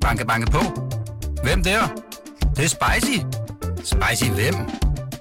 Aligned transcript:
Banke, 0.00 0.26
banke 0.26 0.50
på. 0.50 0.60
Hvem 1.42 1.62
der? 1.62 1.80
Det, 2.40 2.56
det 2.56 2.64
er 2.64 2.68
spicy. 2.68 3.18
Spicy 3.84 4.30
hvem? 4.30 4.54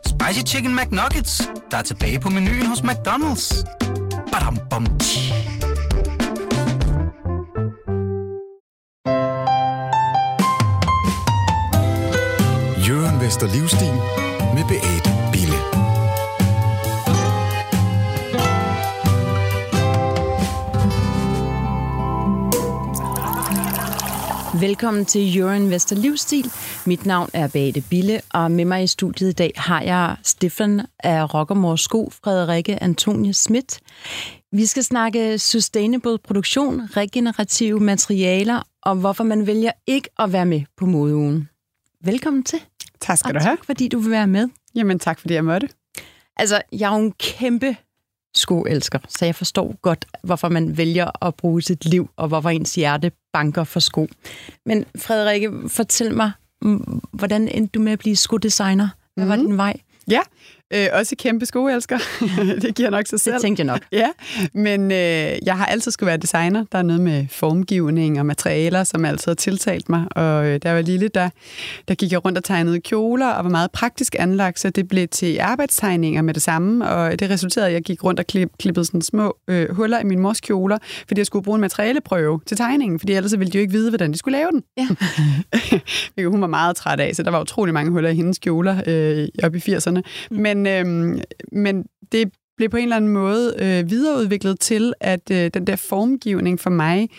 Spicy 0.06 0.54
Chicken 0.54 0.76
McNuggets, 0.76 1.50
der 1.72 1.78
er 1.78 1.82
tilbage 1.82 2.20
på 2.20 2.30
menuen 2.30 2.66
hos 2.66 2.80
McDonald's. 2.80 3.64
Badum, 4.32 4.58
bom, 4.70 4.86
tji. 5.00 5.34
Jørgen 12.88 13.22
Vester 13.22 13.48
Livstil 13.48 13.94
med 14.56 14.64
BA. 14.68 14.99
Velkommen 24.60 25.06
til 25.06 25.36
Jørgen 25.38 25.72
Vester 25.72 25.96
Livsstil. 25.96 26.52
Mit 26.86 27.06
navn 27.06 27.30
er 27.34 27.48
Beate 27.48 27.84
Bille, 27.90 28.22
og 28.34 28.52
med 28.52 28.66
mig 28.66 28.84
i 28.84 28.88
studiet 28.88 29.30
i 29.30 29.34
dag 29.34 29.52
har 29.56 29.82
jeg 29.82 30.16
Stefan 30.24 30.82
af 31.00 31.34
Rockermor 31.34 31.76
Sko, 31.76 32.10
Frederikke 32.24 32.84
Antonie 32.84 33.34
Schmidt. 33.34 33.80
Vi 34.52 34.66
skal 34.66 34.84
snakke 34.84 35.40
sustainable 35.40 36.18
produktion, 36.18 36.82
regenerative 36.82 37.80
materialer 37.80 38.62
og 38.82 38.96
hvorfor 38.96 39.24
man 39.24 39.48
vælger 39.48 39.72
ikke 39.88 40.10
at 40.20 40.34
være 40.34 40.46
med 40.46 40.62
på 40.78 40.86
modeugen. 40.86 41.50
Velkommen 42.04 42.44
til. 42.44 42.60
Tak 43.02 43.18
skal 43.18 43.30
og 43.30 43.34
du 43.34 43.40
have. 43.40 43.58
tak, 43.58 43.66
fordi 43.66 43.88
du 43.88 44.00
vil 44.00 44.12
være 44.12 44.28
med. 44.28 44.48
Jamen 44.76 45.00
tak, 45.00 45.20
fordi 45.20 45.34
jeg 45.34 45.46
måtte. 45.46 45.70
Altså, 46.38 46.62
jeg 46.72 46.94
er 46.94 46.98
jo 46.98 47.06
en 47.06 47.12
kæmpe 47.12 47.76
skoelsker, 48.36 49.00
så 49.10 49.26
jeg 49.26 49.36
forstår 49.36 49.76
godt, 49.82 50.06
hvorfor 50.24 50.50
man 50.50 50.78
vælger 50.78 51.26
at 51.26 51.36
bruge 51.36 51.62
sit 51.62 51.86
liv, 51.86 52.10
og 52.18 52.28
hvorfor 52.28 52.50
ens 52.50 52.76
hjerte 52.76 53.12
banker 53.34 53.64
for 53.64 53.80
sko. 53.80 54.08
Men 54.66 54.86
Frederikke, 54.98 55.52
fortæl 55.68 56.16
mig, 56.16 56.32
mm, 56.62 57.02
hvordan 57.12 57.48
endte 57.48 57.72
du 57.72 57.80
med 57.80 57.92
at 57.92 58.00
blive 58.00 58.16
skodesigner? 58.16 58.90
Hvad 59.16 59.26
var 59.26 59.36
Mhm. 59.36 59.46
din 59.46 59.58
vej? 59.58 59.74
Ja, 60.08 60.20
øh, 60.74 60.88
også 60.94 61.16
kæmpe 61.20 61.46
skoelsker. 61.46 61.98
det 62.62 62.76
giver 62.76 62.90
nok 62.90 63.08
sig 63.08 63.20
selv. 63.20 63.34
Det 63.34 63.42
tænkte 63.42 63.62
jeg 63.62 63.66
nok. 63.66 63.82
Ja, 63.92 64.10
men 64.54 64.92
øh, 64.92 64.98
jeg 65.46 65.58
har 65.58 65.66
altid 65.66 65.92
skulle 65.92 66.08
være 66.08 66.18
designer. 66.18 66.66
Der 66.72 66.78
er 66.78 66.84
noget 66.84 67.02
med 67.02 67.26
formgivning 67.32 68.20
og 68.20 68.26
materialer, 68.26 68.84
som 68.84 69.06
altid 69.06 69.30
har 69.30 69.36
tiltalt 69.36 69.90
mig. 69.90 70.06
Og 70.12 70.46
øh, 70.46 70.60
da 70.64 70.68
jeg 70.68 70.76
var 70.76 70.82
lille, 70.82 71.08
der, 71.08 71.30
der 71.88 71.96
gik 71.96 72.12
jeg 72.12 72.26
rundt 72.26 72.38
og 72.38 72.44
tegnede 72.44 72.82
kjoler 72.82 73.28
og 73.28 73.44
var 73.44 73.50
meget 73.50 73.72
praktisk 73.72 74.16
anlagt, 74.20 74.60
så 74.60 74.70
det 74.70 74.88
blev 74.88 75.08
til 75.08 75.40
arbejdstegninger 75.40 76.22
med 76.22 76.34
det 76.34 76.42
samme. 76.44 76.90
Og 76.90 77.20
det 77.20 77.30
resulterede, 77.30 77.68
at 77.68 77.74
jeg 77.74 77.82
gik 77.82 78.04
rundt 78.04 78.20
og 78.20 78.28
klip, 78.28 78.50
klippede 78.60 78.86
sådan 78.86 79.02
små 79.02 79.38
øh, 79.48 79.76
huller 79.76 80.00
i 80.00 80.04
min 80.04 80.20
mors 80.20 80.42
kjoler, 80.42 80.78
fordi 81.08 81.20
jeg 81.20 81.26
skulle 81.26 81.44
bruge 81.44 81.56
en 81.56 81.62
materialeprøve 81.62 82.40
til 82.46 82.58
tegningen, 82.58 83.00
fordi 83.00 83.14
ellers 83.14 83.40
ville 83.40 83.52
de 83.52 83.58
jo 83.58 83.62
ikke 83.62 83.74
vide, 83.74 83.90
hvordan 83.90 84.12
de 84.12 84.18
skulle 84.18 84.38
lave 84.38 84.50
den. 84.52 84.64
Ja. 86.18 86.28
Hun 86.30 86.42
var 86.42 86.48
meget 86.48 86.76
træt 86.76 87.00
af, 87.00 87.16
så 87.16 87.24
der 87.24 87.32
var 87.32 87.42
utrolig 87.42 87.74
mange 87.74 87.92
huller 87.92 88.10
i 88.10 88.16
hendes 88.16 88.40
kjoler 88.40 88.82
øh, 88.88 89.28
op 89.44 89.56
i 89.56 89.58
80'erne. 89.58 90.02
Men, 90.32 90.59
øh, 90.68 91.20
men 91.52 91.86
det 92.12 92.32
blev 92.58 92.70
på 92.70 92.78
en 92.78 92.84
eller 92.84 92.96
anden 92.96 93.12
måde 93.12 93.54
øh, 93.60 93.90
videreudviklet 93.90 94.60
til, 94.60 94.94
at 95.00 95.32
øh, 95.32 95.52
den 95.54 95.68
der 95.68 95.76
formgivning 95.76 96.60
for 96.60 96.70
mig 96.70 97.10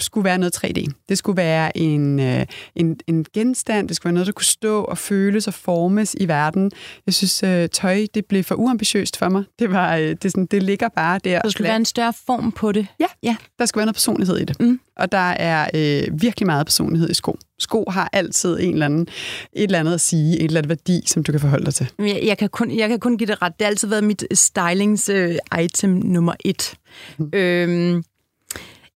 skulle 0.00 0.24
være 0.24 0.38
noget 0.38 0.56
3D. 0.64 0.84
Det 1.08 1.18
skulle 1.18 1.36
være 1.36 1.76
en, 1.78 2.20
øh, 2.20 2.46
en, 2.76 3.00
en 3.06 3.26
genstand, 3.34 3.88
det 3.88 3.96
skulle 3.96 4.08
være 4.10 4.14
noget, 4.14 4.26
der 4.26 4.32
kunne 4.32 4.44
stå 4.44 4.82
og 4.84 4.98
føles 4.98 5.46
og 5.48 5.54
formes 5.54 6.16
i 6.20 6.28
verden. 6.28 6.70
Jeg 7.06 7.14
synes, 7.14 7.42
øh, 7.42 7.68
tøj 7.68 8.06
det 8.14 8.26
blev 8.26 8.44
for 8.44 8.54
uambitiøst 8.54 9.16
for 9.16 9.28
mig. 9.28 9.44
Det, 9.58 9.72
var, 9.72 9.96
øh, 9.96 10.16
det, 10.22 10.30
sådan, 10.30 10.46
det 10.46 10.62
ligger 10.62 10.88
bare 10.88 11.20
der. 11.24 11.40
Der 11.42 11.48
skulle 11.48 11.68
være 11.68 11.76
en 11.76 11.84
større 11.84 12.12
form 12.26 12.52
på 12.52 12.72
det. 12.72 12.86
Ja, 13.00 13.06
Ja. 13.22 13.36
der 13.58 13.66
skal 13.66 13.78
være 13.78 13.86
noget 13.86 13.94
personlighed 13.96 14.36
i 14.38 14.44
det. 14.44 14.60
Mm. 14.60 14.80
Og 14.96 15.12
der 15.12 15.18
er 15.30 15.68
øh, 15.74 16.22
virkelig 16.22 16.46
meget 16.46 16.66
personlighed 16.66 17.10
i 17.10 17.14
sko. 17.14 17.38
Sko 17.60 17.84
har 17.90 18.10
altid 18.12 18.60
en 18.60 18.72
eller 18.72 18.86
anden, 18.86 19.00
et 19.52 19.62
eller 19.62 19.78
andet 19.78 19.94
at 19.94 20.00
sige, 20.00 20.36
et 20.38 20.44
eller 20.44 20.58
andet 20.58 20.68
værdi, 20.68 21.02
som 21.06 21.22
du 21.24 21.32
kan 21.32 21.40
forholde 21.40 21.64
dig 21.64 21.74
til. 21.74 21.90
Jeg, 21.98 22.20
jeg, 22.24 22.38
kan 22.38 22.48
kun, 22.48 22.70
jeg 22.78 22.88
kan 22.88 23.00
kun 23.00 23.18
give 23.18 23.26
det 23.26 23.42
ret. 23.42 23.52
Det 23.58 23.64
har 23.64 23.70
altid 23.70 23.88
været 23.88 24.04
mit 24.04 24.24
stylings-item 24.34 25.90
nummer 25.90 26.34
et. 26.44 26.74
Mm. 27.18 27.30
Øhm, 27.34 28.02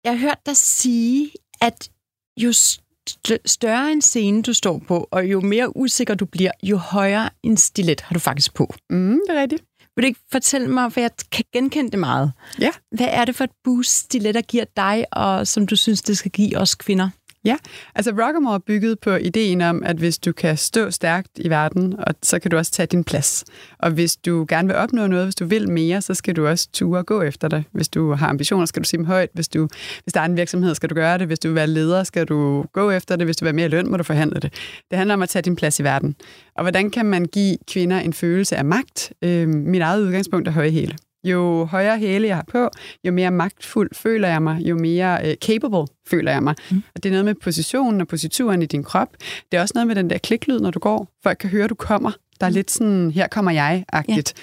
jeg 0.04 0.12
har 0.12 0.18
hørt 0.20 0.40
dig 0.46 0.58
sige, 0.58 1.32
at 1.62 1.90
jo 2.38 2.50
st- 2.52 3.36
større 3.46 3.92
en 3.92 4.02
scene 4.02 4.42
du 4.44 4.54
står 4.54 4.82
på, 4.88 5.08
og 5.12 5.26
jo 5.26 5.42
mere 5.42 5.78
usikker 5.78 6.16
du 6.16 6.26
bliver, 6.26 6.52
jo 6.64 6.78
højere 6.78 7.30
en 7.44 7.58
stilet 7.58 8.02
har 8.02 8.14
du 8.14 8.20
faktisk 8.20 8.54
på. 8.54 8.74
Mm, 8.90 9.20
det 9.28 9.38
er 9.38 9.42
rigtigt. 9.42 9.64
Vil 9.96 10.04
du 10.04 10.08
ikke 10.08 10.20
fortælle 10.32 10.68
mig, 10.68 10.94
for 10.94 11.00
jeg 11.00 11.10
kan 11.32 11.46
genkende 11.54 11.92
det 11.92 12.00
meget. 12.00 12.32
Ja. 12.60 12.70
Hvad 12.92 13.08
er 13.10 13.26
det 13.26 13.36
for 13.36 13.44
et 13.44 13.50
boost, 13.64 13.92
stiletter 14.00 14.42
giver 14.42 14.66
dig, 14.76 15.06
og 15.12 15.48
som 15.48 15.68
du 15.68 15.76
synes, 15.76 16.02
det 16.02 16.18
skal 16.18 16.32
give 16.32 16.58
os 16.58 16.76
kvinder? 16.76 17.10
Ja, 17.46 17.58
altså 17.96 18.12
Rockamore 18.12 18.56
er 18.56 18.60
bygget 18.60 19.00
på 19.00 19.12
ideen 19.16 19.62
om, 19.62 19.84
at 19.84 19.98
hvis 19.98 20.18
du 20.18 20.32
kan 20.32 20.58
stå 20.58 20.92
stærkt 20.92 21.30
i 21.36 21.50
verden, 21.50 21.96
og 22.00 22.16
så 22.24 22.40
kan 22.40 22.52
du 22.52 22.58
også 22.58 22.72
tage 22.72 22.88
din 22.88 23.04
plads. 23.04 23.46
Og 23.80 23.92
hvis 23.92 24.16
du 24.16 24.46
gerne 24.50 24.68
vil 24.68 24.78
opnå 24.78 25.08
noget, 25.08 25.26
hvis 25.26 25.36
du 25.36 25.46
vil 25.46 25.72
mere, 25.72 26.02
så 26.02 26.14
skal 26.14 26.36
du 26.36 26.48
også 26.48 26.70
ture 26.74 27.00
og 27.00 27.06
gå 27.06 27.22
efter 27.22 27.48
det. 27.48 27.64
Hvis 27.72 27.90
du 27.90 28.14
har 28.14 28.28
ambitioner, 28.28 28.66
skal 28.66 28.84
du 28.84 28.88
sige 28.88 28.98
dem 28.98 29.06
højt. 29.06 29.30
Hvis, 29.34 29.48
du, 29.48 29.68
hvis 30.04 30.14
der 30.14 30.22
er 30.22 30.26
en 30.26 30.38
virksomhed, 30.38 30.76
skal 30.76 30.90
du 30.90 30.96
gøre 30.96 31.18
det. 31.18 31.28
Hvis 31.28 31.40
du 31.40 31.48
vil 31.48 31.56
være 31.56 31.68
leder, 31.68 32.04
skal 32.04 32.26
du 32.26 32.66
gå 32.74 32.92
efter 32.92 33.16
det. 33.16 33.28
Hvis 33.28 33.38
du 33.38 33.46
vil 33.46 33.50
have 33.50 33.56
mere 33.56 33.68
løn, 33.68 33.92
må 33.92 33.98
du 33.98 34.04
forhandle 34.04 34.40
det. 34.40 34.54
Det 34.92 34.98
handler 34.98 35.14
om 35.14 35.22
at 35.22 35.30
tage 35.30 35.44
din 35.44 35.56
plads 35.56 35.80
i 35.80 35.84
verden. 35.84 36.16
Og 36.56 36.64
hvordan 36.64 36.90
kan 36.90 37.06
man 37.06 37.26
give 37.26 37.58
kvinder 37.72 38.00
en 38.00 38.14
følelse 38.14 38.56
af 38.56 38.66
magt? 38.66 39.14
Øh, 39.22 39.48
mit 39.48 39.82
eget 39.82 40.02
udgangspunkt 40.02 40.48
er 40.48 40.52
høje 40.52 40.70
hele. 40.70 40.96
Jo 41.24 41.66
højere 41.66 41.98
hæle 42.00 42.28
jeg 42.28 42.36
har 42.36 42.46
på, 42.52 42.70
jo 43.04 43.12
mere 43.12 43.32
magtfuld 43.32 43.90
føler 43.96 44.28
jeg 44.28 44.42
mig, 44.42 44.62
jo 44.62 44.76
mere 44.76 45.30
øh, 45.30 45.36
capable 45.36 45.88
føler 46.08 46.32
jeg 46.32 46.44
mig. 46.44 46.56
Mm. 46.72 46.84
Og 46.96 47.04
det 47.04 47.10
er 47.10 47.12
noget 47.12 47.26
med 47.26 47.36
positionen 47.36 48.02
og 48.02 48.08
posituren 48.08 48.62
i 48.62 48.66
din 48.66 48.84
krop. 48.84 49.08
Det 49.52 49.58
er 49.58 49.62
også 49.62 49.72
noget 49.76 49.88
med 49.88 49.96
den 49.96 50.10
der 50.10 50.18
kliklyd, 50.18 50.60
når 50.60 50.72
du 50.72 50.80
går. 50.80 51.08
Folk 51.24 51.38
kan 51.38 51.50
høre, 51.50 51.68
du 51.68 51.76
kommer. 51.76 52.12
Der 52.42 52.48
er 52.48 52.52
lidt 52.52 52.72
sådan, 52.72 53.12
her 53.12 53.28
kommer 53.28 53.52
jeg-agtigt. 53.52 54.34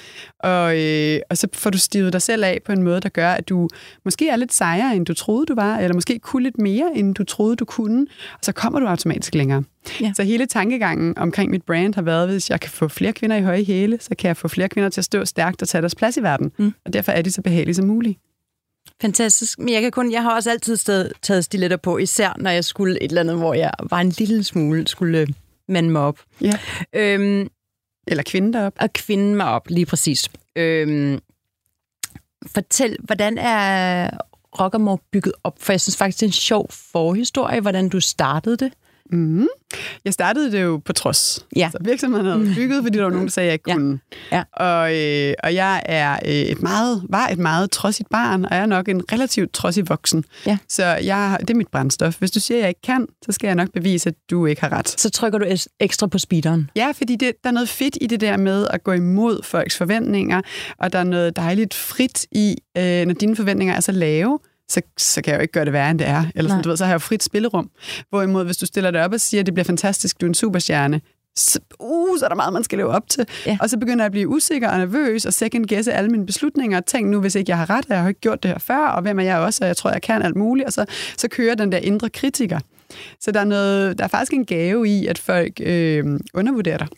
Ja. 0.44 0.48
Og, 0.50 0.78
øh, 0.80 1.20
og 1.30 1.38
så 1.38 1.48
får 1.54 1.70
du 1.70 1.78
stivet 1.78 2.12
dig 2.12 2.22
selv 2.22 2.44
af 2.44 2.60
på 2.64 2.72
en 2.72 2.82
måde, 2.82 3.00
der 3.00 3.08
gør, 3.08 3.30
at 3.30 3.48
du 3.48 3.68
måske 4.04 4.28
er 4.28 4.36
lidt 4.36 4.54
sejere, 4.54 4.96
end 4.96 5.06
du 5.06 5.14
troede, 5.14 5.46
du 5.46 5.54
var, 5.54 5.78
eller 5.78 5.94
måske 5.94 6.18
kunne 6.18 6.42
lidt 6.42 6.58
mere, 6.58 6.90
end 6.94 7.14
du 7.14 7.24
troede, 7.24 7.56
du 7.56 7.64
kunne, 7.64 8.06
og 8.32 8.38
så 8.42 8.52
kommer 8.52 8.80
du 8.80 8.86
automatisk 8.86 9.34
længere. 9.34 9.62
Ja. 10.00 10.12
Så 10.16 10.22
hele 10.22 10.46
tankegangen 10.46 11.18
omkring 11.18 11.50
mit 11.50 11.62
brand 11.62 11.94
har 11.94 12.02
været, 12.02 12.28
hvis 12.28 12.50
jeg 12.50 12.60
kan 12.60 12.70
få 12.70 12.88
flere 12.88 13.12
kvinder 13.12 13.36
i 13.36 13.42
høje 13.42 13.64
hæle, 13.64 13.98
så 14.00 14.14
kan 14.18 14.28
jeg 14.28 14.36
få 14.36 14.48
flere 14.48 14.68
kvinder 14.68 14.88
til 14.90 15.00
at 15.00 15.04
stå 15.04 15.24
stærkt 15.24 15.62
og 15.62 15.68
tage 15.68 15.82
deres 15.82 15.94
plads 15.94 16.16
i 16.16 16.22
verden. 16.22 16.52
Mm. 16.58 16.74
Og 16.84 16.92
derfor 16.92 17.12
er 17.12 17.22
de 17.22 17.30
så 17.30 17.42
behagelige 17.42 17.74
som 17.74 17.86
muligt. 17.86 18.18
Fantastisk. 19.00 19.58
Men 19.58 19.68
jeg, 19.68 19.82
kan 19.82 19.90
kun, 19.90 20.12
jeg 20.12 20.22
har 20.22 20.34
også 20.34 20.50
altid 20.50 20.76
sted, 20.76 21.10
taget 21.22 21.44
stiletter 21.44 21.76
på, 21.76 21.98
især 21.98 22.34
når 22.38 22.50
jeg 22.50 22.64
skulle 22.64 23.02
et 23.02 23.08
eller 23.08 23.20
andet, 23.20 23.36
hvor 23.36 23.54
jeg 23.54 23.70
var 23.90 23.98
en 23.98 24.08
lille 24.08 24.44
smule, 24.44 24.88
skulle 24.88 25.26
mande 25.68 25.90
mig 25.90 26.02
op. 26.02 26.18
Ja. 26.40 26.52
Øhm, 26.92 27.48
eller 28.10 28.22
kvinde 28.22 28.52
derop. 28.52 28.72
at 28.76 28.92
kvinde 28.92 29.34
mig 29.34 29.46
op, 29.46 29.68
lige 29.68 29.86
præcis. 29.86 30.30
Øhm, 30.56 31.18
fortæl, 32.46 32.96
hvordan 33.00 33.38
er 33.38 34.10
Rockamore 34.60 34.98
bygget 35.12 35.32
op? 35.44 35.54
For 35.60 35.72
jeg 35.72 35.80
synes 35.80 35.96
faktisk, 35.96 36.20
det 36.20 36.26
er 36.26 36.28
en 36.28 36.32
sjov 36.32 36.66
forhistorie, 36.70 37.60
hvordan 37.60 37.88
du 37.88 38.00
startede 38.00 38.56
det. 38.56 38.72
Mm. 39.12 39.46
Jeg 40.04 40.12
startede 40.12 40.52
det 40.52 40.62
jo 40.62 40.80
på 40.84 40.92
trods. 40.92 41.46
Ja. 41.56 41.68
Så 41.72 41.78
virksomheden 41.80 42.26
havde 42.26 42.54
bygget, 42.54 42.82
fordi 42.82 42.98
der 42.98 43.04
var 43.04 43.10
nogen, 43.10 43.26
der 43.26 43.30
sagde, 43.30 43.46
at 43.46 43.48
jeg 43.48 43.54
ikke 43.54 43.70
Ja. 43.70 43.74
kunne. 43.74 43.98
Ja. 44.32 44.42
Og, 44.52 44.96
øh, 44.96 45.34
og 45.44 45.54
jeg 45.54 45.82
er 45.86 46.12
øh, 46.24 46.30
et 46.32 46.62
meget, 46.62 47.02
var 47.08 47.26
et 47.28 47.38
meget 47.38 47.70
trodsigt 47.70 48.08
barn, 48.10 48.44
og 48.44 48.54
jeg 48.54 48.62
er 48.62 48.66
nok 48.66 48.88
en 48.88 49.02
relativt 49.12 49.52
trodsig 49.52 49.88
voksen. 49.88 50.24
Ja. 50.46 50.58
Så 50.68 50.84
jeg, 50.84 51.36
det 51.40 51.50
er 51.50 51.54
mit 51.54 51.68
brændstof. 51.68 52.18
Hvis 52.18 52.30
du 52.30 52.40
siger, 52.40 52.58
at 52.58 52.62
jeg 52.62 52.68
ikke 52.68 52.82
kan, 52.82 53.06
så 53.26 53.32
skal 53.32 53.48
jeg 53.48 53.54
nok 53.54 53.68
bevise, 53.72 54.08
at 54.08 54.14
du 54.30 54.46
ikke 54.46 54.60
har 54.62 54.72
ret. 54.72 54.88
Så 55.00 55.10
trykker 55.10 55.38
du 55.38 55.46
ekstra 55.80 56.06
på 56.06 56.18
speederen. 56.18 56.70
Ja, 56.76 56.92
fordi 56.96 57.16
det, 57.16 57.32
der 57.44 57.48
er 57.50 57.54
noget 57.54 57.68
fedt 57.68 57.98
i 58.00 58.06
det 58.06 58.20
der 58.20 58.36
med 58.36 58.66
at 58.70 58.84
gå 58.84 58.92
imod 58.92 59.42
folks 59.44 59.76
forventninger, 59.76 60.40
og 60.78 60.92
der 60.92 60.98
er 60.98 61.04
noget 61.04 61.36
dejligt 61.36 61.74
frit 61.74 62.26
i, 62.32 62.56
øh, 62.78 63.06
når 63.06 63.14
dine 63.14 63.36
forventninger 63.36 63.74
er 63.74 63.80
så 63.80 63.92
lave, 63.92 64.38
så, 64.70 64.80
så 64.98 65.22
kan 65.22 65.32
jeg 65.32 65.38
jo 65.38 65.42
ikke 65.42 65.52
gøre 65.52 65.64
det 65.64 65.72
værre, 65.72 65.90
end 65.90 65.98
det 65.98 66.08
er. 66.08 66.24
Eller 66.34 66.48
Nej. 66.48 66.48
sådan, 66.48 66.62
du 66.62 66.68
ved, 66.68 66.76
så 66.76 66.84
har 66.84 66.90
jeg 66.90 66.94
jo 66.94 66.98
frit 66.98 67.22
spillerum. 67.22 67.70
Hvorimod, 68.10 68.44
hvis 68.44 68.56
du 68.56 68.66
stiller 68.66 68.90
dig 68.90 69.04
op 69.04 69.12
og 69.12 69.20
siger, 69.20 69.40
at 69.40 69.46
det 69.46 69.54
bliver 69.54 69.64
fantastisk, 69.64 70.20
du 70.20 70.26
er 70.26 70.28
en 70.28 70.34
superstjerne, 70.34 71.00
så, 71.36 71.58
uh, 71.80 72.18
så 72.18 72.24
er 72.24 72.28
der 72.28 72.36
meget, 72.36 72.52
man 72.52 72.64
skal 72.64 72.78
leve 72.78 72.88
op 72.88 73.08
til. 73.08 73.26
Ja. 73.46 73.58
Og 73.60 73.70
så 73.70 73.78
begynder 73.78 74.04
jeg 74.04 74.06
at 74.06 74.12
blive 74.12 74.28
usikker 74.28 74.68
og 74.68 74.78
nervøs 74.78 75.26
og 75.26 75.32
second 75.32 75.66
guesse 75.66 75.92
alle 75.92 76.10
mine 76.10 76.26
beslutninger. 76.26 76.80
Tænk 76.80 77.06
nu, 77.10 77.20
hvis 77.20 77.34
ikke 77.34 77.50
jeg 77.50 77.58
har 77.58 77.70
ret, 77.70 77.84
og 77.84 77.94
jeg 77.94 78.02
har 78.02 78.08
ikke 78.08 78.20
gjort 78.20 78.42
det 78.42 78.50
her 78.50 78.58
før, 78.58 78.86
og 78.86 79.02
hvem 79.02 79.18
er 79.18 79.22
jeg 79.22 79.38
også, 79.38 79.64
og 79.64 79.68
jeg 79.68 79.76
tror, 79.76 79.90
jeg 79.90 80.02
kan 80.02 80.22
alt 80.22 80.36
muligt. 80.36 80.66
Og 80.66 80.72
så, 80.72 80.84
så 81.16 81.28
kører 81.28 81.54
den 81.54 81.72
der 81.72 81.78
indre 81.78 82.10
kritiker. 82.10 82.58
Så 83.20 83.30
der 83.30 83.40
er, 83.40 83.44
noget, 83.44 83.98
der 83.98 84.04
er 84.04 84.08
faktisk 84.08 84.32
en 84.32 84.46
gave 84.46 84.88
i, 84.88 85.06
at 85.06 85.18
folk 85.18 85.52
øh, 85.60 86.04
undervurderer 86.34 86.78
dig. 86.78 86.88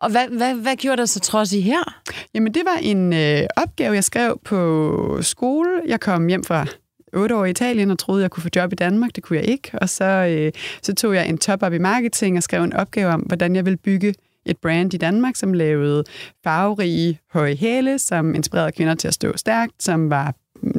Og 0.00 0.10
hvad, 0.10 0.28
hvad, 0.28 0.54
hvad 0.54 0.76
gjorde 0.76 0.96
der 0.96 1.06
så 1.06 1.20
trods 1.20 1.52
i 1.52 1.60
her? 1.60 2.00
Jamen, 2.34 2.54
det 2.54 2.62
var 2.64 2.78
en 2.82 3.12
øh, 3.12 3.42
opgave, 3.56 3.94
jeg 3.94 4.04
skrev 4.04 4.40
på 4.44 5.18
skole. 5.22 5.70
Jeg 5.86 6.00
kom 6.00 6.26
hjem 6.26 6.44
fra 6.44 6.66
otte 7.12 7.36
år 7.36 7.44
i 7.44 7.50
Italien 7.50 7.90
og 7.90 7.98
troede, 7.98 8.22
jeg 8.22 8.30
kunne 8.30 8.42
få 8.42 8.48
job 8.56 8.72
i 8.72 8.76
Danmark. 8.76 9.10
Det 9.16 9.24
kunne 9.24 9.38
jeg 9.38 9.48
ikke. 9.48 9.70
Og 9.74 9.88
så, 9.88 10.04
øh, 10.04 10.52
så 10.82 10.94
tog 10.94 11.14
jeg 11.14 11.28
en 11.28 11.38
top-up 11.38 11.72
i 11.72 11.78
marketing 11.78 12.36
og 12.36 12.42
skrev 12.42 12.62
en 12.64 12.72
opgave 12.72 13.10
om, 13.10 13.20
hvordan 13.20 13.56
jeg 13.56 13.64
ville 13.64 13.76
bygge 13.76 14.14
et 14.46 14.58
brand 14.58 14.94
i 14.94 14.96
Danmark, 14.96 15.36
som 15.36 15.52
lavede 15.52 16.04
farverige 16.44 17.20
høje 17.32 17.54
hæle, 17.54 17.98
som 17.98 18.34
inspirerede 18.34 18.72
kvinder 18.72 18.94
til 18.94 19.08
at 19.08 19.14
stå 19.14 19.36
stærkt, 19.36 19.82
som 19.82 20.10
var 20.10 20.34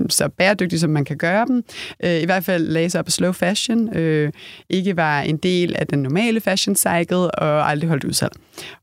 så 0.10 0.30
bæredygtige, 0.38 0.80
som 0.80 0.90
man 0.90 1.06
kan 1.06 1.18
gøre 1.18 1.46
dem. 1.46 1.64
Øh, 2.04 2.22
I 2.22 2.26
hvert 2.26 2.44
fald 2.44 2.68
lagde 2.68 2.90
sig 2.90 3.00
op 3.00 3.06
på 3.06 3.12
slow 3.12 3.32
fashion. 3.32 3.98
Øh, 3.98 4.32
ikke 4.70 4.98
var 4.98 5.22
en 5.22 5.38
del 5.38 5.76
af 5.76 5.88
den 5.88 6.00
normale 6.00 6.42
fashion 6.42 6.76
cycle, 6.76 7.32
og 7.32 7.70
aldrig 7.70 7.90
holdt 7.90 8.04
udsalg. 8.04 8.32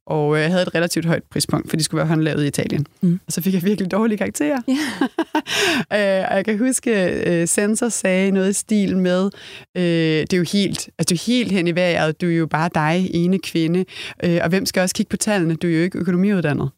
Og 0.06 0.38
øh, 0.38 0.50
havde 0.50 0.62
et 0.62 0.74
relativt 0.74 1.06
højt 1.06 1.22
prispunkt, 1.30 1.70
for 1.70 1.76
de 1.76 1.82
skulle 1.82 1.98
være 1.98 2.08
håndlavet 2.08 2.44
i 2.44 2.46
Italien. 2.46 2.86
Mm. 3.00 3.20
Og 3.26 3.32
så 3.32 3.42
fik 3.42 3.54
jeg 3.54 3.62
virkelig 3.62 3.90
dårlige 3.90 4.18
karakterer. 4.18 4.60
Yeah. 4.70 6.20
øh, 6.22 6.30
og 6.30 6.36
jeg 6.36 6.44
kan 6.44 6.58
huske, 6.58 6.90
øh, 7.26 7.48
Sensor 7.48 7.88
sagde 7.88 8.30
noget 8.30 8.50
i 8.50 8.52
stil 8.52 8.96
med, 8.96 9.30
øh, 9.76 9.82
det 9.82 10.32
er 10.32 10.36
jo 10.36 10.44
helt, 10.52 10.88
altså, 10.98 11.14
du 11.14 11.14
er 11.14 11.26
helt 11.26 11.52
hen 11.52 11.68
i 11.68 11.74
vejret, 11.74 12.20
du 12.20 12.26
er 12.26 12.36
jo 12.36 12.46
bare 12.46 12.70
dig, 12.74 13.10
ene 13.14 13.38
kvinde, 13.38 13.84
øh, 14.24 14.38
og 14.42 14.48
hvem 14.48 14.66
skal 14.66 14.82
også 14.82 14.94
kigge 14.94 15.10
på 15.10 15.16
tallene? 15.16 15.54
Du 15.54 15.66
er 15.66 15.72
jo 15.72 15.82
ikke 15.82 15.98
økonomiuddannet. 15.98 16.70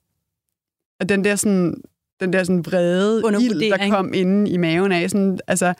Og 1.01 1.09
den 1.09 1.25
der 1.25 1.37
sådan, 1.37 1.75
den 2.21 2.33
der 2.33 2.45
sådan 2.45 2.67
vrede 2.67 3.23
ild, 3.41 3.71
der 3.71 3.91
kom 3.91 4.13
inde 4.15 4.51
i 4.51 4.57
maven 4.57 4.93
af, 4.93 5.11
sådan, 5.11 5.39
altså, 5.47 5.75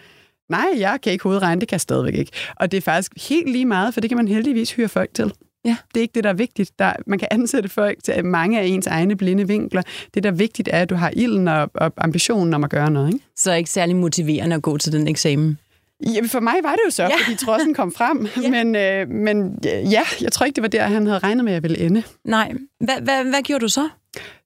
nej, 0.49 0.67
jeg 0.77 0.99
kan 1.03 1.13
ikke 1.13 1.23
hovedregne, 1.23 1.61
det 1.61 1.69
kan 1.69 1.75
jeg 1.75 1.81
stadigvæk 1.81 2.15
ikke. 2.15 2.33
Og 2.57 2.71
det 2.71 2.77
er 2.77 2.81
faktisk 2.81 3.29
helt 3.29 3.51
lige 3.51 3.67
meget, 3.67 3.95
for 3.95 4.01
det 4.01 4.11
kan 4.11 4.17
man 4.17 4.29
heldigvis 4.29 4.73
hyre 4.73 4.89
folk 4.89 5.15
til. 5.15 5.33
Ja. 5.65 5.77
Det 5.95 6.01
er 6.01 6.03
ikke 6.03 6.15
det, 6.15 6.25
der 6.25 6.31
er 6.31 6.35
vigtigt. 6.35 6.79
Der, 6.79 6.93
man 7.07 7.19
kan 7.19 7.29
ansætte 7.31 7.69
folk 7.69 7.99
til 8.05 8.25
mange 8.25 8.61
af 8.61 8.67
ens 8.67 8.87
egne 8.87 9.17
blinde 9.17 9.49
vinkler. 9.49 9.83
Det, 10.15 10.23
der 10.23 10.31
er 10.31 10.35
vigtigt, 10.35 10.69
er, 10.73 10.83
at 10.83 10.91
du 10.91 10.95
har 10.95 11.11
ilden 11.17 11.49
og, 11.49 11.71
og 11.75 11.93
ambitionen 11.97 12.55
om 12.55 12.65
at 12.65 12.71
gøre 12.71 12.91
noget. 12.91 13.09
Ikke? 13.15 13.25
Så 13.37 13.53
ikke 13.53 13.71
særlig 13.71 13.97
motiverende 13.97 14.57
at 14.57 14.63
gå 14.63 14.79
til 14.79 14.93
den 14.93 15.09
eksamen? 15.09 15.59
Ja, 16.07 16.21
for 16.27 16.41
mig 16.41 16.55
var 16.63 16.73
det 16.73 16.81
jo 16.87 16.91
så, 16.91 17.03
ja. 17.03 17.09
fordi 17.09 17.37
trossen 17.37 17.75
kom 17.75 17.93
frem. 17.93 18.29
ja. 18.43 18.51
Men, 18.51 18.77
øh, 18.77 19.09
men 19.09 19.59
ja, 19.65 20.03
jeg 20.21 20.33
tror 20.33 20.47
ikke, 20.47 20.57
det 20.57 20.63
var 20.63 20.69
der, 20.69 20.83
han 20.83 21.07
havde 21.07 21.19
regnet 21.19 21.45
med, 21.45 21.53
at 21.53 21.55
jeg 21.55 21.63
ville 21.63 21.79
ende. 21.79 22.03
Nej. 22.25 22.53
Hvad, 22.81 23.01
hvad, 23.03 23.25
hvad 23.25 23.43
gjorde 23.43 23.63
du 23.63 23.69
så? 23.69 23.89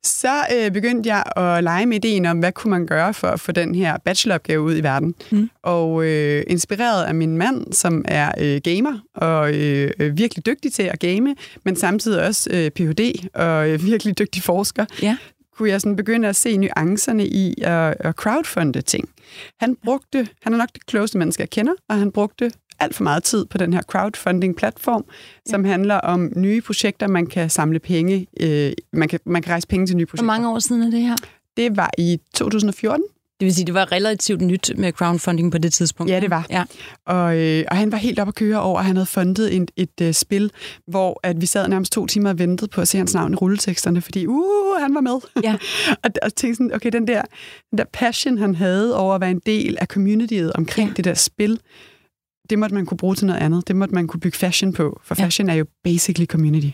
Så 0.04 0.46
øh, 0.54 0.70
begyndte 0.70 1.08
jeg 1.08 1.22
at 1.36 1.64
lege 1.64 1.86
med 1.86 1.96
ideen 2.04 2.26
om, 2.26 2.38
hvad 2.38 2.52
kunne 2.52 2.70
man 2.70 2.86
gøre 2.86 3.14
for 3.14 3.28
at 3.28 3.40
få 3.40 3.52
den 3.52 3.74
her 3.74 3.98
bacheloropgave 4.04 4.60
ud 4.60 4.76
i 4.76 4.80
verden. 4.80 5.14
Mm. 5.30 5.50
Og 5.62 6.04
øh, 6.04 6.44
inspireret 6.46 7.04
af 7.04 7.14
min 7.14 7.36
mand, 7.36 7.72
som 7.72 8.04
er 8.08 8.32
øh, 8.38 8.60
gamer 8.64 8.98
og 9.14 9.54
øh, 9.54 9.90
virkelig 10.16 10.46
dygtig 10.46 10.72
til 10.72 10.82
at 10.82 11.00
game, 11.00 11.36
men 11.64 11.76
samtidig 11.76 12.26
også 12.26 12.50
øh, 12.52 12.70
Ph.D. 12.70 13.28
og 13.34 13.70
øh, 13.70 13.84
virkelig 13.90 14.19
dygtig 14.19 14.42
forsker, 14.42 14.84
ja. 15.02 15.16
kunne 15.56 15.70
jeg 15.70 15.80
sådan 15.80 15.96
begynde 15.96 16.28
at 16.28 16.36
se 16.36 16.56
nuancerne 16.56 17.26
i 17.26 17.54
at, 17.62 17.94
at 18.00 18.14
crowdfunde 18.14 18.80
ting. 18.80 19.08
Han 19.60 19.76
brugte, 19.84 20.28
han 20.42 20.52
er 20.52 20.56
nok 20.56 20.69
det 20.74 20.86
klogeste 20.86 21.19
menneske, 21.19 21.40
jeg 21.40 21.50
kender, 21.50 21.72
og 21.88 21.98
han 21.98 22.12
brugte 22.12 22.50
alt 22.82 22.94
for 22.94 23.02
meget 23.02 23.23
tid 23.23 23.44
på 23.44 23.58
den 23.58 23.73
her 23.73 23.82
crowdfunding-platform, 23.82 25.05
som 25.46 25.64
handler 25.64 25.94
om 25.94 26.32
nye 26.37 26.61
projekter, 26.61 27.08
man 27.08 27.26
kan 27.26 27.50
samle 27.50 27.79
penge, 27.79 28.26
øh, 28.40 28.73
man, 28.93 29.08
kan, 29.08 29.20
man 29.26 29.43
kan 29.43 29.50
rejse 29.50 29.69
penge 29.69 29.87
til 29.87 29.96
nye 29.96 30.06
projekter. 30.06 30.25
Hvor 30.25 30.32
mange 30.32 30.50
år 30.50 30.58
siden 30.58 30.82
er 30.82 30.90
det 30.90 31.00
her? 31.00 31.17
Det 31.56 31.76
var 31.76 31.90
i 31.99 32.20
2014. 32.34 33.05
Det 33.43 33.46
vil 33.46 33.55
sige, 33.55 33.67
det 33.67 33.75
var 33.75 33.93
relativt 33.93 34.40
nyt 34.40 34.73
med 34.76 34.93
crowdfunding 34.93 35.52
på 35.52 35.58
det 35.58 35.73
tidspunkt. 35.73 36.12
Ja, 36.12 36.20
det 36.20 36.31
var. 36.31 36.46
Ja. 36.50 36.64
Og, 37.06 37.38
øh, 37.38 37.64
og 37.70 37.76
han 37.76 37.93
var 37.93 37.99
helt 37.99 38.19
op 38.19 38.29
at 38.29 38.34
køre 38.34 38.61
over, 38.61 38.79
at 38.79 38.84
han 38.84 38.96
havde 38.96 39.06
fundet 39.06 39.56
et, 39.56 39.70
et, 39.76 40.06
uh, 40.06 40.12
spil, 40.12 40.50
hvor 40.87 41.20
at 41.23 41.40
vi 41.40 41.46
sad 41.46 41.69
nærmest 41.69 41.93
to 41.93 42.06
timer 42.06 42.31
og 42.31 42.38
ventede 42.38 42.70
på 42.70 42.81
at 42.81 42.88
se 42.88 42.99
hans 42.99 43.14
navn 43.14 43.32
i 43.32 43.37
rulleteksterne, 43.37 44.00
fordi 44.00 44.26
uh, 44.26 44.81
han 44.81 44.94
var 44.94 45.00
med. 45.00 45.19
Ja. 45.43 45.56
og, 46.05 46.11
og 46.23 46.34
tænkte 46.34 46.56
sådan, 46.56 46.75
okay, 46.75 46.90
den 46.93 47.06
der, 47.06 47.23
den 47.70 47.79
der 47.79 47.84
passion, 47.93 48.38
han 48.38 48.55
havde 48.55 48.96
over 48.96 49.14
at 49.14 49.20
være 49.20 49.31
en 49.31 49.43
del 49.46 49.76
af 49.81 49.87
communityet 49.87 50.52
omkring 50.52 50.88
ja. 50.88 50.94
det 50.94 51.05
der 51.05 51.14
spil, 51.14 51.61
det 52.52 52.58
måtte 52.58 52.75
man 52.75 52.87
kunne 52.87 52.99
bruge 52.99 53.14
til 53.14 53.26
noget 53.26 53.40
andet. 53.40 53.69
Det 53.69 53.76
måtte 53.76 53.94
man 53.94 54.06
kunne 54.06 54.20
bygge 54.20 54.38
fashion 54.38 54.72
på, 54.72 55.00
for 55.04 55.14
ja. 55.19 55.25
fashion 55.25 55.49
er 55.49 55.54
jo 55.54 55.66
basically 55.84 56.26
community. 56.26 56.69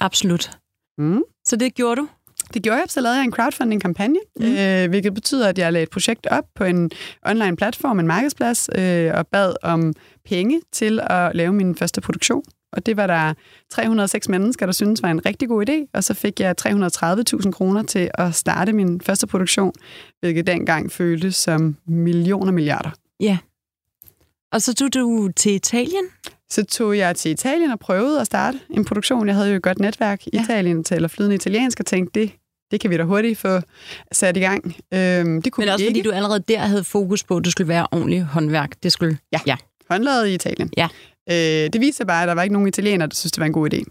Absolut. 0.00 0.50
Mm. 0.98 1.22
Så 1.44 1.56
det 1.56 1.74
gjorde 1.74 2.00
du? 2.00 2.08
Det 2.54 2.62
gjorde 2.62 2.78
jeg, 2.78 2.84
så 2.88 3.00
lavede 3.00 3.18
jeg 3.18 3.24
en 3.24 3.32
crowdfunding-kampagne, 3.32 4.18
mm. 4.36 4.44
øh, 4.44 4.88
hvilket 4.88 5.14
betyder, 5.14 5.48
at 5.48 5.58
jeg 5.58 5.72
lagde 5.72 5.82
et 5.82 5.90
projekt 5.90 6.26
op 6.26 6.44
på 6.54 6.64
en 6.64 6.90
online 7.26 7.56
platform, 7.56 7.98
en 7.98 8.06
markedsplads, 8.06 8.68
øh, 8.78 9.10
og 9.14 9.26
bad 9.26 9.54
om 9.62 9.94
penge 10.24 10.60
til 10.72 11.00
at 11.02 11.30
lave 11.34 11.52
min 11.52 11.76
første 11.76 12.00
produktion. 12.00 12.42
Og 12.72 12.86
det 12.86 12.96
var 12.96 13.06
der 13.06 13.34
306 13.70 14.28
mennesker, 14.28 14.66
der 14.66 14.72
syntes 14.72 15.02
var 15.02 15.10
en 15.10 15.26
rigtig 15.26 15.48
god 15.48 15.68
idé, 15.68 15.90
og 15.94 16.04
så 16.04 16.14
fik 16.14 16.40
jeg 16.40 16.54
330.000 16.66 17.50
kroner 17.50 17.82
til 17.82 18.10
at 18.14 18.34
starte 18.34 18.72
min 18.72 19.00
første 19.00 19.26
produktion, 19.26 19.72
hvilket 20.20 20.46
dengang 20.46 20.92
føltes 20.92 21.36
som 21.36 21.76
millioner 21.86 22.52
milliarder. 22.52 22.90
Ja, 23.20 23.38
og 24.52 24.62
så 24.62 24.74
tog 24.74 24.94
du 24.94 25.30
til 25.36 25.52
Italien? 25.52 26.04
Så 26.50 26.64
tog 26.64 26.98
jeg 26.98 27.16
til 27.16 27.30
Italien 27.30 27.70
og 27.70 27.78
prøvede 27.78 28.20
at 28.20 28.26
starte 28.26 28.60
en 28.70 28.84
produktion. 28.84 29.26
Jeg 29.28 29.36
havde 29.36 29.50
jo 29.50 29.56
et 29.56 29.62
godt 29.62 29.78
netværk 29.78 30.26
i 30.26 30.30
ja. 30.32 30.42
Italien, 30.42 30.84
taler 30.84 31.08
flydende 31.08 31.34
italiensk, 31.36 31.80
og 31.80 31.86
tænkte, 31.86 32.20
det, 32.20 32.32
det 32.70 32.80
kan 32.80 32.90
vi 32.90 32.96
da 32.96 33.02
hurtigt 33.02 33.38
få 33.38 33.60
sat 34.12 34.36
i 34.36 34.40
gang. 34.40 34.64
Øhm, 34.94 35.42
det 35.42 35.52
kunne 35.52 35.64
Men 35.64 35.72
også 35.72 35.84
ikke. 35.84 35.90
fordi 35.90 36.02
du 36.02 36.10
allerede 36.10 36.44
der 36.48 36.58
havde 36.58 36.84
fokus 36.84 37.24
på, 37.24 37.36
at 37.36 37.44
det 37.44 37.52
skulle 37.52 37.68
være 37.68 37.86
ordentligt 37.92 38.24
håndværk. 38.24 38.70
Det 38.82 38.92
skulle... 38.92 39.18
Ja, 39.32 39.40
ja. 39.46 39.56
håndlaget 39.90 40.28
i 40.28 40.34
Italien. 40.34 40.70
Ja. 40.76 40.88
Øh, 41.30 41.70
det 41.72 41.80
viste 41.80 41.96
sig 41.96 42.06
bare, 42.06 42.22
at 42.22 42.28
der 42.28 42.34
var 42.34 42.42
ikke 42.42 42.52
nogen 42.52 42.68
italienere, 42.68 43.08
der 43.08 43.14
synes 43.14 43.32
det 43.32 43.40
var 43.40 43.46
en 43.46 43.52
god 43.52 43.74
idé. 43.74 43.82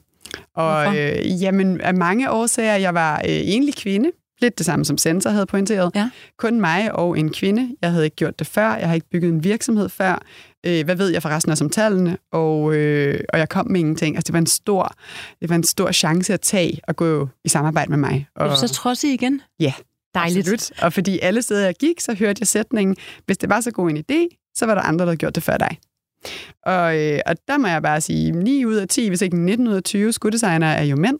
Og 0.55 0.97
øh, 0.97 1.41
jamen, 1.41 1.81
af 1.81 1.93
mange 1.93 2.31
årsager, 2.31 2.75
jeg 2.75 2.93
var 2.93 3.15
øh, 3.15 3.41
enlig 3.43 3.75
kvinde, 3.75 4.11
Lidt 4.41 4.57
det 4.57 4.65
samme 4.65 4.85
som 4.85 4.97
Sensor 4.97 5.29
havde 5.29 5.45
pointeret. 5.45 5.91
Ja. 5.95 6.09
Kun 6.37 6.61
mig 6.61 6.95
og 6.95 7.19
en 7.19 7.33
kvinde. 7.33 7.75
Jeg 7.81 7.91
havde 7.91 8.05
ikke 8.05 8.15
gjort 8.15 8.39
det 8.39 8.47
før. 8.47 8.75
Jeg 8.75 8.87
har 8.87 8.95
ikke 8.95 9.09
bygget 9.11 9.29
en 9.29 9.43
virksomhed 9.43 9.89
før. 9.89 10.21
Øh, 10.65 10.85
hvad 10.85 10.95
ved 10.95 11.09
jeg 11.09 11.21
forresten 11.21 11.51
også 11.51 11.63
om 11.63 11.69
tallene? 11.69 12.17
Og, 12.31 12.75
øh, 12.75 13.19
og 13.33 13.39
jeg 13.39 13.49
kom 13.49 13.67
med 13.71 13.79
ingenting. 13.79 14.15
Altså, 14.15 14.27
det 14.27 14.33
var 14.33 14.39
en 14.39 14.45
stor, 14.45 14.95
det 15.41 15.49
var 15.49 15.55
en 15.55 15.63
stor 15.63 15.91
chance 15.91 16.33
at 16.33 16.41
tage 16.41 16.79
og 16.87 16.95
gå 16.95 17.29
i 17.45 17.49
samarbejde 17.49 17.89
med 17.89 17.97
mig. 17.97 18.27
Og, 18.35 18.49
du 18.49 18.55
så 18.55 18.73
trodsig 18.73 19.13
igen? 19.13 19.41
Ja. 19.59 19.73
Dejligt. 20.13 20.53
Absolut. 20.53 20.83
Og 20.83 20.93
fordi 20.93 21.19
alle 21.19 21.41
steder, 21.41 21.65
jeg 21.65 21.75
gik, 21.79 21.99
så 21.99 22.13
hørte 22.13 22.39
jeg 22.39 22.47
sætningen, 22.47 22.95
hvis 23.25 23.37
det 23.37 23.49
var 23.49 23.61
så 23.61 23.71
god 23.71 23.89
en 23.89 23.97
idé, 23.97 24.51
så 24.55 24.65
var 24.65 24.75
der 24.75 24.81
andre, 24.81 25.05
der 25.05 25.09
havde 25.09 25.17
gjort 25.17 25.35
det 25.35 25.43
før 25.43 25.57
dig. 25.57 25.77
Og, 26.65 26.97
øh, 26.97 27.19
og 27.25 27.35
der 27.47 27.57
må 27.57 27.67
jeg 27.67 27.81
bare 27.81 28.01
sige, 28.01 28.31
9 28.31 28.65
ud 28.65 28.75
af 28.75 28.87
10, 28.87 29.07
hvis 29.07 29.21
ikke 29.21 29.37
19 29.37 29.67
ud 29.67 29.73
af 29.73 29.83
20 29.83 30.13
skuddesignere 30.13 30.75
er 30.75 30.83
jo 30.83 30.95
mænd. 30.95 31.19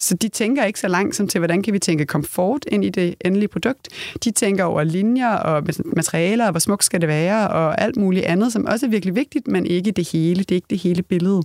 Så 0.00 0.14
de 0.14 0.28
tænker 0.28 0.64
ikke 0.64 0.80
så 0.80 0.88
langt 0.88 1.16
som 1.16 1.28
til, 1.28 1.38
hvordan 1.38 1.62
kan 1.62 1.72
vi 1.72 1.78
tænke 1.78 2.06
komfort 2.06 2.64
ind 2.68 2.84
i 2.84 2.88
det 2.88 3.14
endelige 3.24 3.48
produkt. 3.48 3.88
De 4.24 4.30
tænker 4.30 4.64
over 4.64 4.84
linjer 4.84 5.30
og 5.30 5.62
materialer, 5.84 6.44
og 6.44 6.50
hvor 6.50 6.60
smukt 6.60 6.84
skal 6.84 7.00
det 7.00 7.08
være, 7.08 7.48
og 7.48 7.80
alt 7.80 7.96
muligt 7.96 8.24
andet, 8.24 8.52
som 8.52 8.66
også 8.66 8.86
er 8.86 8.90
virkelig 8.90 9.14
vigtigt, 9.14 9.48
men 9.48 9.66
ikke 9.66 9.90
det 9.90 10.08
hele. 10.12 10.38
Det 10.38 10.50
er 10.50 10.56
ikke 10.56 10.70
det 10.70 10.78
hele 10.78 11.02
billede. 11.02 11.42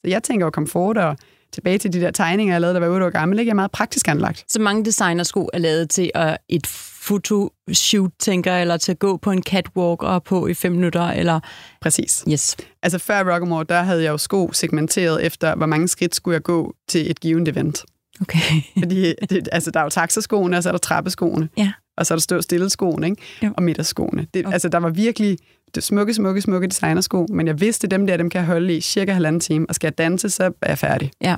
Så 0.00 0.10
jeg 0.10 0.22
tænker 0.22 0.46
over 0.46 0.50
komfort 0.50 0.98
og 0.98 1.16
tilbage 1.52 1.78
til 1.78 1.92
de 1.92 2.00
der 2.00 2.10
tegninger, 2.10 2.54
jeg 2.54 2.60
lavede, 2.60 2.74
der 2.74 2.86
var 2.86 2.94
8 2.94 3.06
år 3.06 3.10
gammel, 3.10 3.38
ikke? 3.38 3.48
jeg 3.48 3.52
er 3.52 3.54
meget 3.54 3.70
praktisk 3.70 4.08
anlagt. 4.08 4.44
Så 4.48 4.60
mange 4.60 4.84
designersko 4.84 5.50
er 5.52 5.58
lavet 5.58 5.90
til 5.90 6.10
at 6.14 6.38
et 6.48 6.66
fotoshoot, 6.66 8.10
tænker 8.18 8.56
eller 8.56 8.76
til 8.76 8.92
at 8.92 8.98
gå 8.98 9.16
på 9.16 9.30
en 9.30 9.42
catwalk 9.42 10.02
og 10.02 10.24
på 10.24 10.46
i 10.46 10.54
fem 10.54 10.72
minutter, 10.72 11.02
eller... 11.02 11.40
Præcis. 11.80 12.24
Yes. 12.32 12.56
Altså 12.82 12.98
før 12.98 13.34
Rockamore, 13.34 13.64
der 13.68 13.82
havde 13.82 14.02
jeg 14.02 14.10
jo 14.10 14.18
sko 14.18 14.52
segmenteret 14.52 15.26
efter, 15.26 15.54
hvor 15.54 15.66
mange 15.66 15.88
skridt 15.88 16.14
skulle 16.14 16.34
jeg 16.34 16.42
gå 16.42 16.74
til 16.88 17.10
et 17.10 17.20
givet 17.20 17.48
event. 17.48 17.84
Okay. 18.20 18.62
Fordi 18.78 19.14
det, 19.30 19.48
altså, 19.52 19.70
der 19.70 19.80
er 19.80 19.84
jo 19.84 19.90
taxaskoene, 19.90 20.56
og 20.56 20.62
så 20.62 20.68
er 20.68 20.72
der 20.72 20.78
trappeskoene. 20.78 21.48
Ja. 21.56 21.72
Og 21.96 22.06
så 22.06 22.14
er 22.14 22.16
der 22.16 22.20
stå 22.20 22.40
stille 22.40 22.70
skoene, 22.70 23.06
ikke? 23.06 23.22
Jo. 23.42 23.50
og 23.56 23.62
midterskoene. 23.62 24.26
Det, 24.34 24.46
okay. 24.46 24.52
Altså, 24.52 24.68
der 24.68 24.78
var 24.78 24.90
virkelig 24.90 25.38
det 25.74 25.82
smukke, 25.82 26.14
smukke, 26.14 26.40
smukke 26.40 26.66
designersko, 26.66 27.26
men 27.30 27.46
jeg 27.46 27.60
vidste, 27.60 27.86
dem 27.86 28.06
der, 28.06 28.16
dem 28.16 28.30
kan 28.30 28.38
jeg 28.38 28.46
holde 28.46 28.76
i 28.76 28.80
cirka 28.80 29.12
halvanden 29.12 29.40
time, 29.40 29.66
og 29.68 29.74
skal 29.74 29.86
jeg 29.86 29.98
danse, 29.98 30.30
så 30.30 30.44
er 30.62 30.68
jeg 30.68 30.78
færdig. 30.78 31.10
Ja. 31.20 31.36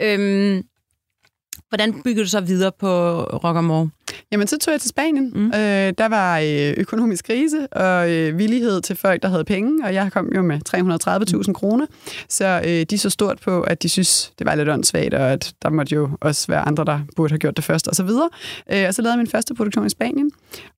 Øhm, 0.00 0.62
hvordan 1.68 2.02
bygger 2.02 2.22
du 2.22 2.28
så 2.28 2.40
videre 2.40 2.72
på 2.78 3.22
Rockamore? 3.22 3.90
Jamen, 4.32 4.46
så 4.46 4.58
tog 4.58 4.72
jeg 4.72 4.80
til 4.80 4.88
Spanien. 4.88 5.32
Mm. 5.34 5.46
Øh, 5.46 5.92
der 5.98 6.08
var 6.08 6.38
øh, 6.38 6.74
økonomisk 6.76 7.24
krise 7.24 7.66
og 7.72 8.10
øh, 8.10 8.38
villighed 8.38 8.80
til 8.80 8.96
folk, 8.96 9.22
der 9.22 9.28
havde 9.28 9.44
penge, 9.44 9.84
og 9.84 9.94
jeg 9.94 10.12
kom 10.12 10.32
jo 10.34 10.42
med 10.42 10.60
330.000 11.38 11.44
mm. 11.48 11.54
kroner. 11.54 11.86
Så 12.28 12.62
øh, 12.66 12.86
de 12.90 12.98
så 12.98 13.10
stort 13.10 13.40
på, 13.40 13.60
at 13.60 13.82
de 13.82 13.88
synes, 13.88 14.32
det 14.38 14.46
var 14.46 14.54
lidt 14.54 14.68
åndssvagt, 14.68 15.14
og 15.14 15.32
at 15.32 15.54
der 15.62 15.70
måtte 15.70 15.94
jo 15.94 16.10
også 16.20 16.46
være 16.48 16.60
andre, 16.60 16.84
der 16.84 17.00
burde 17.16 17.32
have 17.32 17.38
gjort 17.38 17.56
det 17.56 17.64
først, 17.64 17.88
og 17.88 17.94
så 17.94 18.02
videre. 18.02 18.28
Øh, 18.72 18.84
og 18.88 18.94
så 18.94 19.02
lavede 19.02 19.12
jeg 19.12 19.18
min 19.18 19.26
første 19.26 19.54
produktion 19.54 19.86
i 19.86 19.90
Spanien. 19.90 20.30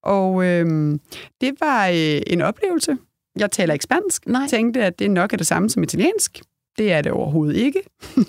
Og 0.02 0.44
øh, 0.44 0.98
det 1.40 1.52
var 1.60 1.88
øh, 1.88 2.20
en 2.26 2.42
oplevelse. 2.42 2.96
Jeg 3.38 3.50
taler 3.50 3.72
ikke 3.72 3.82
spansk. 3.82 4.26
Nej. 4.26 4.46
Tænkte, 4.48 4.84
at 4.84 4.98
det 4.98 5.10
nok 5.10 5.32
er 5.32 5.36
det 5.36 5.46
samme 5.46 5.70
som 5.70 5.82
italiensk. 5.82 6.40
Det 6.78 6.92
er 6.92 7.02
det 7.02 7.12
overhovedet 7.12 7.56
ikke. 7.56 7.82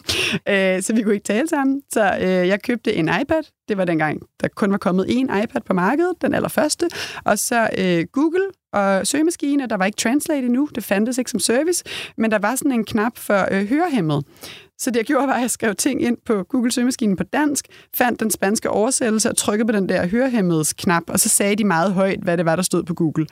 Øh, 0.50 0.82
så 0.82 0.94
vi 0.96 1.02
kunne 1.02 1.14
ikke 1.14 1.24
tale 1.24 1.48
sammen. 1.48 1.82
Så 1.94 2.18
øh, 2.22 2.28
jeg 2.28 2.62
købte 2.62 2.94
en 2.94 3.10
iPad. 3.22 3.44
Det 3.68 3.78
var 3.78 3.86
dengang, 3.86 4.22
der 4.42 4.48
kun 4.56 4.72
var 4.72 4.78
kommet 4.78 5.06
én 5.06 5.44
iPad 5.44 5.62
på 5.66 5.74
markedet, 5.74 6.16
den 6.22 6.34
allerførste. 6.34 6.90
Og 7.26 7.40
så 7.40 7.70
øh, 7.78 8.06
Google 8.12 8.48
og 8.74 9.08
søgemaskine. 9.08 9.68
Der 9.68 9.78
var 9.78 9.86
ikke 9.86 9.96
Translate 9.96 10.46
endnu. 10.46 10.70
Det 10.76 10.84
fandtes 10.84 11.18
ikke 11.18 11.32
som 11.32 11.40
service. 11.40 11.84
Men 12.18 12.32
der 12.32 12.40
var 12.40 12.56
sådan 12.56 12.72
en 12.72 12.86
knap 12.86 13.18
for 13.18 13.48
øh, 13.52 13.68
hørehæmmet. 13.68 14.26
Så 14.78 14.92
det 14.92 14.98
jeg 14.98 15.06
gjorde, 15.06 15.28
var, 15.28 15.34
at 15.34 15.42
jeg 15.42 15.52
skrev 15.52 15.76
ting 15.76 16.02
ind 16.02 16.18
på 16.26 16.44
Google 16.44 16.72
søgemaskinen 16.72 17.16
på 17.16 17.24
dansk, 17.24 17.66
fandt 17.96 18.20
den 18.20 18.32
spanske 18.32 18.70
oversættelse 18.70 19.30
og 19.30 19.38
trykkede 19.38 19.68
på 19.68 19.72
den 19.72 19.90
der 19.90 20.08
hørehæmmedes 20.08 20.74
knap, 20.74 21.04
og 21.08 21.20
så 21.20 21.30
sagde 21.30 21.56
de 21.56 21.64
meget 21.64 21.94
højt, 21.94 22.20
hvad 22.20 22.38
det 22.38 22.46
var, 22.46 22.56
der 22.56 22.64
stod 22.64 22.84
på 22.84 22.94
Google. 22.94 23.28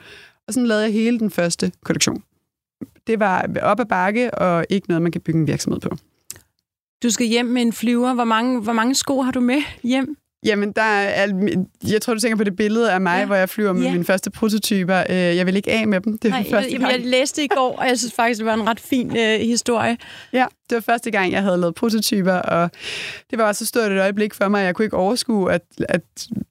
Og 0.48 0.54
sådan 0.54 0.66
lavede 0.66 0.84
jeg 0.84 0.92
hele 0.92 1.18
den 1.18 1.30
første 1.30 1.72
kollektion 1.84 2.22
det 3.10 3.20
var 3.20 3.46
op 3.62 3.80
ad 3.80 3.84
bakke, 3.84 4.34
og 4.34 4.66
ikke 4.70 4.88
noget, 4.88 5.02
man 5.02 5.12
kan 5.12 5.20
bygge 5.20 5.40
en 5.40 5.46
virksomhed 5.46 5.80
på. 5.80 5.96
Du 7.02 7.10
skal 7.10 7.26
hjem 7.26 7.46
med 7.46 7.62
en 7.62 7.72
flyver. 7.72 8.14
Hvor 8.14 8.24
mange, 8.24 8.60
hvor 8.60 8.72
mange 8.72 8.94
sko 8.94 9.20
har 9.20 9.32
du 9.32 9.40
med 9.40 9.62
hjem? 9.82 10.16
Jamen, 10.44 10.72
der 10.72 10.82
er, 10.82 11.26
jeg 11.90 12.02
tror, 12.02 12.14
du 12.14 12.20
tænker 12.20 12.36
på 12.36 12.44
det 12.44 12.56
billede 12.56 12.92
af 12.92 13.00
mig, 13.00 13.18
Ja. 13.20 13.26
hvor 13.26 13.34
jeg 13.34 13.48
flyver 13.48 13.72
med 13.72 13.82
Ja. 13.82 13.92
mine 13.92 14.04
første 14.04 14.30
prototyper. 14.30 14.98
Øh, 15.10 15.16
Jeg 15.16 15.46
vil 15.46 15.56
ikke 15.56 15.70
af 15.72 15.88
med 15.88 16.00
dem. 16.00 16.18
Det 16.18 16.28
er 16.28 16.32
Nej, 16.32 16.50
første 16.50 16.72
jeg, 16.72 16.80
gang. 16.80 16.92
jeg 16.92 17.00
læste 17.00 17.44
i 17.44 17.48
går, 17.48 17.76
og 17.78 17.86
jeg 17.88 17.98
synes 17.98 18.12
faktisk, 18.14 18.38
det 18.38 18.46
var 18.46 18.54
en 18.54 18.66
ret 18.68 18.80
fin 18.80 19.16
øh, 19.16 19.40
historie. 19.40 19.96
Ja, 20.32 20.46
det 20.70 20.74
var 20.76 20.80
første 20.80 21.10
gang, 21.10 21.32
jeg 21.32 21.42
havde 21.42 21.58
lavet 21.58 21.74
prototyper, 21.74 22.32
og 22.32 22.70
det 23.30 23.38
var 23.38 23.52
så 23.52 23.66
stort 23.66 23.92
et 23.92 23.98
øjeblik 24.00 24.34
for 24.34 24.48
mig, 24.48 24.60
at 24.60 24.66
jeg 24.66 24.74
kunne 24.74 24.84
ikke 24.84 24.96
overskue, 24.96 25.52
at, 25.52 25.62
at 25.88 26.02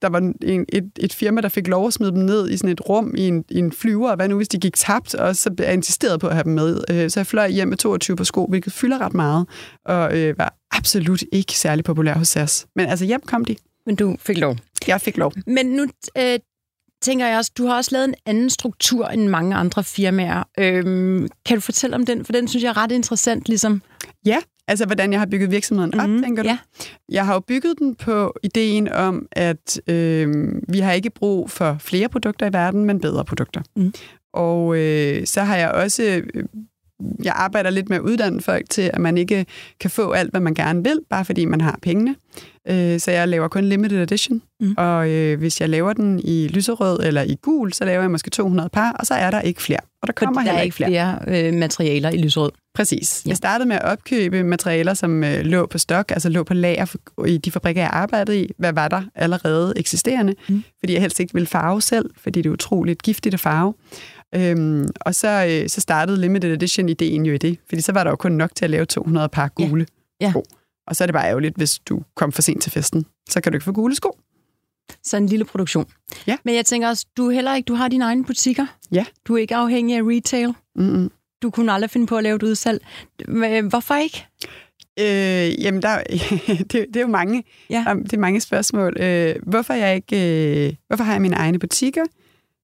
der 0.02 0.10
var 0.10 0.20
en, 0.44 0.66
et, 0.70 0.92
et 1.00 1.14
firma, 1.14 1.42
der 1.42 1.50
fik 1.50 1.68
lov 1.68 1.88
at 1.88 1.94
smide 1.94 2.12
dem 2.12 2.20
ned 2.20 2.50
i 2.50 2.58
sådan 2.58 2.70
et 2.70 2.90
rum 2.90 3.14
i 3.18 3.28
en, 3.28 3.44
i 3.50 3.58
en 3.60 3.72
flyver, 3.72 4.10
og 4.10 4.16
hvad 4.16 4.28
nu, 4.28 4.36
hvis 4.38 4.48
de 4.48 4.58
gik 4.60 4.76
tabt, 4.76 5.16
og 5.16 5.36
så 5.36 5.52
blev 5.52 5.66
jeg 5.66 5.74
insisteret 5.74 6.20
på 6.20 6.28
at 6.28 6.34
have 6.34 6.44
dem 6.44 6.52
med. 6.54 6.82
Øh, 6.90 7.10
Så 7.10 7.20
jeg 7.20 7.28
fløj 7.28 7.50
hjem 7.50 7.68
med 7.68 7.78
22 7.78 8.16
på 8.18 8.24
sko, 8.24 8.46
hvilket 8.50 8.74
fylder 8.74 8.98
ret 9.02 9.14
meget, 9.14 9.48
og 9.86 10.18
øh, 10.18 10.38
var 10.38 10.54
absolut 10.80 11.24
ikke 11.32 11.54
særlig 11.54 11.86
populær 11.86 12.14
hos 12.14 12.28
SAS. 12.28 12.68
Men 12.76 12.86
altså, 12.86 13.06
hjem 13.06 13.22
kom 13.26 13.46
de. 13.46 13.56
Men 13.86 13.96
du 13.96 14.16
fik 14.20 14.38
lov. 14.38 14.56
Jeg 14.88 15.02
fik 15.02 15.18
lov. 15.18 15.34
Men 15.48 15.66
nu 15.66 15.86
øh, 16.18 16.40
tænker 17.02 17.28
jeg 17.28 17.38
også, 17.38 17.52
du 17.58 17.66
har 17.66 17.76
også 17.76 17.90
lavet 17.94 18.08
en 18.08 18.16
anden 18.26 18.50
struktur 18.50 19.08
end 19.08 19.28
mange 19.28 19.56
andre 19.56 19.84
firmaer. 19.84 20.44
Øhm, 20.60 21.28
kan 21.46 21.58
du 21.58 21.62
fortælle 21.62 21.96
om 21.96 22.06
den? 22.06 22.26
For 22.26 22.32
den 22.32 22.48
synes 22.48 22.64
jeg 22.64 22.70
er 22.70 22.78
ret 22.78 22.92
interessant, 22.92 23.48
ligesom. 23.48 23.82
Ja, 24.26 24.38
altså 24.68 24.86
hvordan 24.86 25.12
jeg 25.12 25.20
har 25.22 25.26
bygget 25.26 25.52
virksomheden 25.52 26.00
op, 26.00 26.10
Mhm, 26.10 26.24
tænker 26.24 26.44
du? 26.44 26.50
ja. 26.50 26.58
Jeg 27.10 27.26
har 27.26 27.34
jo 27.34 27.40
bygget 27.40 27.80
den 27.80 27.96
på 27.96 28.34
ideen 28.44 28.90
om, 28.92 29.28
at 29.32 29.82
øh, 29.88 30.28
vi 30.70 30.80
har 30.80 30.92
ikke 30.92 31.10
brug 31.10 31.52
for 31.52 31.78
flere 31.80 32.10
produkter 32.10 32.46
i 32.50 32.54
verden, 32.54 32.86
men 32.86 33.00
bedre 33.02 33.26
produkter. 33.26 33.62
Mm. 33.76 33.94
Og 34.34 34.78
øh, 34.78 35.26
så 35.28 35.42
har 35.42 35.56
jeg 35.58 35.72
også... 35.72 36.22
Jeg 37.24 37.34
arbejder 37.36 37.70
lidt 37.70 37.90
med 37.90 37.98
at 37.98 38.02
uddanne 38.02 38.42
folk 38.42 38.70
til, 38.70 38.82
at 38.94 39.02
man 39.02 39.18
ikke 39.18 39.46
kan 39.80 39.90
få 39.90 40.12
alt, 40.12 40.32
hvad 40.32 40.42
man 40.42 40.54
gerne 40.54 40.84
vil, 40.84 41.00
bare 41.10 41.26
fordi 41.26 41.46
man 41.46 41.62
har 41.62 41.80
pengene. 41.82 42.16
Øh, 42.70 43.00
så 43.00 43.12
jeg 43.12 43.28
laver 43.28 43.48
kun 43.48 43.64
limited 43.66 44.02
edition, 44.04 44.42
Mm. 44.62 44.74
og 44.78 45.10
øh, 45.10 45.40
hvis 45.40 45.62
jeg 45.62 45.70
laver 45.70 45.94
den 45.94 46.20
i 46.24 46.48
lyserød 46.48 47.00
eller 47.04 47.22
i 47.22 47.36
gul, 47.42 47.74
så 47.74 47.86
laver 47.86 48.02
jeg 48.02 48.12
måske 48.12 48.30
200 48.30 48.70
par, 48.70 48.92
og 48.92 49.06
så 49.06 49.14
er 49.14 49.32
der 49.32 49.42
ikke 49.42 49.62
flere. 49.62 49.80
Og 50.02 50.08
der 50.08 50.14
kommer 50.14 50.42
der 50.42 50.48
er 50.48 50.52
heller 50.52 50.64
ikke 50.64 50.76
flere 50.76 51.20
øh, 51.28 51.54
materialer 51.54 52.10
i 52.10 52.18
lysrød. 52.18 52.52
Præcis. 52.74 53.22
Ja. 53.26 53.30
Jeg 53.30 53.38
startede 53.38 53.68
med 53.68 53.76
at 53.76 53.82
opkøbe 53.84 54.44
materialer, 54.44 54.94
som 54.94 55.24
øh, 55.24 55.40
lå 55.46 55.66
på 55.66 55.78
stok, 55.78 56.12
altså 56.12 56.30
lå 56.30 56.44
på 56.44 56.54
lager 56.54 56.96
i 57.28 57.38
de 57.38 57.52
fabrikker, 57.52 57.82
jeg 57.82 57.90
arbejdede 57.94 58.42
i. 58.42 58.50
Hvad 58.58 58.74
var 58.74 58.88
der 58.88 59.02
allerede 59.16 59.74
eksisterende? 59.76 60.36
Mm. 60.50 60.64
Fordi 60.80 60.94
jeg 60.94 61.02
helst 61.02 61.20
ikke 61.20 61.34
ville 61.34 61.48
farve 61.48 61.82
selv, 61.82 62.10
fordi 62.18 62.42
det 62.42 62.50
er 62.50 62.54
utroligt 62.54 63.02
giftigt 63.02 63.34
at 63.34 63.40
farve. 63.40 63.74
Øhm, 64.36 64.88
og 65.02 65.16
så, 65.16 65.60
øh, 65.64 65.70
så 65.70 65.82
startede 65.82 66.22
limited 66.22 66.54
edition-ideen 66.54 67.26
jo 67.26 67.34
i 67.34 67.38
det, 67.38 67.58
fordi 67.70 67.82
så 67.82 67.92
var 67.92 68.04
der 68.04 68.12
jo 68.12 68.16
kun 68.16 68.32
nok 68.32 68.56
til 68.56 68.66
at 68.66 68.72
lave 68.72 68.86
200 68.86 69.30
par 69.30 69.52
Ja. 69.60 69.66
gule 69.68 69.86
Ja. 70.22 70.30
sko. 70.30 70.44
Og 70.88 70.96
så 70.96 71.04
er 71.04 71.06
det 71.06 71.14
bare 71.14 71.28
ærgerligt, 71.28 71.56
hvis 71.58 71.80
du 71.80 72.02
kom 72.16 72.32
for 72.32 72.42
sent 72.42 72.64
til 72.64 72.72
festen. 72.72 73.06
Så 73.30 73.42
kan 73.42 73.52
du 73.52 73.56
ikke 73.56 73.64
få 73.66 73.72
gule 73.72 73.96
sko. 73.96 74.18
Så 75.04 75.18
en 75.18 75.26
lille 75.26 75.46
produktion. 75.46 75.86
Ja. 76.28 76.38
Men 76.46 76.56
jeg 76.56 76.66
tænker 76.66 76.88
også, 76.88 77.06
du 77.18 77.28
er 77.28 77.32
heller 77.32 77.56
ikke, 77.56 77.68
du 77.68 77.74
har 77.74 77.88
dine 77.88 78.06
egne 78.06 78.26
butikker. 78.26 78.66
Ja. 78.92 79.06
Du 79.28 79.34
er 79.34 79.38
ikke 79.38 79.56
afhængig 79.56 79.98
af 79.98 80.02
retail. 80.04 80.54
Mm-mm. 80.76 81.12
Du 81.42 81.50
kunne 81.50 81.72
aldrig 81.72 81.90
finde 81.90 82.08
på 82.08 82.18
at 82.18 82.24
lave 82.24 82.36
et 82.36 82.44
udsalg. 82.44 82.86
Hvorfor 83.70 83.96
ikke? 83.96 84.26
Øh, 85.00 85.64
jamen, 85.64 85.82
der, 85.82 86.04
det, 86.48 86.72
det 86.72 86.96
er 86.96 87.02
jo 87.02 87.08
mange, 87.08 87.44
Ja. 87.70 87.86
det 88.04 88.14
er 88.14 88.18
mange 88.18 88.42
spørgsmål. 88.42 88.98
Øh, 89.02 89.36
hvorfor, 89.44 89.74
jeg 89.74 89.96
ikke, 89.96 90.68
øh, 90.68 90.74
hvorfor 90.88 91.04
har 91.04 91.12
jeg 91.14 91.22
mine 91.22 91.36
egne 91.36 91.60
butikker? 91.60 92.04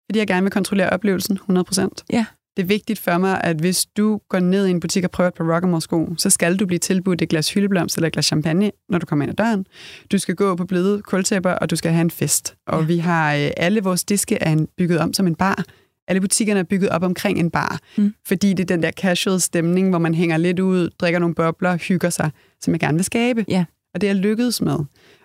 Fordi 0.10 0.20
jeg 0.20 0.28
gerne 0.28 0.42
vil 0.42 0.52
kontrollere 0.52 0.90
oplevelsen 0.90 1.40
100%. 1.50 1.88
Ja. 2.14 2.26
Det 2.58 2.64
er 2.64 2.68
vigtigt 2.68 3.00
for 3.00 3.18
mig, 3.18 3.42
at 3.44 3.56
hvis 3.60 3.86
du 3.86 4.20
går 4.30 4.40
ned 4.40 4.68
i 4.68 4.72
en 4.72 4.80
butik 4.80 5.04
og 5.04 5.12
prøver 5.12 5.28
et 5.28 5.34
par 5.34 5.56
Rockamore-sko, 5.56 6.14
så 6.18 6.30
skal 6.30 6.58
du 6.58 6.66
blive 6.66 6.80
tilbudt 6.80 7.22
et 7.22 7.30
glas 7.30 7.54
hyldeblomst 7.54 7.98
eller 7.98 8.08
et 8.08 8.14
glas 8.14 8.26
champagne, 8.26 8.72
når 8.90 8.98
du 9.00 9.06
kommer 9.06 9.24
ind 9.26 9.30
ad 9.30 9.36
døren. 9.46 9.66
Du 10.12 10.18
skal 10.18 10.36
gå 10.36 10.56
på 10.56 10.66
bløde 10.66 11.02
kultæpper, 11.02 11.52
og 11.52 11.70
du 11.70 11.76
skal 11.76 11.92
have 11.92 12.02
en 12.02 12.12
fest. 12.12 12.56
Og 12.68 12.80
Ja. 12.82 12.86
vi 12.86 12.98
har 12.98 13.36
øh, 13.36 13.50
alle 13.58 13.82
vores 13.84 14.04
diske 14.04 14.36
er 14.36 14.66
bygget 14.78 15.00
om 15.00 15.14
som 15.14 15.28
en 15.28 15.36
bar. 15.36 15.64
Alle 16.08 16.22
butikkerne 16.22 16.60
er 16.60 16.64
bygget 16.64 16.90
op 16.90 17.04
omkring 17.04 17.40
en 17.40 17.52
bar, 17.52 17.80
Mm. 17.98 18.14
fordi 18.28 18.50
det 18.54 18.60
er 18.60 18.76
den 18.76 18.84
der 18.84 18.92
casual 18.92 19.42
stemning, 19.42 19.90
hvor 19.90 20.00
man 20.00 20.14
hænger 20.14 20.38
lidt 20.38 20.60
ud, 20.60 20.90
drikker 21.00 21.20
nogle 21.20 21.36
bobler, 21.36 21.78
hygger 21.78 22.10
sig, 22.10 22.32
som 22.62 22.74
jeg 22.74 22.80
gerne 22.80 22.98
vil 22.98 23.06
skabe. 23.06 23.46
Ja. 23.48 23.66
Og 23.94 24.02
det 24.02 24.10
er 24.10 24.14
lykkedes 24.14 24.62
med. 24.62 24.78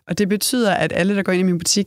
Og 0.08 0.18
det 0.18 0.28
betyder, 0.28 0.75
at 0.75 0.92
alle, 0.94 1.16
der 1.16 1.22
går 1.22 1.32
ind 1.32 1.40
i 1.40 1.44
min 1.44 1.58
butik, 1.58 1.87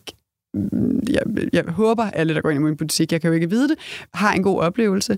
jeg, 1.10 1.22
jeg 1.54 1.64
håber, 1.68 2.04
alle, 2.04 2.34
der 2.36 2.42
går 2.42 2.50
ind 2.50 2.60
i 2.60 2.64
min 2.64 2.78
butik, 2.78 3.12
jeg 3.12 3.22
kan 3.22 3.28
jo 3.28 3.34
ikke 3.34 3.50
vide 3.50 3.68
det, 3.70 3.78
har 4.14 4.34
en 4.34 4.44
god 4.44 4.60
oplevelse. 4.60 5.18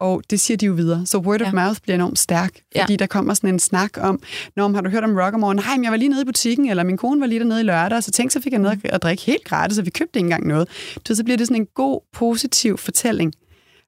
Og 0.00 0.22
det 0.30 0.40
siger 0.40 0.56
de 0.56 0.66
jo 0.66 0.72
videre. 0.72 1.06
Så 1.06 1.18
word 1.18 1.40
of 1.42 1.46
Ja. 1.46 1.52
mouth 1.52 1.80
bliver 1.82 1.94
enormt 1.94 2.18
stærk, 2.18 2.50
Ja. 2.74 2.82
fordi 2.82 2.96
der 2.96 3.06
kommer 3.06 3.34
sådan 3.34 3.50
en 3.50 3.58
snak 3.58 3.90
om, 4.00 4.20
Nå, 4.56 4.68
men 4.68 4.74
har 4.74 4.82
du 4.82 4.90
hørt 4.90 5.04
om 5.04 5.16
Rockamore? 5.16 5.54
Nej, 5.54 5.76
men 5.76 5.84
jeg 5.84 5.90
var 5.92 5.96
lige 5.98 6.08
nede 6.08 6.22
i 6.22 6.24
butikken, 6.24 6.68
eller 6.70 6.82
min 6.84 6.96
kone 6.96 7.20
var 7.20 7.26
lige 7.26 7.38
dernede 7.38 7.60
i 7.60 7.64
lørdag, 7.64 8.02
så 8.02 8.10
tænk, 8.10 8.30
så 8.30 8.40
fik 8.40 8.52
jeg 8.52 8.60
noget 8.60 8.80
at 8.84 9.02
drikke 9.02 9.22
helt 9.22 9.44
gratis, 9.44 9.78
og 9.78 9.84
vi 9.84 9.90
købte 9.90 10.18
ikke 10.18 10.24
engang 10.26 10.46
noget. 10.46 10.68
Så 11.06 11.24
bliver 11.24 11.36
det 11.36 11.46
sådan 11.46 11.62
en 11.62 11.66
god, 11.74 12.00
positiv 12.12 12.78
fortælling. 12.78 13.32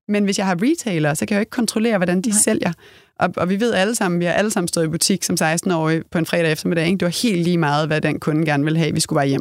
Men 0.09 0.25
hvis 0.25 0.39
jeg 0.39 0.47
har 0.47 0.57
retailer, 0.63 1.15
så 1.15 1.27
kan 1.27 1.35
jeg 1.35 1.39
jo 1.39 1.41
ikke 1.43 1.51
kontrollere, 1.51 1.97
hvordan 1.99 2.23
de. 2.23 2.29
Nej. 2.31 2.39
sælger. 2.39 2.73
Og, 3.19 3.29
og 3.37 3.49
vi 3.51 3.61
ved 3.61 3.73
alle 3.73 3.95
sammen, 3.95 4.21
vi 4.21 4.25
har 4.25 4.33
alle 4.33 4.51
sammen 4.51 4.69
stået 4.69 4.85
i 4.85 4.89
butik 4.89 5.25
som 5.25 5.37
16-årige 5.43 6.03
på 6.11 6.19
en 6.19 6.27
fredag 6.27 6.53
eftermiddag. 6.53 6.87
Ikke? 6.87 6.99
Det 6.99 7.05
var 7.07 7.29
helt 7.29 7.43
lige 7.43 7.59
meget, 7.59 7.87
hvad 7.87 8.01
den 8.01 8.21
kunde 8.21 8.47
gerne 8.47 8.65
ville 8.65 8.79
have, 8.79 8.95
vi 8.95 9.01
skulle 9.01 9.19
bare 9.19 9.27
hjem. 9.29 9.41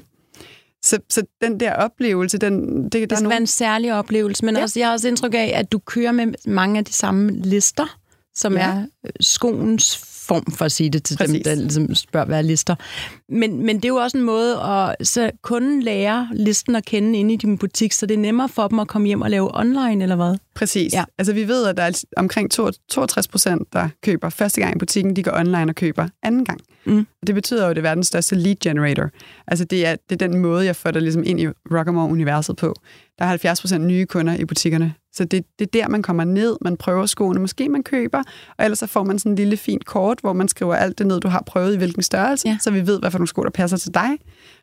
Så, 0.86 1.00
så 1.10 1.24
den 1.42 1.60
der 1.60 1.74
oplevelse, 1.74 2.38
den, 2.38 2.84
det, 2.84 2.94
der 2.94 3.00
Det 3.00 3.12
er 3.12 3.16
skal 3.16 3.24
nogen, 3.24 3.30
være 3.30 3.42
en 3.42 3.48
særlig 3.48 3.94
oplevelse, 3.94 4.46
men 4.46 4.56
ja. 4.56 4.62
Også, 4.62 4.80
jeg 4.80 4.88
har 4.88 4.94
også 4.94 5.08
indtryk 5.08 5.34
af, 5.34 5.52
at 5.56 5.72
du 5.72 5.80
kører 5.80 6.12
med 6.12 6.34
mange 6.48 6.78
af 6.80 6.86
de 6.86 6.94
samme 6.94 7.32
lister, 7.32 8.00
som 8.36 8.54
ja. 8.54 8.60
Er 8.60 8.86
øh, 9.06 9.12
skoens 9.20 9.98
form, 10.28 10.46
for 10.52 10.66
at 10.66 10.72
sige 10.72 10.90
det 10.90 11.04
til 11.04 11.18
Præcis. 11.18 11.34
dem, 11.34 11.44
der 11.44 11.56
ligesom 11.56 11.96
spørger, 11.96 12.26
hvad 12.26 12.38
er 12.38 12.42
lister. 12.42 12.76
Men, 13.30 13.66
men 13.66 13.76
det 13.76 13.86
er 13.86 13.90
jo 13.90 13.96
også 13.96 14.18
en 14.18 14.24
måde 14.24 14.62
at 14.62 15.08
så 15.08 15.32
kunden 15.42 15.84
lærer 15.84 16.28
listen 16.34 16.76
at 16.76 16.86
kende 16.86 17.20
inde 17.20 17.34
i 17.34 17.38
din 17.38 17.58
butik, 17.58 17.94
så 17.94 18.06
det 18.06 18.14
er 18.14 18.20
nemmere 18.20 18.50
for 18.50 18.68
dem 18.68 18.80
at 18.80 18.88
komme 18.88 19.08
hjem 19.08 19.22
og 19.22 19.30
lave 19.30 19.58
online, 19.60 20.04
eller 20.04 20.16
hvad? 20.16 20.38
Præcis. 20.58 20.94
Ja. 20.94 21.04
Altså 21.18 21.34
vi 21.34 21.48
ved, 21.48 21.68
at 21.68 21.78
der 21.78 21.84
er 21.84 22.04
omkring 22.18 22.52
62 22.52 23.28
procent, 23.28 23.74
der 23.74 23.90
køber 24.04 24.30
første 24.30 24.62
gang 24.62 24.76
i 24.76 24.78
butikken, 24.78 25.16
de 25.16 25.24
går 25.24 25.32
online 25.32 25.72
og 25.72 25.76
køber 25.76 26.08
anden 26.24 26.46
gang. 26.46 26.60
Mm. 26.86 27.08
Og 27.22 27.28
det 27.28 27.36
betyder 27.36 27.64
jo, 27.64 27.70
at 27.70 27.76
det 27.76 27.82
er 27.82 27.90
verdens 27.90 28.08
største 28.08 28.36
lead 28.36 28.56
generator. 28.64 29.10
Altså 29.48 29.66
det 29.66 29.86
er, 29.88 29.96
det 30.10 30.22
er 30.22 30.28
den 30.28 30.38
måde, 30.38 30.66
jeg 30.66 30.76
får 30.76 30.92
dig 30.92 31.02
ligesom 31.02 31.24
ind 31.26 31.40
i 31.40 31.48
Rockamore-universet 31.48 32.56
på. 32.56 32.74
Der 33.20 33.26
er 33.26 33.30
70 33.30 33.62
procent 33.62 33.86
nye 33.86 34.06
kunder 34.06 34.36
i 34.36 34.46
butikkerne. 34.46 34.94
Så 35.14 35.26
det, 35.26 35.46
det 35.60 35.66
er 35.66 35.82
der, 35.82 35.88
man 35.88 36.02
kommer 36.02 36.24
ned, 36.24 36.58
man 36.62 36.78
prøver 36.78 37.06
skoene, 37.06 37.40
måske 37.40 37.70
man 37.70 37.84
køber, 37.84 38.24
og 38.58 38.66
ellers 38.66 38.80
så 38.80 38.88
får 38.88 39.04
man 39.04 39.20
sådan 39.20 39.32
en 39.32 39.36
lille 39.36 39.58
fint 39.58 39.86
kort, 39.86 40.18
hvor 40.22 40.34
man 40.34 40.48
skriver 40.48 40.76
alt 40.76 40.98
det 40.98 41.08
ned, 41.08 41.20
du 41.20 41.28
har 41.28 41.44
prøvet 41.46 41.74
i 41.74 41.78
hvilken 41.78 42.04
størrelse, 42.04 42.48
ja. 42.48 42.58
så 42.62 42.72
vi 42.72 42.88
ved, 42.88 43.00
hvad 43.00 43.12
for 43.12 43.18
nogle 43.18 43.28
sko, 43.28 43.44
der 43.44 43.50
passer 43.50 43.78
til 43.78 43.94
dig. 43.94 44.10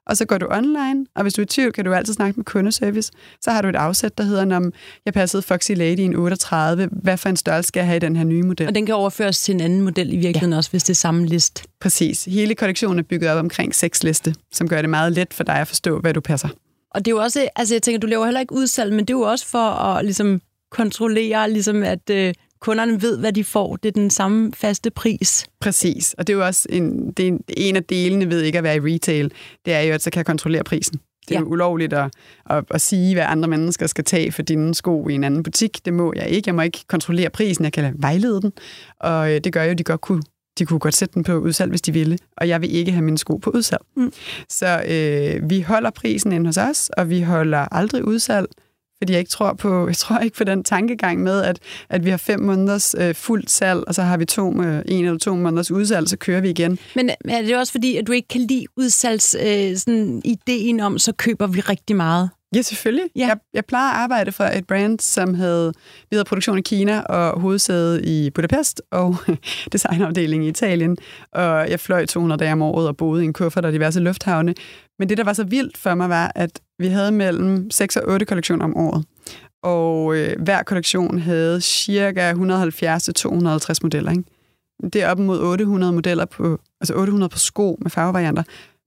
Og 0.07 0.17
så 0.17 0.25
går 0.25 0.39
du 0.39 0.47
online, 0.51 1.07
og 1.15 1.23
hvis 1.23 1.35
du 1.35 1.41
er 1.41 1.45
i 1.45 1.47
tvivl, 1.47 1.73
kan 1.73 1.85
du 1.85 1.93
altid 1.93 2.15
snakke 2.15 2.37
med 2.37 2.45
kundeservice. 2.45 3.13
Så 3.41 3.51
har 3.51 3.63
du 3.63 3.69
et 3.69 3.77
afsæt, 3.77 4.19
der 4.19 4.25
hedder, 4.25 4.57
om 4.57 4.73
jeg 5.05 5.15
passede 5.15 5.43
Foxy 5.43 5.71
Lady 5.71 5.99
i 5.99 6.03
en 6.03 6.17
38, 6.17 6.89
hvad 6.93 7.17
for 7.17 7.29
en 7.29 7.37
størrelse 7.37 7.69
skal 7.69 7.81
jeg 7.81 7.87
have 7.87 7.97
i 7.97 8.01
den 8.01 8.17
her 8.17 8.25
nye 8.25 8.43
model? 8.43 8.69
Og 8.69 8.75
den 8.75 8.87
kan 8.87 8.95
overføres 8.95 9.41
til 9.43 9.55
en 9.55 9.61
anden 9.61 9.81
model 9.81 10.13
i 10.13 10.17
virkeligheden 10.17 10.53
ja. 10.53 10.57
også, 10.57 10.71
hvis 10.71 10.85
det 10.85 10.91
er 10.91 10.95
samme 10.95 11.27
list. 11.27 11.65
Præcis. 11.81 12.25
Hele 12.25 12.55
kollektionen 12.55 12.99
er 12.99 13.03
bygget 13.03 13.31
op 13.31 13.39
omkring 13.39 13.75
seks 13.75 14.03
liste, 14.03 14.35
som 14.53 14.69
gør 14.69 14.81
det 14.81 14.91
meget 14.91 15.13
let 15.13 15.35
for 15.35 15.45
dig 15.45 15.57
at 15.57 15.69
forstå, 15.69 16.01
hvad 16.01 16.15
du 16.15 16.21
passer. 16.21 16.49
Og 16.91 17.05
det 17.05 17.11
er 17.11 17.15
jo 17.15 17.23
også, 17.23 17.49
altså 17.57 17.75
jeg 17.75 17.83
tænker, 17.83 17.99
du 17.99 18.07
laver 18.07 18.25
heller 18.25 18.41
ikke 18.41 18.55
udsalg, 18.55 18.93
men 18.93 19.05
det 19.05 19.11
er 19.15 19.19
jo 19.19 19.23
også 19.23 19.47
for 19.47 19.59
at 19.69 20.05
ligesom 20.05 20.41
kontrollere, 20.71 21.51
ligesom 21.51 21.83
at 21.83 22.11
øh, 22.11 22.35
kunderne 22.65 23.03
ved, 23.03 23.19
hvad 23.19 23.33
de 23.33 23.45
får. 23.45 23.77
Det 23.77 23.89
er 23.89 23.93
den 23.93 24.11
samme 24.11 24.53
faste 24.55 24.91
pris. 24.91 25.47
Præcis. 25.61 26.15
Og 26.19 26.27
det 26.27 26.33
er 26.33 26.37
jo 26.37 26.45
også 26.45 26.67
en, 26.71 27.11
det 27.11 27.29
er 27.29 27.39
en, 27.57 27.77
af 27.77 27.85
delene 27.85 28.31
ved 28.31 28.43
ikke 28.43 28.59
at 28.59 28.65
være 28.65 28.77
i 28.77 28.81
retail. 28.81 29.33
Det 29.65 29.73
er 29.75 29.81
jo, 29.81 29.93
at 29.95 30.03
så 30.03 30.11
kan 30.11 30.19
jeg 30.19 30.27
kontrollere 30.27 30.65
prisen. 30.65 30.95
Det 31.29 31.31
er 31.31 31.35
Ja. 31.35 31.35
ja. 31.35 31.41
jo 31.41 31.47
ulovligt 31.47 31.93
at, 31.93 32.11
at, 32.51 32.65
at 32.71 32.81
sige, 32.81 33.15
hvad 33.15 33.25
andre 33.27 33.49
mennesker 33.49 33.87
skal 33.87 34.05
tage 34.05 34.33
for 34.33 34.43
dine 34.43 34.75
sko 34.75 35.09
i 35.09 35.13
en 35.15 35.25
anden 35.25 35.43
butik. 35.43 35.85
Det 35.85 35.93
må 35.93 36.13
jeg 36.17 36.29
ikke. 36.29 36.49
Jeg 36.49 36.55
må 36.55 36.63
ikke 36.63 36.85
kontrollere 36.89 37.31
prisen. 37.31 37.65
Jeg 37.65 37.73
kan 37.73 37.95
vejlede 37.99 38.41
den. 38.43 38.53
Og 39.01 39.33
øh, 39.35 39.41
det 39.45 39.53
gør 39.53 39.65
jo, 39.65 39.71
at 39.71 39.79
de 39.79 39.85
godt 39.85 40.01
kunne 40.01 40.23
de 40.59 40.67
kunne 40.67 40.79
godt 40.79 40.95
sætte 40.95 41.15
den 41.15 41.25
på 41.25 41.33
udsalg, 41.39 41.71
hvis 41.71 41.83
de 41.83 41.93
ville, 41.93 42.19
og 42.37 42.49
jeg 42.49 42.61
vil 42.61 42.75
ikke 42.75 42.93
have 42.93 43.03
mine 43.05 43.19
sko 43.19 43.37
på 43.37 43.51
udsalg. 43.51 43.83
Mm. 43.97 44.13
Så 44.49 44.83
øh, 44.89 45.51
vi 45.51 45.61
holder 45.61 45.91
prisen 45.91 46.33
ind 46.33 46.47
hos 46.47 46.57
os, 46.57 46.91
og 46.97 47.11
vi 47.11 47.21
holder 47.21 47.59
aldrig 47.75 48.05
udsalg, 48.05 48.47
fordi 48.99 49.13
jeg 49.13 49.21
ikke 49.21 49.31
tror 49.31 49.53
på, 49.53 49.69
jeg 49.89 49.97
tror 49.97 50.19
ikke 50.19 50.37
på 50.37 50.45
den 50.45 50.65
tankegang 50.65 51.23
med, 51.23 51.43
at, 51.43 51.59
at 51.89 52.05
vi 52.05 52.11
har 52.11 52.17
fem 52.17 52.41
måneders 52.41 52.95
øh, 52.99 53.15
fuldt 53.15 53.51
salg, 53.51 53.85
og 53.87 53.95
så 53.95 54.03
har 54.03 54.17
vi 54.17 54.25
to, 54.25 54.63
øh, 54.63 54.83
en 54.89 55.05
eller 55.05 55.19
to 55.19 55.35
måneders 55.35 55.71
udsalg, 55.71 56.09
så 56.09 56.17
kører 56.17 56.41
vi 56.41 56.51
igen. 56.51 56.79
Men 56.95 57.11
er 57.29 57.43
det 57.43 57.57
også 57.57 57.73
fordi, 57.73 57.97
at 57.97 58.07
du 58.07 58.13
ikke 58.13 58.29
kan 58.29 58.41
lide 58.41 58.67
udsalgs 58.77 59.37
øh, 59.41 59.77
sådan 59.77 60.23
ideen 60.25 60.81
om, 60.81 60.99
så 60.99 61.13
køber 61.13 61.47
vi 61.47 61.61
rigtig 61.61 61.97
meget? 61.97 62.31
Ja, 62.55 62.63
selvfølgelig. 62.63 63.05
Ja. 63.17 63.27
Jeg, 63.27 63.37
jeg 63.55 63.65
plejer 63.65 63.91
at 63.91 63.97
arbejde 63.97 64.33
for 64.33 64.45
et 64.45 64.67
brand, 64.67 65.01
som 65.01 65.35
havde 65.35 65.73
videre 66.11 66.25
produktion 66.25 66.59
i 66.59 66.63
Kina 66.63 67.01
og 67.01 67.41
hovedsæde 67.41 68.05
i 68.05 68.31
Budapest 68.31 68.83
og 68.91 69.17
designafdeling 69.73 70.45
i 70.45 70.49
Italien. 70.49 70.97
Og 71.33 71.71
jeg 71.71 71.81
fløj 71.81 72.07
200 72.07 72.39
dage 72.39 72.53
om 72.53 72.63
året 72.63 72.89
og 72.89 72.97
boede 72.97 73.23
i 73.23 73.27
en 73.27 73.33
kuffert 73.33 73.65
og 73.65 73.73
diverse 73.73 74.01
lufthavne. 74.01 74.55
Men 74.99 75.09
det, 75.09 75.19
der 75.19 75.25
var 75.25 75.33
så 75.33 75.45
vildt 75.45 75.77
for 75.77 75.95
mig, 75.95 76.09
var, 76.09 76.33
at 76.35 76.61
vi 76.79 76.87
havde 76.87 77.13
mellem 77.13 77.71
6 77.71 77.97
og 77.97 78.09
8 78.09 78.27
kollektioner 78.27 78.65
om 78.65 78.77
året. 78.77 79.05
Og 79.63 80.17
øh, 80.17 80.43
hver 80.43 80.63
kollektion 80.63 81.19
havde 81.19 81.61
cirka 81.61 82.33
170-250 82.33 82.37
modeller. 83.83 84.11
Ikke? 84.11 84.25
Det 84.83 85.03
er 85.03 85.11
op 85.11 85.19
mod 85.19 85.41
800 85.41 85.93
modeller 85.93 86.25
på, 86.25 86.59
altså 86.81 86.95
800 86.95 87.31
på 87.31 87.39
sko 87.39 87.79
med 87.83 87.91
farvevarianter 87.91 88.43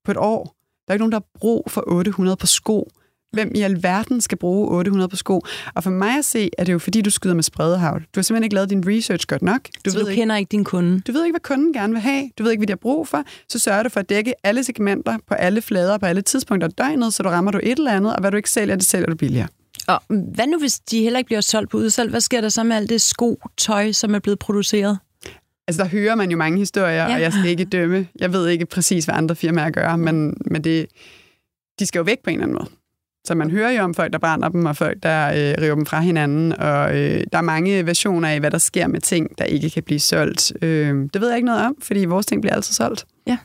på 0.06 0.12
et 0.12 0.18
år. 0.18 0.44
Der 0.88 0.92
er 0.92 0.94
ikke 0.94 1.02
nogen, 1.02 1.12
der 1.12 1.20
har 1.20 1.40
brug 1.40 1.66
for 1.68 1.84
800 1.88 2.38
på 2.38 2.48
sko. 2.48 2.90
Hvem 3.32 3.52
i 3.56 3.62
alverden 3.62 4.22
skal 4.22 4.38
bruge 4.38 4.70
800 4.70 5.10
på 5.10 5.16
sko? 5.16 5.42
Og 5.76 5.84
for 5.84 5.90
mig 5.90 6.18
at 6.18 6.26
se, 6.26 6.50
er 6.58 6.64
det 6.64 6.74
jo 6.74 6.80
fordi, 6.80 7.02
du 7.02 7.10
skyder 7.10 7.36
med 7.36 7.44
spredehavl. 7.44 8.02
Du 8.02 8.08
har 8.16 8.22
simpelthen 8.22 8.44
ikke 8.44 8.56
lavet 8.56 8.70
din 8.70 8.84
research 8.88 9.28
godt 9.28 9.42
nok. 9.42 9.62
Du, 9.86 9.90
så 9.92 9.98
ved 9.98 10.04
du 10.04 10.10
ikke, 10.10 10.22
kender 10.22 10.36
ikke 10.36 10.50
din 10.50 10.64
kunde? 10.64 11.00
Du 11.00 11.12
ved 11.12 11.26
ikke, 11.26 11.34
hvad 11.34 11.42
kunden 11.42 11.74
gerne 11.74 11.94
vil 11.94 12.02
have. 12.02 12.30
Du 12.38 12.44
ved 12.44 12.52
ikke, 12.52 12.60
hvad 12.60 12.68
de 12.68 12.72
har 12.72 12.78
brug 12.78 13.08
for. 13.08 13.24
Så 13.50 13.60
sørger 13.60 13.84
du 13.84 13.90
for 13.90 14.00
at 14.00 14.10
dække 14.10 14.34
alle 14.44 14.64
segmenter 14.64 15.18
på 15.28 15.34
alle 15.34 15.62
flader 15.62 15.98
på 15.98 16.06
alle 16.06 16.22
tidspunkter 16.22 16.68
af 16.68 16.74
døgnet, 16.74 17.14
så 17.14 17.24
du 17.24 17.30
rammer 17.30 17.52
du 17.52 17.60
et 17.64 17.78
eller 17.78 17.92
andet, 17.92 18.14
og 18.14 18.22
hvad 18.22 18.32
du 18.32 18.38
ikke 18.38 18.50
sælger, 18.50 18.76
det 18.76 18.86
sælger 18.86 19.08
du 19.08 19.16
billigere. 19.16 19.48
Og 19.88 20.02
hvad 20.10 20.48
nu, 20.48 20.60
hvis 20.60 20.80
de 20.80 21.02
heller 21.02 21.18
ikke 21.18 21.28
bliver 21.28 21.42
solgt 21.42 21.72
på 21.72 21.78
udsalg? 21.78 22.10
Hvad 22.10 22.22
sker 22.22 22.42
der 22.42 22.50
så 22.50 22.64
med 22.64 22.76
alt 22.76 22.90
det 22.90 23.02
sko, 23.02 23.42
tøj, 23.58 23.92
som 23.92 24.16
er 24.16 24.20
blevet 24.20 24.40
produceret? 24.40 25.00
Altså, 25.68 25.84
der 25.84 25.90
hører 25.90 26.16
man 26.16 26.32
jo 26.32 26.38
mange 26.38 26.58
historier, 26.58 27.08
ja. 27.08 27.16
og 27.16 27.22
jeg 27.22 27.34
skal 27.34 27.46
ikke 27.46 27.66
dømme. 27.66 28.08
Jeg 28.20 28.34
ved 28.34 28.48
ikke 28.48 28.66
præcis, 28.66 29.06
hvad 29.06 29.16
andre 29.16 29.36
firmaer 29.36 29.70
gør, 29.70 29.96
men, 29.96 30.38
men 30.46 30.64
det, 30.64 30.88
de 31.80 31.86
skal 31.86 32.00
jo 32.00 32.04
væk 32.04 32.24
på 32.24 32.30
en 32.30 32.34
eller 32.34 32.44
anden 32.44 32.58
måde. 32.58 32.77
Så 33.28 33.36
man 33.36 33.52
hører 33.52 33.72
jo 33.72 33.84
om 33.84 33.94
folk, 33.94 34.14
der 34.14 34.20
brænder 34.20 34.50
dem, 34.50 34.66
og 34.66 34.78
folk, 34.78 35.04
der 35.04 35.28
øh, 35.28 35.64
river 35.64 35.76
dem 35.76 35.86
fra 35.86 36.00
hinanden. 36.00 36.54
Og 36.54 36.98
øh, 36.98 37.24
der 37.32 37.38
er 37.38 37.42
mange 37.42 37.86
versioner 37.86 38.30
af, 38.30 38.40
hvad 38.40 38.52
der 38.52 38.58
sker 38.58 38.88
med 38.88 39.02
ting, 39.02 39.38
der 39.38 39.44
ikke 39.44 39.70
kan 39.70 39.84
blive 39.84 40.00
solgt. 40.00 40.54
Øh, 40.62 41.10
det 41.14 41.22
ved 41.22 41.28
jeg 41.28 41.38
ikke 41.38 41.46
noget 41.46 41.66
om, 41.66 41.76
fordi 41.82 42.06
vores 42.06 42.26
ting 42.26 42.42
bliver 42.42 42.56
altid 42.56 42.74
solgt. 42.74 43.06
Ja. 43.28 43.38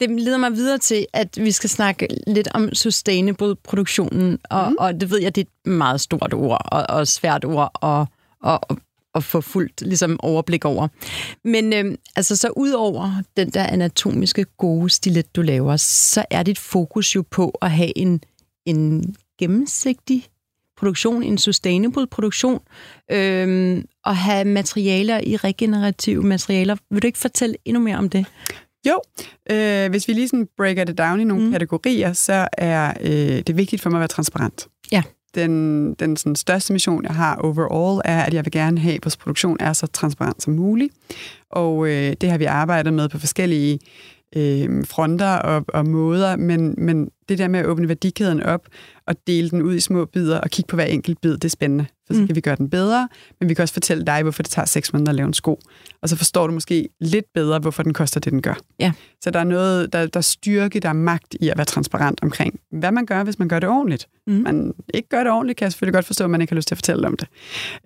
Det 0.00 0.10
leder 0.10 0.38
mig 0.38 0.52
videre 0.52 0.78
til, 0.78 1.06
at 1.12 1.28
vi 1.36 1.52
skal 1.52 1.70
snakke 1.70 2.08
lidt 2.26 2.48
om 2.54 2.74
sustainable 2.74 3.56
produktionen, 3.64 4.38
og, 4.50 4.70
mm. 4.70 4.76
og 4.78 5.00
det 5.00 5.10
ved 5.10 5.20
jeg, 5.22 5.34
det 5.34 5.40
er 5.40 5.46
et 5.66 5.72
meget 5.72 6.00
stort 6.00 6.34
ord, 6.34 6.62
og, 6.64 6.84
og 6.88 7.08
svært 7.08 7.44
ord 7.44 7.70
at, 7.82 8.06
at, 8.52 8.78
at 9.14 9.24
få 9.24 9.40
fuldt 9.40 9.80
ligesom, 9.80 10.20
overblik 10.22 10.64
over. 10.64 10.88
Men 11.44 11.72
øh, 11.72 11.96
altså, 12.16 12.36
så 12.36 12.48
ud 12.56 12.70
over 12.70 13.22
den 13.36 13.50
der 13.50 13.66
anatomiske 13.66 14.44
gode 14.58 14.90
stilet, 14.90 15.36
du 15.36 15.42
laver, 15.42 15.76
så 15.76 16.24
er 16.30 16.42
dit 16.42 16.58
fokus 16.58 17.14
jo 17.14 17.24
på 17.30 17.58
at 17.62 17.70
have 17.70 17.98
en 17.98 18.20
en 18.66 19.14
gennemsigtig 19.38 20.26
produktion, 20.76 21.22
en 21.22 21.38
sustainable 21.38 22.06
produktion, 22.06 22.60
øhm, 23.10 23.84
og 24.04 24.16
have 24.16 24.44
materialer 24.44 25.20
i 25.26 25.36
regenerative 25.36 26.22
materialer. 26.22 26.76
Vil 26.90 27.02
du 27.02 27.06
ikke 27.06 27.18
fortælle 27.18 27.56
endnu 27.64 27.82
mere 27.82 27.96
om 27.96 28.08
det? 28.08 28.26
Jo, 28.88 29.00
øh, 29.50 29.90
hvis 29.90 30.08
vi 30.08 30.12
lige 30.12 30.28
sådan 30.28 30.48
breaker 30.56 30.84
det 30.84 30.98
down 30.98 31.20
i 31.20 31.24
nogle 31.24 31.44
mm. 31.44 31.52
kategorier, 31.52 32.12
så 32.12 32.48
er 32.52 32.92
øh, 33.00 33.42
det 33.46 33.56
vigtigt 33.56 33.82
for 33.82 33.90
mig 33.90 33.98
at 33.98 34.00
være 34.00 34.08
transparent. 34.08 34.68
Ja. 34.92 35.02
Den, 35.34 35.94
den 35.94 36.16
sådan, 36.16 36.36
største 36.36 36.72
mission, 36.72 37.04
jeg 37.04 37.14
har 37.14 37.36
overall, 37.36 38.02
er, 38.04 38.22
at 38.22 38.34
jeg 38.34 38.44
vil 38.44 38.52
gerne 38.52 38.80
have, 38.80 38.94
at 38.94 39.04
vores 39.04 39.16
produktion 39.16 39.56
er 39.60 39.72
så 39.72 39.86
transparent 39.86 40.42
som 40.42 40.52
muligt. 40.52 40.94
Og 41.50 41.88
øh, 41.88 42.12
det 42.20 42.30
har 42.30 42.38
vi 42.38 42.44
arbejdet 42.44 42.94
med 42.94 43.08
på 43.08 43.18
forskellige 43.18 43.78
øh, 44.36 44.84
fronter 44.86 45.36
og, 45.36 45.64
og 45.68 45.86
måder, 45.86 46.36
men, 46.36 46.74
men 46.78 47.10
det 47.28 47.38
der 47.38 47.48
med 47.48 47.60
at 47.60 47.66
åbne 47.66 47.88
værdikæden 47.88 48.42
op 48.42 48.68
og 49.06 49.16
dele 49.26 49.50
den 49.50 49.62
ud 49.62 49.74
i 49.74 49.80
små 49.80 50.04
bidder 50.04 50.40
og 50.40 50.50
kigge 50.50 50.68
på 50.68 50.76
hver 50.76 50.84
enkelt 50.84 51.20
bid, 51.20 51.32
det 51.32 51.44
er 51.44 51.48
spændende. 51.48 51.86
For 52.06 52.14
så 52.14 52.20
mm. 52.20 52.26
kan 52.26 52.36
vi 52.36 52.40
gøre 52.40 52.56
den 52.56 52.70
bedre, 52.70 53.08
men 53.40 53.48
vi 53.48 53.54
kan 53.54 53.62
også 53.62 53.74
fortælle 53.74 54.04
dig, 54.04 54.22
hvorfor 54.22 54.42
det 54.42 54.50
tager 54.50 54.66
seks 54.66 54.92
måneder 54.92 55.10
at 55.10 55.16
lave 55.16 55.26
en 55.26 55.34
sko. 55.34 55.60
Og 56.02 56.08
så 56.08 56.16
forstår 56.16 56.46
du 56.46 56.52
måske 56.52 56.88
lidt 57.00 57.24
bedre, 57.34 57.58
hvorfor 57.58 57.82
den 57.82 57.92
koster 57.92 58.20
det, 58.20 58.32
den 58.32 58.42
gør. 58.42 58.54
Ja. 58.78 58.92
Så 59.20 59.30
der 59.30 59.40
er 59.40 59.44
noget, 59.44 59.92
der, 59.92 60.06
der 60.06 60.18
er 60.18 60.22
styrke, 60.22 60.80
der 60.80 60.88
er 60.88 60.92
magt 60.92 61.36
i 61.40 61.48
at 61.48 61.58
være 61.58 61.64
transparent 61.64 62.20
omkring, 62.22 62.60
hvad 62.70 62.92
man 62.92 63.06
gør, 63.06 63.24
hvis 63.24 63.38
man 63.38 63.48
gør 63.48 63.58
det 63.58 63.68
ordentligt. 63.68 64.08
Mm. 64.26 64.32
Man 64.32 64.72
ikke 64.94 65.08
gør 65.08 65.22
det 65.22 65.32
ordentligt, 65.32 65.56
kan 65.58 65.64
jeg 65.64 65.72
selvfølgelig 65.72 65.94
godt 65.94 66.06
forstå, 66.06 66.24
at 66.24 66.30
man 66.30 66.40
ikke 66.40 66.50
har 66.50 66.56
lyst 66.56 66.68
til 66.68 66.74
at 66.74 66.78
fortælle 66.78 67.06
om 67.06 67.16
det. 67.16 67.28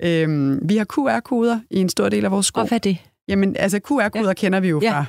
Øhm, 0.03 0.59
vi 0.69 0.77
har 0.77 0.85
QR-koder 0.85 1.61
i 1.71 1.81
en 1.81 1.89
stor 1.89 2.09
del 2.09 2.25
af 2.25 2.31
vores 2.31 2.47
sko. 2.47 2.61
Og 2.61 2.69
hvad 2.69 2.79
er 2.79 2.81
det? 2.81 2.99
Jamen, 3.29 3.57
altså 3.57 3.79
QR-koder 3.79 4.27
ja. 4.27 4.35
kender 4.35 4.61
vi 4.61 4.69
jo 4.69 4.81
ja. 4.83 4.93
fra 4.93 5.05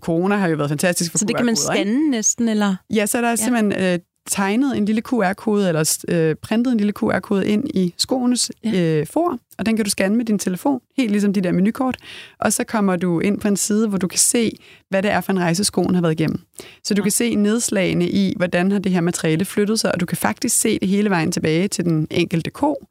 corona 0.00 0.36
har 0.36 0.48
jo 0.48 0.56
været 0.56 0.70
fantastisk 0.70 1.10
for 1.10 1.18
Så 1.18 1.24
det 1.24 1.36
kan 1.36 1.46
man 1.46 1.56
scanne 1.56 2.10
næsten, 2.10 2.48
eller? 2.48 2.76
Ja, 2.94 3.06
så 3.06 3.18
er 3.18 3.22
der 3.22 3.28
ja. 3.28 3.36
simpelthen 3.36 3.72
øh, 3.72 3.98
tegnet 4.26 4.76
en 4.76 4.84
lille 4.84 5.02
QR-kode, 5.02 5.68
eller 5.68 5.98
øh, 6.08 6.34
printet 6.34 6.72
en 6.72 6.78
lille 6.78 6.92
QR-kode 6.92 7.48
ind 7.48 7.68
i 7.74 7.94
skoenes 7.96 8.50
ja. 8.64 9.00
øh, 9.00 9.06
for, 9.06 9.38
og 9.58 9.66
den 9.66 9.76
kan 9.76 9.84
du 9.84 9.90
scanne 9.90 10.16
med 10.16 10.24
din 10.24 10.38
telefon, 10.38 10.80
helt 10.96 11.10
ligesom 11.10 11.32
de 11.32 11.40
der 11.40 11.52
menukort, 11.52 11.96
og 12.38 12.52
så 12.52 12.64
kommer 12.64 12.96
du 12.96 13.20
ind 13.20 13.40
på 13.40 13.48
en 13.48 13.56
side, 13.56 13.88
hvor 13.88 13.98
du 13.98 14.08
kan 14.08 14.18
se, 14.18 14.58
hvad 14.88 15.02
det 15.02 15.10
er 15.10 15.20
for 15.20 15.32
en 15.32 15.40
rejse 15.40 15.64
skoen 15.64 15.94
har 15.94 16.02
været 16.02 16.12
igennem. 16.12 16.40
Så 16.84 16.94
du 16.94 17.02
ja. 17.02 17.04
kan 17.04 17.12
se 17.12 17.34
nedslagene 17.34 18.08
i, 18.08 18.34
hvordan 18.36 18.72
har 18.72 18.78
det 18.78 18.92
her 18.92 19.00
materiale 19.00 19.44
flyttet 19.44 19.80
sig, 19.80 19.92
og 19.92 20.00
du 20.00 20.06
kan 20.06 20.16
faktisk 20.16 20.60
se 20.60 20.78
det 20.78 20.88
hele 20.88 21.10
vejen 21.10 21.32
tilbage 21.32 21.68
til 21.68 21.84
den 21.84 22.06
enkelte 22.10 22.50
ko. 22.50 22.86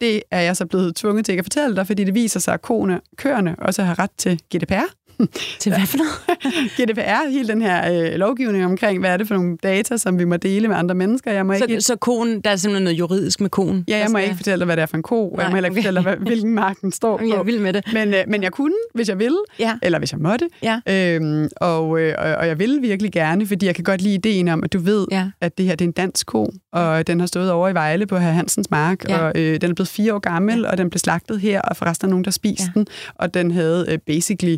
Det 0.00 0.22
er 0.30 0.40
jeg 0.40 0.56
så 0.56 0.66
blevet 0.66 0.96
tvunget 0.96 1.26
til 1.26 1.32
at 1.32 1.44
fortælle 1.44 1.76
dig, 1.76 1.86
fordi 1.86 2.04
det 2.04 2.14
viser 2.14 2.40
sig, 2.40 2.54
at 2.54 2.62
koene, 2.62 3.00
køerne 3.16 3.56
også 3.58 3.82
har 3.82 3.98
ret 3.98 4.10
til 4.18 4.40
GDPR, 4.54 4.92
Til 5.60 5.72
hvad 5.72 5.86
for 5.86 5.98
noget? 5.98 6.38
GDPR, 6.76 7.30
hele 7.30 7.48
den 7.48 7.62
her 7.62 7.92
øh, 7.92 8.18
lovgivning 8.18 8.64
omkring, 8.64 9.00
hvad 9.00 9.10
er 9.10 9.16
det 9.16 9.28
for 9.28 9.34
nogle 9.34 9.56
data, 9.62 9.96
som 9.96 10.18
vi 10.18 10.24
må 10.24 10.36
dele 10.36 10.68
med 10.68 10.76
andre 10.76 10.94
mennesker. 10.94 11.32
Jeg 11.32 11.46
må 11.46 11.54
så, 11.58 11.64
ikke... 11.68 11.80
så 11.80 11.96
konen, 11.96 12.40
der 12.40 12.50
er 12.50 12.56
simpelthen 12.56 12.84
noget 12.84 12.98
juridisk 12.98 13.40
med 13.40 13.50
konen? 13.50 13.84
Ja, 13.88 13.98
jeg 13.98 14.10
må 14.10 14.18
ikke 14.18 14.36
fortælle 14.36 14.58
dig, 14.58 14.64
hvad 14.64 14.76
det 14.76 14.82
er 14.82 14.86
for 14.86 14.96
en 14.96 15.02
ko. 15.02 15.34
Nej, 15.36 15.42
jeg 15.42 15.50
må 15.50 15.56
heller 15.56 15.70
ikke 15.70 15.80
okay. 15.80 15.88
fortælle 15.88 16.10
dig, 16.10 16.18
hvilken 16.28 16.54
mark 16.54 16.80
den 16.80 16.92
står 16.92 17.16
på. 17.16 17.24
Jeg 17.24 17.46
vil 17.46 17.60
med 17.60 17.72
det. 17.72 17.84
Men, 17.92 18.14
øh, 18.14 18.24
men 18.28 18.42
jeg 18.42 18.52
kunne, 18.52 18.74
hvis 18.94 19.08
jeg 19.08 19.18
ville, 19.18 19.38
ja. 19.58 19.78
eller 19.82 19.98
hvis 19.98 20.12
jeg 20.12 20.20
måtte. 20.20 20.48
Ja. 20.62 20.80
Øhm, 20.88 21.48
og, 21.56 22.00
øh, 22.00 22.14
og, 22.18 22.34
og 22.34 22.46
jeg 22.46 22.58
vil 22.58 22.78
virkelig 22.82 23.12
gerne, 23.12 23.46
fordi 23.46 23.66
jeg 23.66 23.74
kan 23.74 23.84
godt 23.84 24.02
lide 24.02 24.14
ideen 24.14 24.48
om, 24.48 24.64
at 24.64 24.72
du 24.72 24.78
ved, 24.78 25.06
ja. 25.10 25.30
at 25.40 25.58
det 25.58 25.66
her 25.66 25.74
det 25.74 25.84
er 25.84 25.88
en 25.88 25.92
dansk 25.92 26.26
ko, 26.26 26.52
og 26.76 27.06
den 27.06 27.20
har 27.20 27.26
stået 27.26 27.50
over 27.50 27.68
i 27.68 27.74
Vejle 27.74 28.06
på 28.06 28.18
Herr 28.18 28.32
Hansens 28.32 28.70
mark, 28.70 29.08
ja. 29.08 29.18
og 29.18 29.32
øh, 29.34 29.60
den 29.60 29.70
er 29.70 29.74
blevet 29.74 29.88
fire 29.88 30.14
år 30.14 30.18
gammel, 30.18 30.60
ja. 30.60 30.70
og 30.70 30.78
den 30.78 30.90
blev 30.90 30.98
slagtet 30.98 31.40
her, 31.40 31.60
og 31.60 31.76
forresten 31.76 32.06
er 32.06 32.10
nogen, 32.10 32.24
der 32.24 32.30
spiste 32.30 32.64
ja. 32.74 32.80
den, 32.80 32.86
og 33.14 33.34
den 33.34 33.50
havde 33.50 33.86
øh, 33.88 33.98
basically 33.98 34.56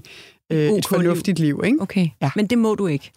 øh, 0.50 0.70
et 0.70 0.87
fornuftigt 0.87 1.38
liv. 1.38 1.62
Ikke? 1.64 1.78
Okay, 1.81 2.09
ja. 2.22 2.31
men 2.37 2.46
det 2.46 2.59
må 2.59 2.74
du 2.74 2.87
ikke? 2.87 3.11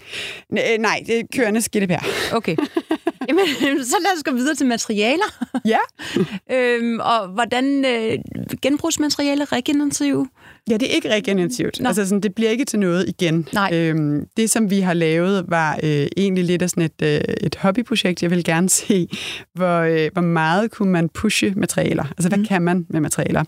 N- 0.54 0.74
øh, 0.74 0.78
nej, 0.80 1.04
det 1.08 1.20
er 1.20 1.24
kørendes 1.36 1.70
GDPR. 1.70 2.06
Okay. 2.36 2.56
Jamen, 3.28 3.46
så 3.84 3.96
lad 4.02 4.18
os 4.18 4.24
gå 4.24 4.32
videre 4.32 4.56
til 4.56 4.66
materialer. 4.66 5.46
Ja. 5.66 5.78
øhm, 6.56 7.00
og 7.00 7.28
hvordan 7.28 7.86
øh, 7.86 8.18
genbrugsmaterialer 8.62 9.52
regenerative? 9.52 10.28
Ja, 10.70 10.78
det 10.78 10.92
er 10.92 10.96
ikke 10.96 11.10
regenerativt. 11.10 11.80
Nå. 11.80 11.88
Altså, 11.88 12.06
sådan, 12.06 12.22
det 12.22 12.36
bliver 12.36 12.52
ikke 12.52 12.66
til 12.66 12.80
noget 12.80 13.10
igen. 13.10 13.48
Nej. 13.54 13.70
Øhm, 13.74 14.26
det, 14.38 14.50
som 14.50 14.70
vi 14.70 14.80
har 14.80 14.94
lavet, 14.94 15.46
var 15.48 15.80
øh, 15.84 16.08
egentlig 16.18 16.44
lidt 16.44 16.62
af 16.62 16.70
sådan 16.70 16.84
et, 16.84 17.02
øh, 17.04 17.22
et 17.42 17.56
hobbyprojekt. 17.56 18.24
Jeg 18.24 18.32
vil 18.32 18.44
gerne 18.44 18.70
se, 18.80 19.08
hvor, 19.54 19.80
øh, 19.80 20.10
hvor 20.14 20.22
meget 20.22 20.72
kunne 20.72 20.92
man 20.92 21.10
pushe 21.10 21.54
materialer. 21.56 22.04
Altså, 22.04 22.30
hvad 22.30 22.38
mm. 22.38 22.46
kan 22.46 22.62
man 22.62 22.86
med 22.90 23.00
materialer? 23.00 23.44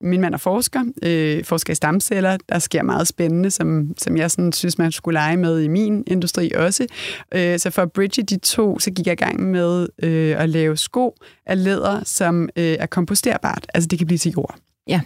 Min 0.00 0.20
mand 0.20 0.34
er 0.34 0.38
forsker, 0.38 0.84
øh, 1.02 1.44
forsker 1.44 1.72
i 1.72 1.74
stamceller. 1.74 2.36
Der 2.48 2.58
sker 2.58 2.82
meget 2.82 3.08
spændende, 3.08 3.50
som, 3.50 3.92
som 3.98 4.16
jeg 4.16 4.30
sådan, 4.30 4.52
synes, 4.52 4.78
man 4.78 4.92
skulle 4.92 5.14
lege 5.14 5.36
med 5.36 5.60
i 5.60 5.68
min 5.68 6.04
industri 6.06 6.52
også. 6.52 6.86
Øh, 7.34 7.58
så 7.58 7.70
for 7.70 7.82
at 7.82 7.92
bridge 7.92 8.22
de 8.22 8.38
to, 8.38 8.78
så 8.78 8.90
gik 8.90 9.06
jeg 9.06 9.12
i 9.12 9.24
gang 9.24 9.50
med 9.50 9.88
øh, 10.02 10.40
at 10.40 10.48
lave 10.48 10.76
sko 10.76 11.14
af 11.46 11.64
læder, 11.64 12.04
som 12.04 12.48
øh, 12.56 12.76
er 12.78 12.86
komposterbart. 12.86 13.66
Altså 13.74 13.88
det 13.88 13.98
kan 13.98 14.06
blive 14.06 14.18
til 14.18 14.32
jord. 14.32 14.54
Ja. 14.88 15.00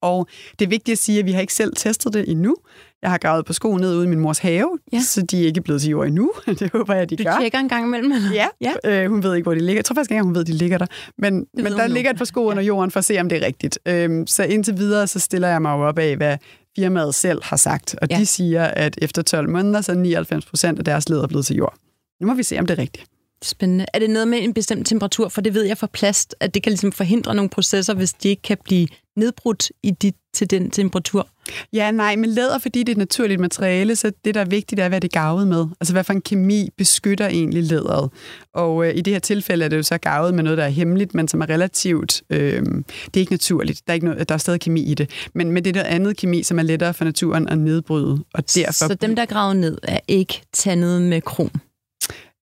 Og 0.00 0.28
det 0.58 0.64
er 0.64 0.68
vigtigt 0.68 0.92
at 0.92 0.98
sige, 0.98 1.18
at 1.18 1.26
vi 1.26 1.32
har 1.32 1.40
ikke 1.40 1.54
selv 1.54 1.72
testet 1.76 2.14
det 2.14 2.30
endnu. 2.30 2.56
Jeg 3.02 3.10
har 3.10 3.18
gravet 3.18 3.46
på 3.46 3.52
sko 3.52 3.76
ned 3.76 3.96
ude 3.96 4.04
i 4.04 4.08
min 4.08 4.18
mors 4.18 4.38
have, 4.38 4.78
ja. 4.92 5.00
så 5.00 5.22
de 5.22 5.42
er 5.42 5.46
ikke 5.46 5.60
blevet 5.60 5.82
til 5.82 5.90
jord 5.90 6.06
endnu. 6.06 6.32
det 6.60 6.70
håber 6.72 6.94
jeg, 6.94 7.10
de 7.10 7.16
du 7.16 7.22
gør. 7.22 7.32
Du 7.32 7.40
tjekker 7.40 7.58
en 7.58 7.68
gang 7.68 7.86
imellem? 7.86 8.12
Eller? 8.12 8.30
Ja, 8.32 8.46
ja. 8.60 9.02
Øh, 9.02 9.10
hun 9.10 9.22
ved 9.22 9.34
ikke, 9.34 9.44
hvor 9.44 9.54
de 9.54 9.60
ligger. 9.60 9.74
Jeg 9.74 9.84
tror 9.84 9.94
faktisk 9.94 10.10
ikke, 10.10 10.22
hun 10.22 10.34
ved, 10.34 10.44
de 10.44 10.52
ligger 10.52 10.78
der. 10.78 10.86
Men, 11.18 11.46
men 11.54 11.72
der 11.72 11.86
ligger 11.86 12.10
et 12.10 12.16
par 12.16 12.24
sko 12.24 12.50
under 12.50 12.62
jorden 12.62 12.90
for 12.90 12.98
at 12.98 13.04
se, 13.04 13.20
om 13.20 13.28
det 13.28 13.42
er 13.42 13.46
rigtigt. 13.46 13.78
Øhm, 13.88 14.26
så 14.26 14.44
indtil 14.44 14.76
videre, 14.78 15.06
så 15.06 15.18
stiller 15.18 15.48
jeg 15.48 15.62
mig 15.62 15.70
jo 15.70 15.88
op 15.88 15.98
af, 15.98 16.16
hvad 16.16 16.36
firmaet 16.76 17.14
selv 17.14 17.40
har 17.42 17.56
sagt. 17.56 17.94
Og 18.02 18.08
ja. 18.10 18.18
de 18.18 18.26
siger, 18.26 18.64
at 18.64 18.98
efter 19.02 19.22
12 19.22 19.48
måneder, 19.48 19.80
så 19.80 19.92
er 19.92 19.96
99 19.96 20.46
procent 20.46 20.78
af 20.78 20.84
deres 20.84 21.08
leder 21.08 21.26
blevet 21.26 21.46
til 21.46 21.56
jord. 21.56 21.74
Nu 22.20 22.26
må 22.26 22.34
vi 22.34 22.42
se, 22.42 22.58
om 22.58 22.66
det 22.66 22.78
er 22.78 22.82
rigtigt. 22.82 23.06
Spændende. 23.42 23.86
Er 23.94 23.98
det 23.98 24.10
noget 24.10 24.28
med 24.28 24.38
en 24.42 24.54
bestemt 24.54 24.86
temperatur? 24.86 25.28
For 25.28 25.40
det 25.40 25.54
ved 25.54 25.64
jeg 25.64 25.78
fra 25.78 25.86
plast, 25.92 26.34
at 26.40 26.54
det 26.54 26.62
kan 26.62 26.70
ligesom 26.70 26.92
forhindre 26.92 27.34
nogle 27.34 27.48
processer, 27.48 27.94
hvis 27.94 28.12
de 28.12 28.28
ikke 28.28 28.42
kan 28.42 28.58
blive 28.64 28.88
nedbrudt 29.16 29.70
i 29.82 29.90
de, 29.90 30.12
til 30.34 30.50
den 30.50 30.70
temperatur. 30.70 31.28
Ja, 31.72 31.90
nej, 31.90 32.16
men 32.16 32.30
læder, 32.30 32.58
fordi 32.58 32.78
det 32.78 32.88
er 32.88 32.92
et 32.92 32.98
naturligt 32.98 33.40
materiale, 33.40 33.96
så 33.96 34.12
det, 34.24 34.34
der 34.34 34.40
er 34.40 34.44
vigtigt, 34.44 34.80
er, 34.80 34.88
hvad 34.88 35.00
det 35.00 35.14
er 35.14 35.20
gavet 35.20 35.48
med. 35.48 35.66
Altså, 35.80 35.94
hvad 35.94 36.04
for 36.04 36.12
en 36.12 36.20
kemi 36.20 36.68
beskytter 36.78 37.26
egentlig 37.26 37.62
læderet. 37.62 38.10
Og 38.54 38.86
øh, 38.86 38.96
i 38.96 39.00
det 39.00 39.12
her 39.12 39.20
tilfælde 39.20 39.64
er 39.64 39.68
det 39.68 39.76
jo 39.76 39.82
så 39.82 39.98
gavet 39.98 40.34
med 40.34 40.42
noget, 40.42 40.58
der 40.58 40.64
er 40.64 40.68
hemmeligt, 40.68 41.14
men 41.14 41.28
som 41.28 41.40
er 41.40 41.48
relativt... 41.48 42.22
Øh, 42.30 42.62
det 42.62 43.16
er 43.16 43.20
ikke 43.20 43.32
naturligt. 43.32 43.82
Der 43.86 43.92
er, 43.92 43.94
ikke 43.94 44.06
noget, 44.06 44.28
der 44.28 44.34
er 44.34 44.38
stadig 44.38 44.60
kemi 44.60 44.82
i 44.82 44.94
det. 44.94 45.10
Men, 45.34 45.50
men 45.52 45.64
det 45.64 45.76
er 45.76 45.82
noget 45.82 45.94
andet 45.94 46.16
kemi, 46.16 46.42
som 46.42 46.58
er 46.58 46.62
lettere 46.62 46.94
for 46.94 47.04
naturen 47.04 47.48
at 47.48 47.58
nedbryde. 47.58 48.24
Og 48.34 48.54
derfor... 48.54 48.72
Så 48.72 48.94
dem, 48.94 49.16
der 49.16 49.22
er 49.22 49.26
gravet 49.26 49.56
ned, 49.56 49.78
er 49.82 50.00
ikke 50.08 50.42
tandet 50.52 51.02
med 51.02 51.20
krom? 51.20 51.50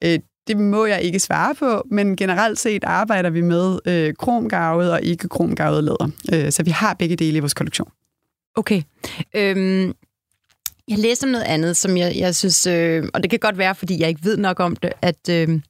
Øh, 0.05 0.19
det 0.47 0.57
må 0.57 0.87
jeg 0.87 1.03
ikke 1.03 1.21
svare 1.21 1.55
på, 1.55 1.87
men 1.91 2.17
generelt 2.17 2.59
set 2.59 2.85
arbejder 2.85 3.31
vi 3.31 3.41
med 3.41 3.79
øh, 3.87 4.15
kromgarvet 4.15 4.93
og 4.93 5.03
ikke 5.03 5.29
kromgarvet 5.29 5.85
læder. 5.85 6.11
Øh, 6.33 6.53
så 6.53 6.63
vi 6.63 6.71
har 6.71 6.95
begge 6.95 7.17
dele 7.17 7.37
i 7.37 7.41
vores 7.41 7.55
kollektion. 7.55 7.89
Okay. 8.57 8.83
Øhm, 9.35 9.95
jeg 10.89 10.99
læste 10.99 11.25
om 11.25 11.31
noget 11.31 11.45
andet, 11.45 11.77
som 11.77 11.97
jeg, 11.97 12.17
jeg 12.17 12.35
synes, 12.35 12.67
øh, 12.67 13.05
og 13.15 13.23
det 13.23 13.31
kan 13.31 13.39
godt 13.39 13.59
være, 13.59 13.75
fordi 13.75 14.01
jeg 14.01 14.09
ikke 14.09 14.25
ved 14.25 14.37
nok 14.37 14.61
om 14.61 14.77
det, 14.77 14.93
at 15.03 15.29
øh, 15.31 15.61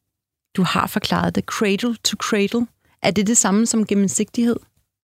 du 0.57 0.63
har 0.63 0.87
forklaret 0.87 1.35
det 1.35 1.45
cradle 1.45 1.97
to 2.05 2.17
cradle. 2.17 2.67
Er 3.03 3.11
det 3.11 3.27
det 3.27 3.37
samme 3.37 3.67
som 3.67 3.87
gennemsigtighed? 3.87 4.57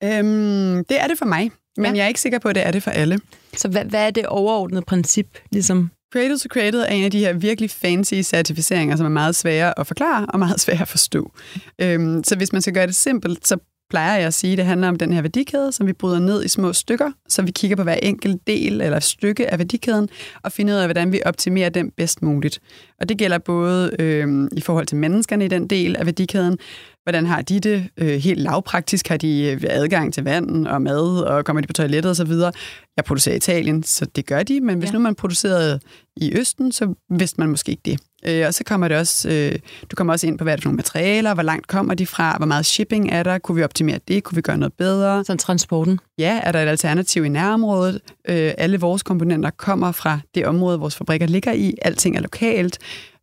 Øhm, 0.04 0.86
det 0.86 1.02
er 1.02 1.08
det 1.08 1.18
for 1.18 1.26
mig, 1.26 1.52
men 1.78 1.86
ja. 1.86 1.98
jeg 1.98 2.04
er 2.04 2.08
ikke 2.08 2.22
sikker 2.22 2.40
på, 2.40 2.50
at 2.50 2.56
det 2.56 2.68
er 2.68 2.72
det 2.72 2.84
for 2.84 2.92
alle. 2.92 3.20
Så 3.58 3.68
hvad, 3.68 3.86
hvad 3.86 4.08
er 4.08 4.12
det 4.12 4.26
overordnede 4.26 4.82
princip? 4.82 5.38
Ligesom? 5.52 5.92
Cradle 6.14 6.40
to 6.40 6.48
Cradle 6.48 6.84
er 6.86 6.94
en 6.94 7.04
af 7.04 7.12
de 7.12 7.20
her 7.20 7.34
virkelig 7.34 7.70
fancy 7.70 8.14
certificeringer, 8.22 8.96
som 8.96 9.06
er 9.06 9.10
meget 9.10 9.36
svære 9.36 9.80
at 9.80 9.88
forklare 9.88 10.26
og 10.26 10.40
meget 10.40 10.60
svære 10.60 10.82
at 10.82 10.88
forstå. 10.88 11.32
Øhm, 11.80 12.24
så 12.24 12.36
hvis 12.36 12.54
man 12.54 12.62
skal 12.62 12.74
gøre 12.74 12.88
det 12.88 12.96
simpelt, 12.96 13.48
så 13.48 13.58
plejer 13.92 14.18
jeg 14.18 14.28
at 14.28 14.34
sige, 14.34 14.58
det 14.58 14.66
handler 14.66 14.88
om 14.88 14.96
den 14.96 15.14
her 15.14 15.22
værdikæde, 15.22 15.72
som 15.72 15.88
vi 15.88 15.94
bryder 15.94 16.20
ned 16.20 16.46
i 16.46 16.48
små 16.48 16.74
stykker, 16.74 17.12
så 17.30 17.42
vi 17.42 17.52
kigger 17.52 17.78
på 17.78 17.84
hver 17.84 17.94
enkelt 17.94 18.48
del 18.48 18.82
eller 18.82 19.00
stykke 19.00 19.52
af 19.52 19.58
værdikæden, 19.58 20.10
og 20.44 20.52
finder 20.52 20.74
ud 20.74 20.80
af, 20.80 20.88
hvordan 20.88 21.12
vi 21.12 21.22
optimerer 21.26 21.70
den 21.70 21.92
bedst 21.92 22.22
muligt. 22.22 22.60
Og 23.00 23.10
det 23.10 23.18
gælder 23.18 23.38
både 23.38 23.96
øh, 24.00 24.48
i 24.52 24.62
forhold 24.62 24.86
til 24.86 24.98
menneskerne 24.98 25.46
i 25.46 25.48
den 25.48 25.68
del 25.68 25.96
af 25.96 26.06
værdikæden, 26.06 26.58
hvordan 27.04 27.26
har 27.26 27.42
de 27.42 27.60
det? 27.60 27.90
Øh, 27.98 28.08
helt 28.08 28.40
lavpraktisk 28.40 29.08
har 29.08 29.18
de 29.18 29.44
øh, 29.44 29.62
adgang 29.70 30.14
til 30.14 30.24
vand 30.24 30.68
og 30.68 30.82
mad, 30.82 31.24
og 31.24 31.46
kommer 31.46 31.62
de 31.62 31.68
på 31.68 31.74
toilettet 31.74 32.12
osv. 32.12 32.32
Jeg 32.98 33.06
producerer 33.06 33.34
i 33.34 33.38
Italien, 33.38 33.84
så 33.84 34.06
det 34.06 34.26
gør 34.26 34.44
de, 34.44 34.62
men 34.62 34.80
hvis 34.80 34.90
ja. 34.90 34.94
nu 34.94 35.00
man 35.00 35.16
producerede 35.16 35.80
i 36.16 36.34
Østen, 36.40 36.72
så 36.72 36.94
vidste 37.10 37.42
man 37.42 37.50
måske 37.50 37.72
ikke 37.72 37.82
det. 37.86 38.00
Øh, 38.28 38.48
og 38.48 38.54
så 38.54 38.64
kommer 38.64 38.88
det 38.88 38.98
også, 38.98 39.30
øh, 39.30 39.60
du 39.92 39.96
kommer 39.96 40.14
også 40.14 40.28
ind 40.28 40.38
på, 40.38 40.44
hvad 40.44 40.54
er 40.54 40.56
det 40.56 40.64
for 40.64 40.70
nogle 40.70 40.76
materialer, 40.76 41.34
hvor 41.34 41.44
langt 41.44 41.68
kommer 41.68 41.94
de 41.94 42.06
fra, 42.08 42.38
hvor 42.38 42.46
meget 42.46 42.66
shipping 42.66 43.10
er 43.12 43.24
der, 43.24 43.38
kunne 43.38 43.56
vi 43.56 43.64
optimere 43.64 44.00
det, 44.08 44.24
kunne 44.24 44.36
vi 44.36 44.42
gøre 44.42 44.58
noget 44.58 44.74
bedre? 44.74 45.26
Sådan 45.26 45.38
transporten. 45.38 46.00
Ja, 46.18 46.40
er 46.44 46.52
der 46.52 46.64
et 46.64 46.68
alternativ 46.68 47.26
i 47.26 47.30
nærområdet? 47.30 48.02
Øh, 48.30 48.54
alle 48.58 48.80
vores 48.80 49.04
komponenter 49.04 49.50
kommer 49.50 49.92
fra 49.92 50.20
det 50.36 50.46
område, 50.46 50.80
vores 50.80 50.96
fabrikker 50.96 51.28
ligger 51.28 51.52
i, 51.52 51.74
alting 51.82 52.18
er 52.18 52.22
lokalt. 52.22 52.80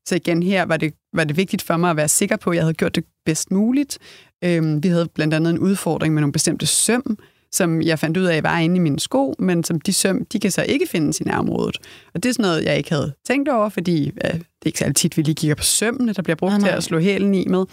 Så 0.06 0.14
igen 0.14 0.42
her 0.42 0.64
var 0.64 0.76
det, 0.76 0.94
var 1.12 1.24
det 1.24 1.36
vigtigt 1.36 1.62
for 1.62 1.76
mig 1.76 1.90
at 1.90 1.96
være 1.96 2.08
sikker 2.08 2.36
på, 2.36 2.50
at 2.50 2.56
jeg 2.56 2.64
havde 2.64 2.74
gjort 2.74 2.94
det 2.94 3.04
bedst 3.26 3.50
muligt. 3.50 3.98
Øh, 4.44 4.82
vi 4.82 4.88
havde 4.88 5.08
blandt 5.14 5.34
andet 5.34 5.50
en 5.50 5.58
udfordring 5.58 6.14
med 6.14 6.20
nogle 6.20 6.32
bestemte 6.32 6.66
søm, 6.66 7.18
som 7.52 7.82
jeg 7.82 7.98
fandt 7.98 8.16
ud 8.16 8.24
af 8.24 8.42
var 8.42 8.58
inde 8.58 8.76
i 8.76 8.78
mine 8.78 9.00
sko, 9.00 9.34
men 9.38 9.64
som 9.64 9.80
de 9.80 9.92
søm, 9.92 10.24
de 10.24 10.40
kan 10.40 10.50
så 10.50 10.62
ikke 10.62 10.86
findes 10.86 11.20
i 11.20 11.24
nærområdet. 11.24 11.76
Og 12.14 12.22
det 12.22 12.28
er 12.28 12.32
sådan 12.32 12.42
noget, 12.42 12.64
jeg 12.64 12.76
ikke 12.76 12.90
havde 12.90 13.12
tænkt 13.26 13.48
over, 13.48 13.68
fordi 13.68 14.12
ja, 14.24 14.28
det 14.28 14.62
er 14.62 14.66
ikke 14.66 14.78
så 14.78 14.92
tit, 14.92 15.16
vi 15.16 15.22
lige 15.22 15.34
kigger 15.34 15.54
på 15.54 15.62
sømmene, 15.62 16.12
der 16.12 16.22
bliver 16.22 16.36
brugt 16.36 16.50
nej, 16.50 16.58
nej. 16.58 16.68
til 16.68 16.76
at 16.76 16.84
slå 16.84 16.98
hælen 16.98 17.34
i 17.34 17.44
med. 17.48 17.64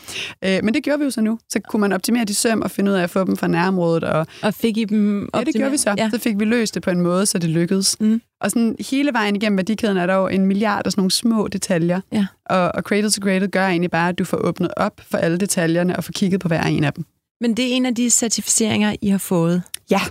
Øh, 0.45 0.59
men 0.63 0.73
det 0.73 0.83
gjorde 0.83 0.99
vi 0.99 1.05
jo 1.05 1.11
så 1.11 1.21
nu. 1.21 1.39
Så 1.49 1.59
kunne 1.69 1.81
man 1.81 1.91
optimere 1.91 2.25
de 2.25 2.33
søm 2.33 2.61
og 2.61 2.71
finde 2.71 2.91
ud 2.91 2.95
af 2.95 3.03
at 3.03 3.09
få 3.09 3.23
dem 3.23 3.37
fra 3.37 3.47
nærområdet. 3.47 4.03
Og, 4.03 4.27
og 4.43 4.53
fik 4.53 4.77
I 4.77 4.83
dem 4.83 5.29
optimeret? 5.33 5.45
Ja, 5.45 5.51
det 5.51 5.55
gjorde 5.55 5.71
vi 5.71 5.77
så. 5.77 5.95
Ja. 5.97 6.09
Så 6.09 6.19
fik 6.19 6.39
vi 6.39 6.45
løst 6.45 6.75
det 6.75 6.83
på 6.83 6.89
en 6.89 7.01
måde, 7.01 7.25
så 7.25 7.37
det 7.37 7.49
lykkedes. 7.49 7.99
Mm. 7.99 8.21
Og 8.41 8.51
sådan 8.51 8.75
hele 8.89 9.13
vejen 9.13 9.35
igennem 9.35 9.57
værdikæden 9.57 9.97
er 9.97 10.05
der 10.05 10.15
jo 10.15 10.27
en 10.27 10.45
milliard 10.45 10.85
af 10.85 10.91
sådan 10.91 11.01
nogle 11.01 11.11
små 11.11 11.47
detaljer. 11.47 12.01
Ja. 12.11 12.25
Og, 12.45 12.71
og 12.75 12.83
Cradle 12.83 13.09
to 13.09 13.21
Cradle 13.21 13.47
gør 13.47 13.67
egentlig 13.67 13.91
bare, 13.91 14.09
at 14.09 14.19
du 14.19 14.23
får 14.25 14.37
åbnet 14.37 14.71
op 14.77 15.01
for 15.09 15.17
alle 15.17 15.37
detaljerne 15.37 15.95
og 15.95 16.03
får 16.03 16.11
kigget 16.11 16.39
på 16.39 16.47
hver 16.47 16.63
en 16.63 16.83
af 16.83 16.93
dem. 16.93 17.05
Men 17.45 17.57
det 17.57 17.71
er 17.71 17.75
en 17.75 17.85
af 17.85 17.95
de 17.95 18.09
certificeringer, 18.09 18.95
I 19.01 19.07
har 19.07 19.17
fået. 19.17 19.63
Ja. 19.89 20.01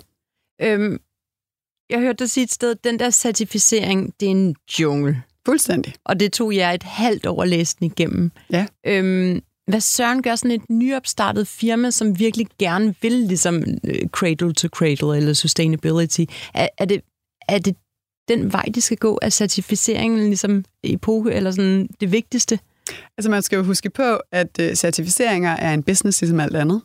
Øhm, 0.62 1.00
jeg 1.90 2.00
hørte 2.00 2.16
dig 2.16 2.30
sige 2.30 2.44
et 2.44 2.52
sted, 2.52 2.70
at 2.70 2.84
den 2.84 2.98
der 2.98 3.10
certificering, 3.10 4.14
det 4.20 4.26
er 4.26 4.30
en 4.30 4.56
jungle. 4.78 5.22
Fuldstændig. 5.46 5.94
Og 6.04 6.20
det 6.20 6.32
tog 6.32 6.54
jeg 6.54 6.74
et 6.74 6.82
halvt 6.82 7.26
år 7.26 7.42
at 7.42 7.48
læse 7.48 7.76
den 7.78 7.86
igennem. 7.86 8.30
Ja. 8.50 8.66
Øhm, 8.86 9.42
hvad 9.66 9.80
Søren 9.80 10.22
gør 10.22 10.36
sådan 10.36 10.50
et 10.50 10.70
nyopstartet 10.70 11.48
firma, 11.48 11.90
som 11.90 12.18
virkelig 12.18 12.46
gerne 12.58 12.94
vil 13.02 13.12
ligesom 13.12 13.64
øh, 13.84 14.08
cradle 14.08 14.54
to 14.54 14.68
cradle 14.68 15.16
eller 15.16 15.32
sustainability? 15.32 16.24
Er, 16.54 16.68
er, 16.78 16.84
det, 16.84 17.00
er 17.48 17.58
det 17.58 17.76
den 18.28 18.52
vej, 18.52 18.64
de 18.74 18.80
skal 18.80 18.96
gå? 18.96 19.18
Er 19.22 19.30
certificeringen 19.30 20.26
ligesom 20.26 20.64
epoke 20.84 21.32
eller 21.32 21.50
sådan 21.50 21.88
det 22.00 22.12
vigtigste? 22.12 22.58
Altså 23.18 23.30
man 23.30 23.42
skal 23.42 23.56
jo 23.56 23.62
huske 23.62 23.90
på, 23.90 24.18
at 24.32 24.60
uh, 24.62 24.74
certificeringer 24.74 25.50
er 25.50 25.74
en 25.74 25.82
business 25.82 26.20
ligesom 26.20 26.40
alt 26.40 26.56
andet. 26.56 26.82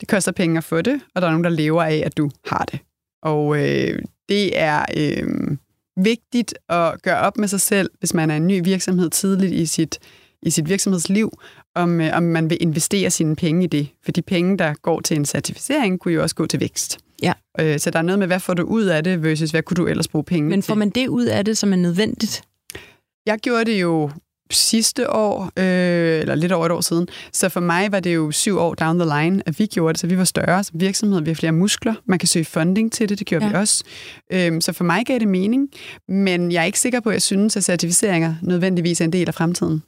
Det 0.00 0.08
koster 0.08 0.32
penge 0.32 0.58
at 0.58 0.64
få 0.64 0.82
det, 0.82 1.00
og 1.14 1.22
der 1.22 1.28
er 1.28 1.32
nogen, 1.32 1.44
der 1.44 1.50
lever 1.50 1.82
af, 1.82 2.02
at 2.06 2.16
du 2.16 2.30
har 2.46 2.64
det. 2.72 2.80
Og 3.22 3.56
øh, 3.56 4.02
det 4.28 4.58
er 4.58 4.84
øh, 4.96 5.56
vigtigt 5.96 6.54
at 6.68 7.02
gøre 7.02 7.18
op 7.18 7.38
med 7.38 7.48
sig 7.48 7.60
selv, 7.60 7.90
hvis 7.98 8.14
man 8.14 8.30
er 8.30 8.36
en 8.36 8.46
ny 8.46 8.64
virksomhed 8.64 9.10
tidligt 9.10 9.52
i 9.52 9.66
sit, 9.66 9.98
i 10.42 10.50
sit 10.50 10.68
virksomhedsliv, 10.68 11.32
om, 11.74 12.00
øh, 12.00 12.16
om 12.16 12.22
man 12.22 12.50
vil 12.50 12.58
investere 12.60 13.10
sine 13.10 13.36
penge 13.36 13.64
i 13.64 13.66
det. 13.66 13.88
For 14.04 14.12
de 14.12 14.22
penge, 14.22 14.58
der 14.58 14.74
går 14.74 15.00
til 15.00 15.16
en 15.16 15.24
certificering, 15.24 16.00
kunne 16.00 16.14
jo 16.14 16.22
også 16.22 16.34
gå 16.34 16.46
til 16.46 16.60
vækst. 16.60 16.98
Ja. 17.22 17.32
Øh, 17.60 17.78
så 17.78 17.90
der 17.90 17.98
er 17.98 18.02
noget 18.02 18.18
med, 18.18 18.26
hvad 18.26 18.40
får 18.40 18.54
du 18.54 18.62
ud 18.62 18.84
af 18.84 19.04
det, 19.04 19.22
versus 19.22 19.50
hvad 19.50 19.62
kunne 19.62 19.76
du 19.76 19.86
ellers 19.86 20.08
bruge 20.08 20.24
penge 20.24 20.50
Men 20.50 20.62
får 20.62 20.74
til? 20.74 20.78
man 20.78 20.90
det 20.90 21.08
ud 21.08 21.24
af 21.24 21.44
det, 21.44 21.58
som 21.58 21.72
er 21.72 21.76
nødvendigt? 21.76 22.42
Jeg 23.26 23.38
gjorde 23.38 23.64
det 23.64 23.80
jo 23.80 24.10
sidste 24.50 25.10
år, 25.10 25.50
øh, 25.56 26.20
eller 26.20 26.34
lidt 26.34 26.52
over 26.52 26.66
et 26.66 26.72
år 26.72 26.80
siden. 26.80 27.08
Så 27.32 27.48
for 27.48 27.60
mig 27.60 27.92
var 27.92 28.00
det 28.00 28.14
jo 28.14 28.30
syv 28.30 28.58
år 28.58 28.74
down 28.74 28.98
the 28.98 29.08
line, 29.20 29.42
at 29.46 29.58
vi 29.58 29.66
gjorde 29.66 29.92
det, 29.92 30.00
så 30.00 30.06
vi 30.06 30.18
var 30.18 30.24
større 30.24 30.64
som 30.64 30.80
virksomhed, 30.80 31.20
vi 31.20 31.30
har 31.30 31.34
flere 31.34 31.52
muskler, 31.52 31.94
man 32.04 32.18
kan 32.18 32.28
søge 32.28 32.44
funding 32.44 32.92
til 32.92 33.08
det, 33.08 33.18
det 33.18 33.26
gjorde 33.26 33.44
ja. 33.44 33.50
vi 33.50 33.56
også. 33.56 33.84
Øh, 34.32 34.60
så 34.60 34.72
for 34.72 34.84
mig 34.84 35.06
gav 35.06 35.18
det 35.18 35.28
mening, 35.28 35.68
men 36.08 36.52
jeg 36.52 36.60
er 36.60 36.64
ikke 36.64 36.80
sikker 36.80 37.00
på, 37.00 37.08
at 37.08 37.12
jeg 37.12 37.22
synes, 37.22 37.56
at 37.56 37.64
certificeringer 37.64 38.34
nødvendigvis 38.42 39.00
er 39.00 39.04
en 39.04 39.12
del 39.12 39.28
af 39.28 39.34
fremtiden. 39.34 39.82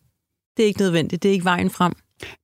Det 0.57 0.63
er 0.63 0.67
ikke 0.67 0.81
nødvendigt, 0.81 1.23
det 1.23 1.29
er 1.29 1.33
ikke 1.33 1.45
vejen 1.45 1.71
frem. 1.71 1.93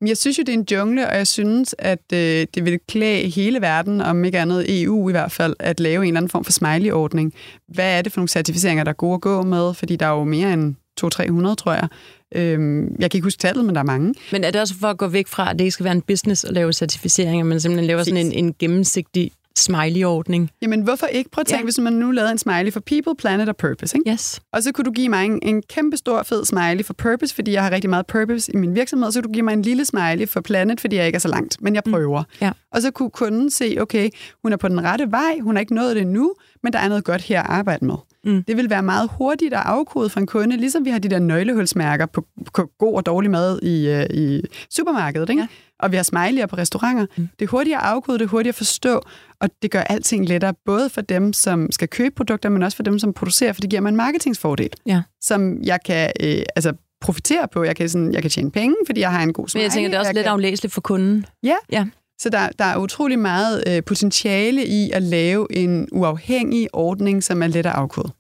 Men 0.01 0.09
jeg 0.09 0.17
synes 0.17 0.39
jo, 0.39 0.43
det 0.43 0.49
er 0.49 0.59
en 0.59 0.67
jungle, 0.71 1.09
og 1.09 1.17
jeg 1.17 1.27
synes, 1.27 1.75
at 1.79 2.13
øh, 2.13 2.47
det 2.55 2.65
vil 2.65 2.79
klæde 2.89 3.29
hele 3.29 3.61
verden, 3.61 4.01
om 4.01 4.25
ikke 4.25 4.39
andet 4.39 4.83
EU 4.83 5.09
i 5.09 5.13
hvert 5.13 5.33
fald, 5.33 5.55
at 5.59 5.81
lave 5.81 6.03
en 6.03 6.09
eller 6.09 6.21
anden 6.21 6.31
form 6.31 6.45
for 6.45 6.53
smiley-ordning. 6.53 7.35
Hvad 7.69 7.99
er 7.99 8.03
det 8.03 8.13
for 8.13 8.21
nogle 8.21 8.29
certificeringer, 8.29 8.85
der 8.85 8.91
er 8.91 8.97
gode 8.97 9.15
at 9.15 9.21
gå 9.21 9.43
med? 9.43 9.75
Fordi 9.75 9.97
der 9.97 10.07
er 10.07 10.11
jo 10.11 10.25
mere 10.25 10.53
end 10.53 10.75
200-300, 11.05 11.55
tror 11.55 11.73
jeg. 11.73 11.89
Øhm, 12.35 12.97
jeg 12.99 13.11
kan 13.11 13.19
ikke 13.19 13.27
huske 13.27 13.41
tallet, 13.41 13.65
men 13.65 13.75
der 13.75 13.81
er 13.81 13.85
mange. 13.85 14.15
Men 14.33 14.45
er 14.45 14.51
det 14.51 14.61
også 14.61 14.75
for 14.81 14.89
at 14.89 14.99
gå 14.99 15.07
væk 15.07 15.29
fra, 15.29 15.51
at 15.51 15.59
det 15.59 15.65
ikke 15.65 15.73
skal 15.73 15.85
være 15.85 15.95
en 15.95 16.03
business 16.03 16.45
at 16.45 16.53
lave 16.53 16.73
certificeringer, 16.73 17.45
men 17.45 17.61
simpelthen 17.61 17.87
laver 17.87 18.03
sådan 18.03 18.27
en, 18.27 18.33
en 18.33 18.55
gennemsigtig 18.59 19.31
smiley-ordning. 19.59 20.51
Jamen, 20.63 20.81
hvorfor 20.83 21.07
ikke? 21.07 21.31
Prøv 21.31 21.41
at 21.41 21.47
tænke, 21.47 21.61
ja. 21.61 21.65
hvis 21.65 21.79
man 21.79 21.93
nu 21.93 22.11
lavede 22.11 22.33
en 22.33 22.39
smiley 22.39 22.73
for 22.73 22.81
people, 22.81 23.17
planet 23.19 23.49
og 23.49 23.57
purpose, 23.57 23.99
ikke? 23.99 24.11
Yes. 24.11 24.41
Og 24.53 24.63
så 24.63 24.73
kunne 24.73 24.85
du 24.85 24.91
give 24.91 25.09
mig 25.09 25.25
en, 25.25 25.39
en 25.43 25.63
kæmpe 25.63 25.97
stor 25.97 26.23
fed 26.23 26.45
smiley 26.45 26.85
for 26.85 26.95
purpose, 26.95 27.35
fordi 27.35 27.53
jeg 27.53 27.63
har 27.63 27.71
rigtig 27.71 27.91
meget 27.91 28.07
purpose 28.07 28.53
i 28.53 28.57
min 28.57 28.75
virksomhed, 28.75 29.07
og 29.07 29.13
så 29.13 29.21
kunne 29.21 29.29
du 29.29 29.33
give 29.33 29.45
mig 29.45 29.53
en 29.53 29.63
lille 29.63 29.85
smiley 29.85 30.29
for 30.29 30.41
planet, 30.41 30.81
fordi 30.81 30.97
jeg 30.97 31.07
ikke 31.07 31.17
er 31.17 31.21
så 31.21 31.29
langt, 31.29 31.57
men 31.61 31.75
jeg 31.75 31.83
mm. 31.87 31.93
prøver. 31.93 32.21
Mm. 32.21 32.37
Ja. 32.41 32.51
Og 32.73 32.83
så 32.83 32.91
kunne 32.91 33.11
kunden 33.11 33.51
se, 33.51 33.77
okay, 33.81 34.11
hun 34.43 34.53
er 34.53 34.57
på 34.57 34.69
den 34.69 34.85
rette 34.85 35.11
vej, 35.11 35.39
hun 35.43 35.57
har 35.57 35.61
ikke 35.61 35.75
nået 35.75 35.97
det 35.97 36.03
endnu, 36.03 36.35
men 36.63 36.73
der 36.73 36.79
er 36.79 36.89
noget 36.89 37.05
godt 37.05 37.23
her 37.23 37.43
at 37.43 37.51
arbejde 37.51 37.85
med. 37.87 37.97
Mm. 38.25 38.45
Det 38.49 38.57
vil 38.57 38.71
være 38.71 38.83
meget 38.83 39.11
hurtigt 39.19 39.55
at 39.55 39.63
afkode 39.65 40.11
for 40.11 40.21
en 40.21 40.27
kunde, 40.27 40.57
ligesom 40.57 40.85
vi 40.85 40.91
har 40.91 40.99
de 40.99 41.09
der 41.09 41.19
nøglehulsmærker 41.19 42.07
på, 42.07 42.27
på 42.55 42.71
god 42.79 42.95
og 42.95 43.07
dårlig 43.07 43.31
mad 43.31 43.63
i, 43.63 43.95
uh, 43.95 44.17
i 44.17 44.43
supermarkedet, 44.71 45.31
ikke? 45.31 45.43
Ja. 45.43 45.49
og 45.79 45.93
vi 45.93 45.97
har 45.97 46.05
smiley'er 46.15 46.47
på 46.47 46.57
restauranter. 46.57 47.07
Mm. 47.17 47.29
Det 47.39 47.45
er 47.45 47.51
hurtigt 47.51 47.77
at 47.77 47.83
afkode, 47.83 48.19
det 48.19 48.25
er 48.25 48.29
hurtigt 48.29 48.49
at 48.49 48.55
forstå, 48.55 49.03
og 49.41 49.51
det 49.63 49.71
gør 49.71 49.81
alting 49.81 50.29
lettere, 50.29 50.55
både 50.67 50.91
for 50.91 51.01
dem, 51.01 51.33
som 51.33 51.73
skal 51.73 51.89
købe 51.89 52.15
produkter, 52.15 52.49
men 52.49 52.63
også 52.63 52.77
for 52.77 52.83
dem, 52.83 52.99
som 52.99 53.13
producerer, 53.13 53.53
for 53.53 53.61
det 53.61 53.71
giver 53.71 53.83
mig 53.83 53.89
en 53.89 53.97
marketingsfordel, 53.97 54.71
ja. 54.87 55.03
som 55.21 55.63
jeg 55.63 55.79
kan 55.85 56.13
øh, 56.21 56.43
altså, 56.57 56.73
profitere 57.01 57.49
på. 57.53 57.65
Jeg 57.65 57.77
kan, 57.77 57.89
sådan, 57.89 58.13
jeg 58.13 58.23
kan 58.23 58.31
tjene 58.31 58.51
penge, 58.51 58.75
fordi 58.87 59.01
jeg 59.01 59.11
har 59.11 59.23
en 59.23 59.33
god 59.33 59.49
smiley. 59.49 59.63
Men 59.63 59.65
jeg 59.65 59.73
tænker, 59.73 59.89
det 59.89 59.95
er 59.95 59.99
også 59.99 60.09
jeg 60.09 60.15
lidt 60.15 60.25
kan... 60.25 60.33
aflæseligt 60.33 60.75
for 60.75 60.81
kunden. 60.81 61.27
Ja, 61.43 61.57
ja. 61.73 61.87
Så 62.19 62.29
der, 62.29 62.49
der 62.59 62.65
er 62.65 62.79
utrolig 62.79 63.19
meget 63.19 63.65
øh, 63.67 63.85
potentiale 63.85 64.67
i 64.67 64.91
at 64.91 65.03
lave 65.03 65.47
en 65.57 65.89
uafhængig 65.93 66.69
ordning, 66.73 67.25
som 67.25 67.43
er 67.43 67.47
let 67.47 67.57
at 67.57 67.67
afkode. 67.67 68.13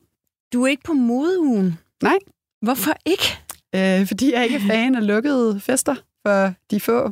Du 0.52 0.62
er 0.62 0.68
ikke 0.68 0.82
på 0.82 0.92
modeugen? 0.92 1.78
Nej. 2.02 2.18
Hvorfor 2.62 2.92
ikke? 3.06 3.38
Øh, 3.74 4.06
fordi 4.06 4.32
jeg 4.32 4.44
ikke 4.44 4.56
er 4.56 4.66
fan 4.66 4.94
af 4.94 5.06
lukkede 5.06 5.60
fester 5.60 5.94
for 6.26 6.52
de 6.70 6.80
få. 6.80 7.10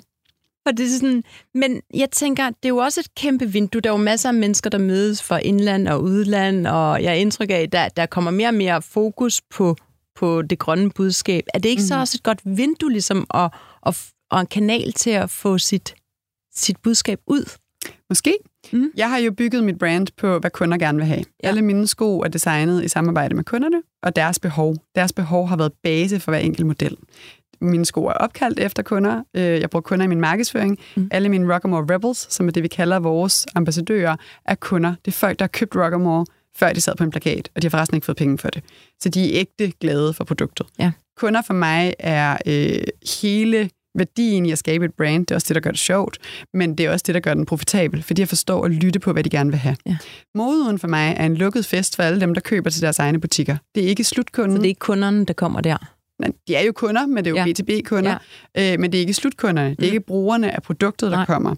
Og 0.67 0.77
det 0.77 0.87
er 0.87 0.91
sådan, 0.91 1.25
men 1.55 1.81
jeg 1.95 2.11
tænker, 2.11 2.47
det 2.47 2.65
er 2.65 2.69
jo 2.69 2.77
også 2.77 3.01
et 3.01 3.15
kæmpe 3.15 3.47
vindue. 3.47 3.81
Der 3.81 3.91
er 3.91 3.95
jo 3.95 4.03
masser 4.03 4.29
af 4.29 4.35
mennesker, 4.35 4.71
der 4.71 4.79
mødes 4.79 5.23
fra 5.23 5.39
indland 5.39 5.89
og 5.89 6.03
udland, 6.03 6.67
og 6.67 7.03
jeg 7.03 7.11
har 7.11 7.17
indtryk 7.17 7.51
af, 7.51 7.55
at 7.55 7.73
der, 7.73 7.89
der 7.89 8.07
kommer 8.07 8.31
mere 8.31 8.49
og 8.49 8.55
mere 8.55 8.83
fokus 8.83 9.43
på, 9.51 9.77
på 10.17 10.43
det 10.43 10.59
grønne 10.59 10.91
budskab. 10.91 11.45
Er 11.55 11.59
det 11.59 11.69
ikke 11.69 11.81
mm. 11.81 11.87
så 11.87 11.99
også 11.99 12.17
et 12.19 12.23
godt 12.23 12.41
vindue, 12.45 12.93
ligesom, 12.93 13.27
og, 13.31 13.51
og, 13.81 13.95
og 14.31 14.41
en 14.41 14.47
kanal 14.47 14.93
til 14.93 15.11
at 15.11 15.31
få 15.31 15.59
sit, 15.59 15.95
sit 16.57 16.77
budskab 16.83 17.19
ud? 17.27 17.59
Måske. 18.09 18.35
Mm. 18.73 18.91
Jeg 18.97 19.11
har 19.11 19.19
jo 19.19 19.33
bygget 19.33 19.65
mit 19.65 19.79
brand 19.79 20.07
på, 20.17 20.39
hvad 20.39 20.51
kunder 20.51 20.79
gerne 20.79 20.99
vil 20.99 21.07
have. 21.07 21.25
Ja. 21.43 21.49
Alle 21.49 21.63
mine 21.63 21.87
sko 21.87 22.21
er 22.21 22.29
designet 22.29 22.85
i 22.85 22.89
samarbejde 22.89 23.35
med 23.35 23.45
kunderne, 23.45 23.83
og 24.03 24.17
deres 24.17 24.39
behov. 24.39 24.77
Deres 24.95 25.13
behov 25.13 25.49
har 25.49 25.57
været 25.57 25.73
base 25.83 26.21
for 26.21 26.31
hver 26.31 26.39
enkelt 26.39 26.67
model. 26.67 26.97
Mine 27.61 27.85
sko 27.85 28.05
er 28.05 28.13
opkaldt 28.13 28.61
efter 28.61 28.83
kunder. 28.83 29.23
Øh, 29.35 29.43
jeg 29.43 29.71
bruger 29.71 29.81
kunder 29.81 30.05
i 30.05 30.09
min 30.09 30.21
markedsføring. 30.21 30.79
Mm. 30.97 31.09
Alle 31.11 31.29
mine 31.29 31.55
Rockamore 31.55 31.95
Rebels, 31.95 32.35
som 32.35 32.49
er 32.49 32.53
det, 32.53 32.63
vi 32.63 32.69
kalder 32.69 32.99
vores 32.99 33.47
ambassadører, 33.55 34.17
er 34.45 34.55
kunder. 34.55 34.95
Det 35.05 35.11
er 35.11 35.17
folk, 35.17 35.39
der 35.39 35.43
har 35.43 35.49
købt 35.49 35.77
Rockamore, 35.77 36.27
før 36.57 36.73
de 36.73 36.81
sad 36.81 36.97
på 36.97 37.05
en 37.05 37.11
plakat, 37.11 37.49
og 37.55 37.63
de 37.63 37.67
har 37.67 37.71
forresten 37.71 37.95
ikke 37.95 38.05
fået 38.05 38.17
penge 38.17 38.39
for 38.39 38.49
det. 38.49 38.65
Så 39.01 39.09
de 39.09 39.35
er 39.35 39.41
ægte 39.41 39.73
glade 39.81 40.15
for 40.15 40.25
produktet. 40.25 40.67
Ja. 40.79 40.93
Kunder 41.17 41.43
for 41.43 41.55
mig 41.55 41.95
er 41.99 42.37
øh, 42.47 42.85
hele 43.23 43.71
værdien 43.97 44.47
i 44.47 44.53
at 44.53 44.59
skabe 44.59 44.85
et 44.85 44.95
brand, 44.95 45.27
det 45.27 45.31
er 45.31 45.35
også 45.35 45.47
det, 45.49 45.55
der 45.55 45.61
gør 45.61 45.71
det 45.71 45.81
sjovt, 45.81 46.19
men 46.55 46.79
det 46.79 46.87
er 46.87 46.91
også 46.91 47.03
det, 47.07 47.15
der 47.15 47.21
gør 47.21 47.35
den 47.35 47.47
profitabel, 47.47 48.03
fordi 48.03 48.21
jeg 48.21 48.29
forstår 48.29 48.65
at 48.65 48.71
lytte 48.71 49.01
på, 49.01 49.13
hvad 49.13 49.25
de 49.25 49.31
gerne 49.31 49.51
vil 49.51 49.59
have. 49.59 49.77
Ja. 49.87 49.97
Moden 50.35 50.79
for 50.79 50.89
mig 50.89 51.15
er 51.19 51.27
en 51.27 51.37
lukket 51.37 51.67
fest 51.67 51.97
for 51.97 52.03
alle 52.03 52.21
dem, 52.21 52.35
der 52.35 52.41
køber 52.41 52.71
til 52.71 52.83
deres 52.83 52.99
egne 52.99 53.21
butikker. 53.21 53.57
Det 53.75 53.85
er 53.85 53.89
ikke 53.89 54.05
slutkunden. 54.05 54.57
Så 54.57 54.61
det 54.61 54.67
er 54.67 54.69
ikke 54.69 54.79
kunderne, 54.79 55.25
der 55.25 55.35
kommer 55.35 55.61
der? 55.61 55.77
Nej, 56.19 56.31
de 56.49 56.55
er 56.55 56.63
jo 56.63 56.73
kunder, 56.73 57.07
men 57.07 57.25
det 57.25 57.27
er 57.27 57.31
jo 57.31 57.37
ja. 57.37 57.45
B2B-kunder, 57.45 58.19
ja. 58.57 58.73
øh, 58.73 58.81
men 58.81 58.93
det 58.93 58.99
er 58.99 59.01
ikke 59.01 59.15
slutkunderne. 59.15 59.71
Det 59.71 59.79
er 59.79 59.83
mm. 59.83 59.95
ikke 59.95 60.01
brugerne 60.01 60.57
af 60.57 60.63
produktet, 60.63 61.11
der 61.11 61.17
Nej. 61.17 61.27
kommer. 61.27 61.55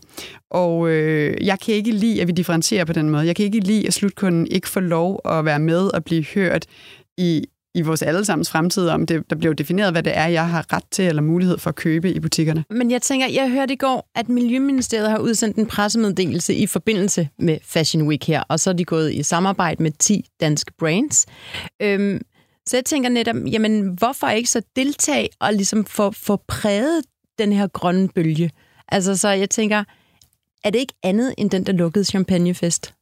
Og 0.50 0.88
øh, 0.88 1.46
jeg 1.46 1.60
kan 1.60 1.74
ikke 1.74 1.90
lide, 1.90 2.20
at 2.20 2.26
vi 2.26 2.32
differentierer 2.32 2.84
på 2.84 2.92
den 2.92 3.10
måde. 3.10 3.26
Jeg 3.26 3.36
kan 3.36 3.44
ikke 3.44 3.60
lide, 3.60 3.86
at 3.86 3.94
slutkunden 3.94 4.46
ikke 4.46 4.68
får 4.68 4.80
lov 4.80 5.20
at 5.24 5.44
være 5.44 5.58
med 5.58 5.94
og 5.94 6.04
blive 6.04 6.24
hørt 6.34 6.66
i 7.18 7.44
i 7.74 7.82
vores 7.82 8.02
allesammens 8.02 8.50
fremtid 8.50 8.88
om. 8.88 9.06
Det, 9.06 9.30
der 9.30 9.36
bliver 9.36 9.54
defineret, 9.54 9.92
hvad 9.92 10.02
det 10.02 10.16
er, 10.16 10.26
jeg 10.26 10.48
har 10.48 10.72
ret 10.72 10.84
til 10.90 11.04
eller 11.04 11.22
mulighed 11.22 11.58
for 11.58 11.70
at 11.70 11.74
købe 11.74 12.12
i 12.12 12.20
butikkerne. 12.20 12.64
Men 12.70 12.90
jeg 12.90 13.02
tænker, 13.02 13.26
jeg 13.26 13.50
hørte 13.50 13.72
i 13.72 13.76
går, 13.76 14.10
at 14.14 14.28
Miljøministeriet 14.28 15.10
har 15.10 15.18
udsendt 15.18 15.56
en 15.56 15.66
pressemeddelelse 15.66 16.54
i 16.54 16.66
forbindelse 16.66 17.28
med 17.38 17.58
Fashion 17.62 18.08
Week 18.08 18.24
her, 18.24 18.42
og 18.48 18.60
så 18.60 18.70
er 18.70 18.74
de 18.74 18.84
gået 18.84 19.12
i 19.12 19.22
samarbejde 19.22 19.82
med 19.82 19.90
10 19.98 20.24
danske 20.40 20.72
brands. 20.78 21.26
Øhm, 21.82 22.20
så 22.66 22.76
jeg 22.76 22.84
tænker 22.84 23.08
netop, 23.08 23.36
jamen 23.52 23.88
hvorfor 23.98 24.28
ikke 24.28 24.50
så 24.50 24.62
deltage 24.76 25.28
og 25.40 25.52
ligesom 25.52 25.84
få, 25.84 26.10
få 26.10 26.36
præget 26.48 27.04
den 27.38 27.52
her 27.52 27.66
grønne 27.66 28.08
bølge? 28.08 28.50
Altså, 28.88 29.16
så 29.16 29.28
jeg 29.28 29.50
tænker, 29.50 29.84
er 30.64 30.70
det 30.70 30.78
ikke 30.78 30.94
andet 31.02 31.34
end 31.38 31.50
den 31.50 31.66
der 31.66 31.72
lukkede 31.72 32.04
champagnefest? 32.04 32.94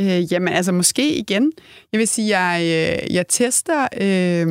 Øh, 0.00 0.32
jamen 0.32 0.48
altså 0.48 0.72
måske 0.72 1.16
igen. 1.16 1.52
Jeg 1.92 1.98
vil 1.98 2.08
sige, 2.08 2.38
jeg, 2.38 2.60
øh, 2.62 3.14
jeg 3.14 3.28
tester 3.28 3.86
øh, 4.00 4.46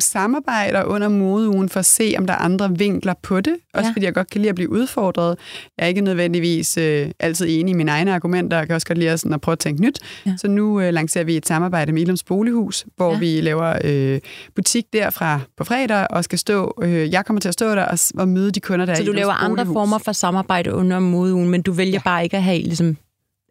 samarbejder 0.00 0.84
under 0.84 1.08
modeugen 1.08 1.68
for 1.68 1.80
at 1.80 1.86
se, 1.86 2.14
om 2.18 2.26
der 2.26 2.34
er 2.34 2.38
andre 2.38 2.78
vinkler 2.78 3.14
på 3.22 3.40
det. 3.40 3.56
Også 3.74 3.88
ja. 3.88 3.92
fordi 3.92 4.06
jeg 4.06 4.14
godt 4.14 4.30
kan 4.30 4.40
lide 4.40 4.48
at 4.48 4.54
blive 4.54 4.70
udfordret. 4.70 5.38
Jeg 5.78 5.84
er 5.84 5.88
ikke 5.88 6.00
nødvendigvis 6.00 6.76
øh, 6.76 7.10
altid 7.20 7.46
enig 7.48 7.72
i 7.72 7.74
mine 7.74 7.90
egne 7.90 8.14
argumenter. 8.14 8.56
Jeg 8.58 8.66
kan 8.66 8.74
også 8.74 8.86
godt 8.86 8.98
lide 8.98 9.10
at, 9.10 9.20
sådan, 9.20 9.34
at 9.34 9.40
prøve 9.40 9.52
at 9.52 9.58
tænke 9.58 9.82
nyt. 9.82 9.98
Ja. 10.26 10.34
Så 10.36 10.48
nu 10.48 10.80
øh, 10.80 10.94
lancerer 10.94 11.24
vi 11.24 11.36
et 11.36 11.46
samarbejde 11.46 11.92
med 11.92 12.02
Ilums 12.02 12.22
Bolighus, 12.22 12.86
hvor 12.96 13.12
ja. 13.12 13.18
vi 13.18 13.40
laver 13.40 13.78
øh, 13.84 14.20
butik 14.54 14.84
derfra 14.92 15.40
på 15.56 15.64
fredag, 15.64 16.06
og 16.10 16.24
skal 16.24 16.38
stå, 16.38 16.74
øh, 16.82 17.12
jeg 17.12 17.24
kommer 17.24 17.40
til 17.40 17.48
at 17.48 17.54
stå 17.54 17.70
der 17.70 17.84
og, 17.84 17.98
og 18.18 18.28
møde 18.28 18.50
de 18.50 18.60
kunder, 18.60 18.86
der 18.86 18.94
Så 18.94 19.02
er 19.02 19.06
du 19.06 19.12
laver 19.12 19.32
andre 19.32 19.66
former 19.66 19.98
for 19.98 20.12
samarbejde 20.12 20.74
under 20.74 20.98
modeugen, 21.00 21.48
men 21.48 21.62
du 21.62 21.72
vælger 21.72 21.92
ja. 21.92 22.00
bare 22.04 22.24
ikke 22.24 22.36
at 22.36 22.42
have 22.42 22.58
ligesom, 22.58 22.96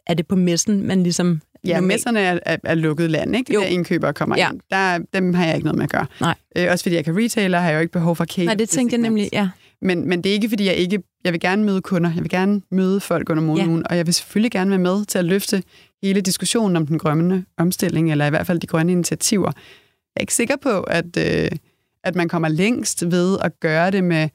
er 0.07 0.13
det 0.13 0.27
på 0.27 0.35
messen, 0.35 0.87
man 0.87 1.03
ligesom... 1.03 1.41
Ja, 1.65 1.73
normalt- 1.73 1.87
messerne 1.87 2.19
er, 2.19 2.39
er, 2.45 2.57
er 2.63 2.75
lukket 2.75 3.11
land, 3.11 3.35
ikke? 3.35 3.47
Det 3.47 3.53
Jo. 3.53 3.59
der 3.59 3.65
indkøbere 3.67 4.13
kommer 4.13 4.37
Ja. 4.37 4.49
ind. 4.51 4.59
Der, 4.69 4.99
dem 5.13 5.33
har 5.33 5.45
jeg 5.45 5.55
ikke 5.55 5.65
noget 5.65 5.77
med 5.77 5.83
at 5.83 5.89
gøre. 5.89 6.05
Nej. 6.21 6.35
Øh, 6.57 6.67
også 6.71 6.83
fordi 6.83 6.95
jeg 6.95 7.05
kan 7.05 7.17
retailer, 7.17 7.59
har 7.59 7.69
jeg 7.69 7.75
jo 7.75 7.79
ikke 7.81 7.91
behov 7.91 8.15
for 8.15 8.25
cake. 8.25 8.45
Nej, 8.45 8.53
det 8.55 8.69
tænkte 8.69 8.93
jeg 8.93 9.01
nemlig, 9.01 9.29
ja. 9.33 9.49
Men, 9.81 10.09
men 10.09 10.21
det 10.21 10.29
er 10.29 10.33
ikke, 10.33 10.49
fordi 10.49 10.65
jeg 10.65 10.75
ikke... 10.75 11.03
Jeg 11.23 11.33
vil 11.33 11.39
gerne 11.39 11.63
møde 11.63 11.81
kunder. 11.81 12.11
Jeg 12.15 12.21
vil 12.23 12.29
gerne 12.29 12.61
møde 12.71 12.99
folk 12.99 13.29
under 13.29 13.43
modeugen. 13.43 13.77
Ja. 13.77 13.83
Og 13.89 13.97
jeg 13.97 14.05
vil 14.05 14.13
selvfølgelig 14.13 14.51
gerne 14.51 14.69
være 14.69 14.79
med 14.79 15.05
til 15.05 15.17
at 15.17 15.25
løfte 15.25 15.63
hele 16.03 16.21
diskussionen 16.21 16.75
om 16.75 16.87
den 16.87 16.99
grønne 16.99 17.45
omstilling, 17.57 18.11
eller 18.11 18.25
i 18.25 18.29
hvert 18.29 18.47
fald 18.47 18.59
de 18.59 18.67
grønne 18.67 18.91
initiativer. 18.91 19.51
Jeg 19.55 20.15
er 20.15 20.21
ikke 20.21 20.33
sikker 20.33 20.55
på, 20.61 20.81
at, 20.81 21.17
øh, 21.17 21.51
at 22.03 22.15
man 22.15 22.27
kommer 22.29 22.47
længst 22.47 23.11
ved 23.11 23.37
at 23.41 23.59
gøre 23.59 23.91
det 23.91 24.03
med, 24.03 24.29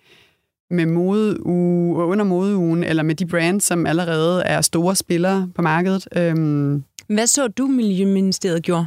med 0.70 0.86
modeuge, 0.86 2.04
under 2.04 2.24
modeugen, 2.24 2.84
eller 2.84 3.02
med 3.02 3.14
de 3.14 3.26
brands, 3.26 3.64
som 3.64 3.86
allerede 3.86 4.42
er 4.42 4.60
store 4.60 4.96
spillere 4.96 5.48
på 5.54 5.62
markedet. 5.62 6.08
Øhm, 6.16 6.84
Hvad 7.08 7.26
så 7.26 7.48
du, 7.48 7.66
Miljøministeriet 7.66 8.62
gjorde? 8.62 8.86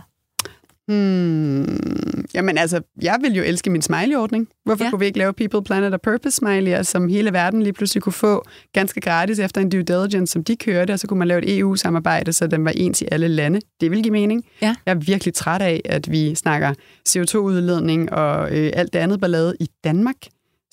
Hmm, 0.87 2.25
jamen 2.33 2.57
altså, 2.57 2.81
jeg 3.01 3.17
vil 3.21 3.33
jo 3.35 3.43
elske 3.43 3.69
min 3.69 3.81
smiley-ordning. 3.81 4.47
Hvorfor 4.65 4.83
Ja. 4.83 4.89
kunne 4.89 4.99
vi 4.99 5.05
ikke 5.05 5.17
lave 5.17 5.33
People, 5.33 5.63
Planet 5.63 5.93
og 5.93 6.01
Purpose 6.01 6.35
smiley, 6.35 6.83
som 6.83 7.07
hele 7.09 7.33
verden 7.33 7.61
lige 7.63 7.73
pludselig 7.73 8.03
kunne 8.03 8.13
få 8.13 8.45
ganske 8.73 9.01
gratis 9.01 9.39
efter 9.39 9.61
en 9.61 9.69
due 9.69 9.81
diligence, 9.83 10.31
som 10.31 10.43
de 10.43 10.55
kørte, 10.55 10.91
og 10.91 10.99
så 10.99 11.07
kunne 11.07 11.19
man 11.19 11.27
lave 11.27 11.45
et 11.45 11.59
EU-samarbejde, 11.59 12.33
så 12.33 12.47
den 12.47 12.65
var 12.65 12.71
ens 12.75 13.01
i 13.01 13.05
alle 13.11 13.27
lande. 13.27 13.59
Det 13.81 13.91
vil 13.91 14.03
give 14.03 14.11
mening. 14.11 14.43
Ja. 14.61 14.75
Jeg 14.85 14.91
er 14.91 14.99
virkelig 14.99 15.33
træt 15.33 15.61
af, 15.61 15.81
at 15.85 16.11
vi 16.11 16.35
snakker 16.35 16.73
CO2-udledning 17.09 18.13
og 18.13 18.57
øh, 18.57 18.71
alt 18.75 18.93
det 18.93 18.99
andet 18.99 19.21
ballade 19.21 19.55
i 19.59 19.67
Danmark. 19.83 20.15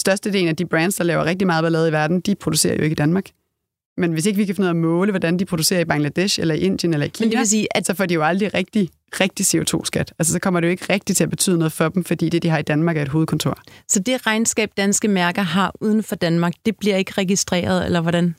Størstedelen 0.00 0.48
af 0.48 0.56
de 0.56 0.66
brands, 0.66 0.94
der 0.94 1.04
laver 1.04 1.24
rigtig 1.24 1.46
meget 1.46 1.62
ballade 1.62 1.88
i 1.88 1.92
verden, 1.92 2.20
de 2.20 2.34
producerer 2.34 2.76
jo 2.76 2.82
ikke 2.82 2.94
i 2.94 2.94
Danmark. 2.94 3.24
Men 3.98 4.12
hvis 4.12 4.26
ikke 4.26 4.36
vi 4.36 4.44
kan 4.44 4.54
finde 4.54 4.64
ud 4.64 4.68
af 4.68 4.72
at 4.72 4.76
måle, 4.76 5.12
hvordan 5.12 5.38
de 5.38 5.44
producerer 5.44 5.80
i 5.80 5.84
Bangladesh, 5.84 6.40
eller 6.40 6.54
i 6.54 6.58
Indien, 6.58 6.92
eller 6.92 7.06
i 7.06 7.08
Kina, 7.08 7.26
Men 7.26 7.30
det 7.32 7.38
vil 7.38 7.48
sige, 7.48 7.76
at 7.76 7.86
så 7.86 7.94
får 7.94 8.06
de 8.06 8.14
jo 8.14 8.22
aldrig 8.22 8.54
rigtig, 8.54 8.88
rigtig 9.20 9.46
CO2-skat. 9.46 10.12
Altså, 10.18 10.32
så 10.32 10.38
kommer 10.38 10.60
det 10.60 10.66
jo 10.66 10.70
ikke 10.70 10.86
rigtig 10.90 11.16
til 11.16 11.24
at 11.24 11.30
betyde 11.30 11.58
noget 11.58 11.72
for 11.72 11.88
dem, 11.88 12.04
fordi 12.04 12.28
det, 12.28 12.42
de 12.42 12.48
har 12.48 12.58
i 12.58 12.62
Danmark, 12.62 12.96
er 12.96 13.02
et 13.02 13.08
hovedkontor. 13.08 13.58
så 13.88 14.00
det 14.00 14.26
regnskab, 14.26 14.70
danske 14.76 15.08
mærker 15.08 15.42
har 15.42 15.74
uden 15.80 16.02
for 16.02 16.16
Danmark, 16.16 16.52
det 16.66 16.76
bliver 16.76 16.96
ikke 16.96 17.12
registreret, 17.18 17.84
eller 17.84 18.00
hvordan? 18.00 18.34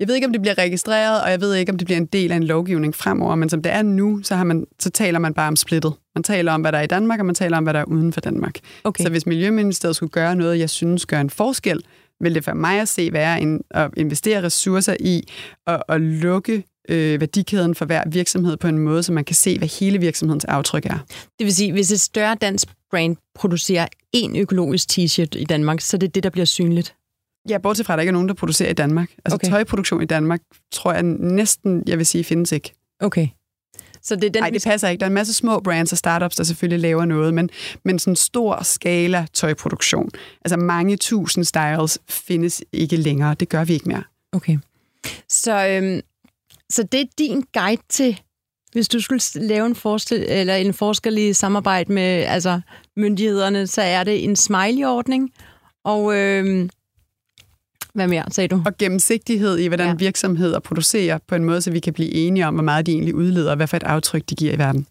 Jeg 0.00 0.08
ved 0.08 0.14
ikke, 0.14 0.26
om 0.26 0.32
det 0.32 0.42
bliver 0.42 0.58
registreret, 0.58 1.22
og 1.22 1.30
jeg 1.30 1.40
ved 1.40 1.54
ikke, 1.54 1.72
om 1.72 1.78
det 1.78 1.86
bliver 1.86 1.98
en 1.98 2.06
del 2.06 2.32
af 2.32 2.36
en 2.36 2.44
lovgivning 2.44 2.94
fremover, 2.94 3.34
men 3.34 3.48
som 3.48 3.62
det 3.62 3.72
er 3.72 3.82
nu, 3.82 4.20
så, 4.22 4.34
har 4.34 4.44
man, 4.44 4.66
så 4.78 4.90
taler 4.90 5.18
man 5.18 5.34
bare 5.34 5.48
om 5.48 5.56
splittet. 5.56 5.94
Man 6.14 6.22
taler 6.22 6.52
om, 6.52 6.60
hvad 6.60 6.72
der 6.72 6.78
er 6.78 6.82
i 6.82 6.86
Danmark, 6.86 7.18
og 7.20 7.26
man 7.26 7.34
taler 7.34 7.56
om, 7.56 7.62
hvad 7.62 7.74
der 7.74 7.80
er 7.80 7.84
uden 7.84 8.12
for 8.12 8.20
Danmark. 8.20 8.58
Okay. 8.84 9.04
Så 9.04 9.10
hvis 9.10 9.26
Miljøministeriet 9.26 9.96
skulle 9.96 10.10
gøre 10.10 10.36
noget, 10.36 10.58
jeg 10.58 10.70
synes 10.70 11.06
gør 11.06 11.20
en 11.20 11.30
forskel, 11.30 11.80
vil 12.20 12.34
det 12.34 12.44
for 12.44 12.54
mig 12.54 12.80
at 12.80 12.88
se 12.88 13.12
være 13.12 13.40
en, 13.40 13.60
at 13.70 13.90
investere 13.96 14.42
ressourcer 14.42 14.96
i 15.00 15.22
at, 15.66 15.82
at 15.88 16.00
lukke 16.00 16.64
øh, 16.88 17.20
værdikæden 17.20 17.74
for 17.74 17.84
hver 17.84 18.02
virksomhed 18.06 18.56
på 18.56 18.68
en 18.68 18.78
måde, 18.78 19.02
så 19.02 19.12
man 19.12 19.24
kan 19.24 19.36
se, 19.36 19.58
hvad 19.58 19.68
hele 19.80 19.98
virksomhedens 19.98 20.44
aftryk 20.44 20.86
er. 20.86 20.98
Det 21.38 21.44
vil 21.44 21.54
sige, 21.54 21.72
hvis 21.72 21.92
et 21.92 22.00
større 22.00 22.36
dansk 22.40 22.68
brand 22.90 23.16
producerer 23.34 23.86
en 24.12 24.36
økologisk 24.36 24.88
t-shirt 24.90 25.36
i 25.36 25.44
Danmark, 25.44 25.80
så 25.80 25.96
er 25.96 25.98
det 25.98 26.14
det, 26.14 26.22
der 26.22 26.30
bliver 26.30 26.44
synligt. 26.44 26.94
Ja, 27.50 27.58
bortset 27.58 27.86
fra, 27.86 27.92
at 27.92 27.96
der 27.96 28.00
ikke 28.02 28.10
er 28.10 28.12
nogen, 28.12 28.28
der 28.28 28.34
producerer 28.34 28.70
i 28.70 28.72
Danmark. 28.72 29.10
Altså 29.24 29.34
Okay. 29.34 29.48
tøjproduktion 29.50 30.02
i 30.02 30.06
Danmark, 30.06 30.40
tror 30.72 30.92
jeg 30.92 31.02
næsten, 31.02 31.82
jeg 31.86 31.98
vil 31.98 32.06
sige, 32.06 32.24
findes 32.24 32.52
ikke. 32.52 32.72
Okay. 33.00 33.28
Så 34.02 34.16
det 34.16 34.24
er 34.24 34.30
den, 34.30 34.42
Nej, 34.42 34.50
det 34.50 34.62
passer 34.64 34.88
ikke. 34.88 35.00
Der 35.00 35.06
er 35.06 35.10
en 35.10 35.14
masse 35.14 35.34
små 35.34 35.60
brands 35.60 35.92
og 35.92 35.98
startups, 35.98 36.36
der 36.36 36.44
selvfølgelig 36.44 36.80
laver 36.80 37.04
noget, 37.04 37.34
men, 37.34 37.50
men 37.84 37.98
sådan 37.98 38.16
stor 38.16 38.62
skala 38.62 39.26
tøjproduktion, 39.32 40.10
altså 40.44 40.56
mange 40.56 40.96
tusind 40.96 41.44
styles, 41.44 41.98
findes 42.08 42.62
ikke 42.72 42.96
længere. 42.96 43.34
Det 43.34 43.48
gør 43.48 43.64
vi 43.64 43.72
ikke 43.72 43.88
mere. 43.88 44.02
Okay. 44.32 44.58
Så, 45.28 45.66
øhm, 45.68 46.00
så 46.70 46.82
det 46.82 47.00
er 47.00 47.04
din 47.18 47.44
guide 47.54 47.82
til, 47.88 48.20
hvis 48.72 48.88
du 48.88 49.00
skulle 49.00 49.20
lave 49.34 49.66
en, 49.66 49.74
forskel, 49.74 50.26
eller 50.28 50.54
en 50.54 50.74
forskellig 50.74 51.36
samarbejde 51.36 51.92
med 51.92 52.02
altså, 52.02 52.60
myndighederne, 52.96 53.66
så 53.66 53.82
er 53.82 54.04
det 54.04 54.24
en 54.24 54.36
smiley-ordning, 54.36 55.30
og 55.84 56.16
øhm, 56.16 56.70
hvad 57.96 58.08
mere, 58.08 58.24
sagde 58.30 58.48
du? 58.48 58.62
Og 58.66 58.76
gennemsigtighed 58.78 59.58
i, 59.58 59.66
hvordan 59.66 59.86
Ja. 59.88 59.94
virksomheder 59.94 60.58
producerer 60.58 61.18
på 61.28 61.34
en 61.34 61.44
måde, 61.44 61.62
så 61.62 61.70
vi 61.70 61.80
kan 61.80 61.92
blive 61.92 62.12
enige 62.12 62.46
om, 62.46 62.54
hvor 62.54 62.62
meget 62.62 62.86
de 62.86 62.92
egentlig 62.92 63.14
udleder, 63.14 63.50
og 63.50 63.56
hvad 63.56 63.66
for 63.66 63.76
et 63.76 63.82
aftryk 63.82 64.22
de 64.30 64.34
giver 64.34 64.52
i 64.52 64.58
verden. 64.58 64.86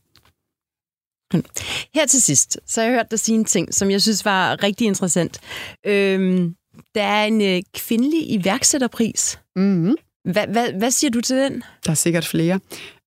Her 1.95 2.05
til 2.05 2.21
sidst, 2.21 2.57
så 2.65 2.81
har 2.81 2.87
jeg 2.87 2.95
hørt 2.97 3.11
dig 3.11 3.19
sige 3.19 3.35
en 3.37 3.45
ting, 3.45 3.73
som 3.73 3.91
jeg 3.91 4.01
synes 4.01 4.25
var 4.25 4.63
rigtig 4.63 4.87
interessant. 4.87 5.39
Øhm, 5.85 6.55
der 6.95 7.03
er 7.03 7.25
en 7.25 7.41
øh, 7.41 7.61
kvindelig 7.73 8.31
iværksætterpris. 8.31 9.39
Mm-hmm. 9.55 9.95
Hvad, 10.31 10.47
hvad, 10.47 10.73
hvad 10.73 10.91
siger 10.91 11.11
du 11.11 11.21
til 11.21 11.37
den? 11.37 11.63
Der 11.85 11.91
er 11.91 11.95
sikkert 11.95 12.25
flere. 12.25 12.59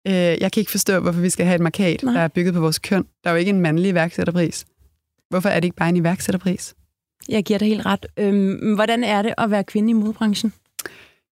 Øh, 0.09 0.13
Jeg 0.15 0.53
kan 0.53 0.61
ikke 0.61 0.71
forstå, 0.71 1.01
hvorfor 1.01 1.21
vi 1.21 1.31
skal 1.31 1.47
have 1.47 1.55
et 1.55 1.61
markat, 1.61 2.03
Nej. 2.03 2.15
der 2.15 2.21
er 2.21 2.29
bygget 2.29 2.55
på 2.55 2.61
vores 2.61 2.79
køn. 2.79 3.05
Der 3.25 3.31
er 3.31 3.35
jo 3.35 3.39
ikke 3.39 3.49
en 3.49 3.61
mandlig 3.61 3.89
iværksætterpris. 3.91 4.67
Hvorfor 5.31 5.49
er 5.49 5.61
det 5.61 5.65
ikke 5.65 5.77
bare 5.77 5.89
en 5.89 5.97
iværksætterpris? 5.97 6.75
Jeg 7.28 7.44
giver 7.44 7.59
dig 7.59 7.68
helt 7.68 7.87
ret. 7.87 8.07
Øhm, 8.16 8.74
hvordan 8.74 9.04
er 9.04 9.22
det 9.22 9.35
at 9.38 9.50
være 9.50 9.64
kvinde 9.64 9.90
i 9.90 9.92
modebranchen? 9.92 10.52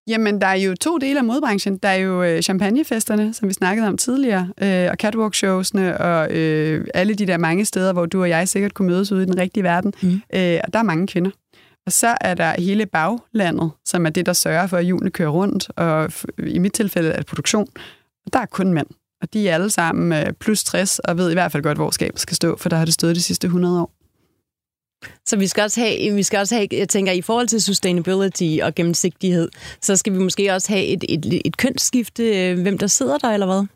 Jamen, 0.08 0.40
der 0.40 0.46
er 0.46 0.54
jo 0.54 0.74
to 0.74 0.98
dele 0.98 1.18
af 1.18 1.24
modebranchen. 1.24 1.76
Der 1.76 1.88
er 1.88 1.94
jo 1.94 2.22
øh, 2.22 2.42
champagnefesterne, 2.42 3.34
som 3.34 3.48
vi 3.48 3.52
snakkede 3.52 3.88
om 3.88 3.96
tidligere, 3.96 4.48
øh, 4.62 4.88
og 4.90 4.96
catwalk-showsene, 5.02 5.98
og 5.98 6.30
øh, 6.30 6.86
alle 6.94 7.14
de 7.14 7.26
der 7.26 7.36
mange 7.36 7.64
steder, 7.64 7.92
hvor 7.92 8.06
du 8.06 8.20
og 8.20 8.28
jeg 8.28 8.48
sikkert 8.48 8.74
kunne 8.74 8.88
mødes 8.88 9.12
ude 9.12 9.22
i 9.22 9.26
den 9.26 9.38
rigtige 9.38 9.64
verden. 9.64 9.94
Mm. 10.02 10.08
Øh, 10.08 10.60
og 10.64 10.72
der 10.72 10.78
er 10.78 10.82
mange 10.82 11.06
kvinder. 11.06 11.30
Og 11.86 11.92
så 11.92 12.16
er 12.20 12.34
der 12.34 12.60
hele 12.60 12.86
baglandet, 12.86 13.70
som 13.84 14.06
er 14.06 14.10
det, 14.10 14.26
der 14.26 14.32
sørger 14.32 14.66
for, 14.66 14.76
at 14.76 14.84
hjulene 14.84 15.10
kører 15.10 15.28
rundt, 15.28 15.70
og 15.76 16.12
i 16.46 16.58
mit 16.58 16.72
tilfælde 16.72 17.10
er 17.10 17.16
det 17.16 17.26
produktion. 17.26 17.68
Og 18.26 18.32
der 18.32 18.38
er 18.38 18.46
kun 18.46 18.72
mænd. 18.72 18.86
Og 19.22 19.32
de 19.32 19.48
er 19.48 19.54
alle 19.54 19.70
sammen 19.70 20.26
øh, 20.26 20.32
plus 20.32 20.64
60, 20.64 20.98
og 20.98 21.18
ved 21.18 21.30
i 21.30 21.34
hvert 21.34 21.52
fald 21.52 21.62
godt, 21.62 21.78
hvor 21.78 21.90
skabet 21.90 22.20
skal 22.20 22.36
stå, 22.36 22.56
for 22.56 22.68
der 22.68 22.76
har 22.76 22.84
det 22.84 22.94
stået 22.94 23.16
de 23.16 23.22
sidste 23.22 23.46
100 23.46 23.80
år. 23.82 23.95
Så 25.26 25.36
vi 25.36 25.46
skal 25.46 25.62
også 25.62 25.80
have, 25.80 26.14
vi 26.14 26.22
skal 26.22 26.38
også 26.38 26.54
have, 26.54 26.68
jeg 26.72 26.88
tænker, 26.88 27.12
i 27.12 27.22
forhold 27.22 27.46
til 27.46 27.62
sustainability 27.62 28.58
og 28.62 28.74
gennemsigtighed, 28.74 29.48
så 29.82 29.96
skal 29.96 30.12
vi 30.12 30.18
måske 30.18 30.52
også 30.52 30.72
have 30.72 30.84
et, 30.84 31.04
et, 31.08 31.40
et 31.44 31.56
kønsskifte, 31.56 32.50
øh, 32.50 32.62
hvem 32.62 32.78
der 32.78 32.86
sidder 32.86 33.18
der, 33.18 33.28
eller 33.28 33.46
hvad? 33.46 33.66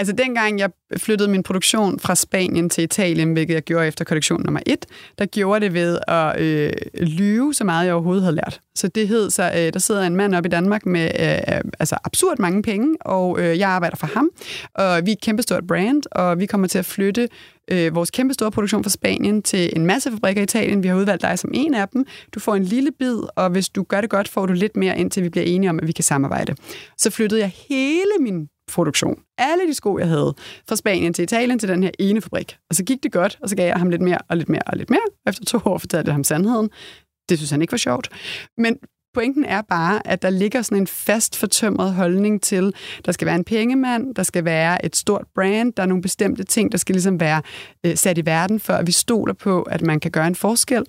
Altså 0.00 0.12
dengang 0.12 0.58
jeg 0.58 0.70
flyttede 0.96 1.30
min 1.30 1.42
produktion 1.42 2.00
fra 2.00 2.14
Spanien 2.14 2.70
til 2.70 2.84
Italien, 2.84 3.32
hvilket 3.32 3.54
jeg 3.54 3.62
gjorde 3.62 3.86
efter 3.86 4.04
kollektion 4.04 4.42
nummer 4.42 4.60
et, 4.66 4.86
der 5.18 5.26
gjorde 5.26 5.60
det 5.60 5.74
ved 5.74 5.98
at 6.08 6.40
øh, 6.40 6.72
lyve 6.94 7.54
så 7.54 7.64
meget, 7.64 7.86
jeg 7.86 7.94
overhovedet 7.94 8.22
havde 8.22 8.36
lært. 8.36 8.60
Så 8.74 8.88
det 8.88 9.08
hed 9.08 9.30
så, 9.30 9.42
øh, 9.42 9.72
der 9.72 9.78
sidder 9.78 10.02
en 10.02 10.16
mand 10.16 10.34
op 10.34 10.46
i 10.46 10.48
Danmark 10.48 10.86
med 10.86 11.10
øh, 11.20 11.56
øh 11.56 11.60
altså 11.78 11.96
absurd 12.04 12.38
mange 12.38 12.62
penge, 12.62 12.96
og 13.00 13.40
øh, 13.40 13.58
jeg 13.58 13.68
arbejder 13.68 13.96
for 13.96 14.06
ham, 14.06 14.30
og 14.74 15.06
vi 15.06 15.10
er 15.10 15.16
et 15.16 15.20
kæmpestort 15.20 15.66
brand, 15.66 16.02
og 16.12 16.38
vi 16.38 16.46
kommer 16.46 16.66
til 16.66 16.78
at 16.78 16.86
flytte 16.86 17.28
øh, 17.70 17.94
vores 17.94 18.10
kæmpestore 18.10 18.50
produktion 18.50 18.84
fra 18.84 18.90
Spanien 18.90 19.42
til 19.42 19.72
en 19.76 19.86
masse 19.86 20.10
fabrikker 20.10 20.42
i 20.42 20.44
Italien. 20.44 20.82
Vi 20.82 20.88
har 20.88 20.96
udvalgt 20.96 21.22
dig 21.22 21.38
som 21.38 21.50
en 21.54 21.74
af 21.74 21.88
dem. 21.88 22.06
Du 22.34 22.40
får 22.40 22.54
en 22.54 22.64
lille 22.64 22.90
bid, 22.98 23.18
og 23.36 23.50
hvis 23.50 23.68
du 23.68 23.82
gør 23.82 24.00
det 24.00 24.10
godt, 24.10 24.28
får 24.28 24.46
du 24.46 24.52
lidt 24.52 24.76
mere, 24.76 24.98
indtil 24.98 25.22
vi 25.22 25.28
bliver 25.28 25.44
enige 25.44 25.70
om, 25.70 25.78
at 25.78 25.86
vi 25.86 25.92
kan 25.92 26.04
samarbejde. 26.04 26.54
Så 26.98 27.10
flyttede 27.10 27.40
jeg 27.40 27.52
hele 27.68 28.12
min 28.20 28.48
produktion. 28.68 29.20
Alle 29.38 29.66
de 29.68 29.74
sko, 29.74 29.98
jeg 29.98 30.08
havde 30.08 30.34
fra 30.68 30.76
Spanien 30.76 31.14
til 31.14 31.22
Italien 31.22 31.58
til 31.58 31.68
den 31.68 31.82
her 31.82 31.90
ene 31.98 32.20
fabrik. 32.20 32.56
Og 32.70 32.76
så 32.76 32.84
gik 32.84 33.02
det 33.02 33.12
godt, 33.12 33.38
og 33.42 33.48
så 33.48 33.56
gav 33.56 33.66
jeg 33.66 33.76
ham 33.76 33.90
lidt 33.90 34.02
mere 34.02 34.18
og 34.28 34.36
lidt 34.36 34.48
mere 34.48 34.62
og 34.66 34.76
lidt 34.76 34.90
mere. 34.90 35.00
Efter 35.28 35.44
to 35.44 35.58
år 35.64 35.78
fortalte 35.78 36.08
jeg 36.08 36.14
ham 36.14 36.24
sandheden. 36.24 36.70
Det 37.28 37.38
synes 37.38 37.50
han 37.50 37.62
ikke 37.62 37.72
var 37.72 37.78
sjovt. 37.78 38.08
Men 38.58 38.76
pointen 39.18 39.44
er 39.44 39.62
bare, 39.62 40.06
at 40.06 40.22
der 40.22 40.30
ligger 40.30 40.62
sådan 40.62 40.78
en 40.78 40.86
fast 40.86 41.36
fortømret 41.36 41.94
holdning 41.94 42.42
til, 42.42 42.74
der 43.04 43.12
skal 43.12 43.26
være 43.26 43.34
en 43.34 43.44
pengemand, 43.44 44.14
der 44.14 44.22
skal 44.22 44.44
være 44.44 44.84
et 44.84 44.96
stort 44.96 45.24
brand, 45.34 45.72
der 45.72 45.82
er 45.82 45.86
nogle 45.86 46.02
bestemte 46.02 46.44
ting, 46.44 46.72
der 46.72 46.78
skal 46.78 46.94
ligesom 46.94 47.20
være 47.20 47.42
øh, 47.84 47.96
sat 47.96 48.18
i 48.18 48.26
verden, 48.26 48.60
for 48.60 48.72
at 48.72 48.86
vi 48.86 48.92
stoler 48.92 49.34
på, 49.34 49.62
at 49.62 49.82
man 49.82 50.00
kan 50.00 50.10
gøre 50.10 50.26
en 50.26 50.34
forskel. 50.34 50.84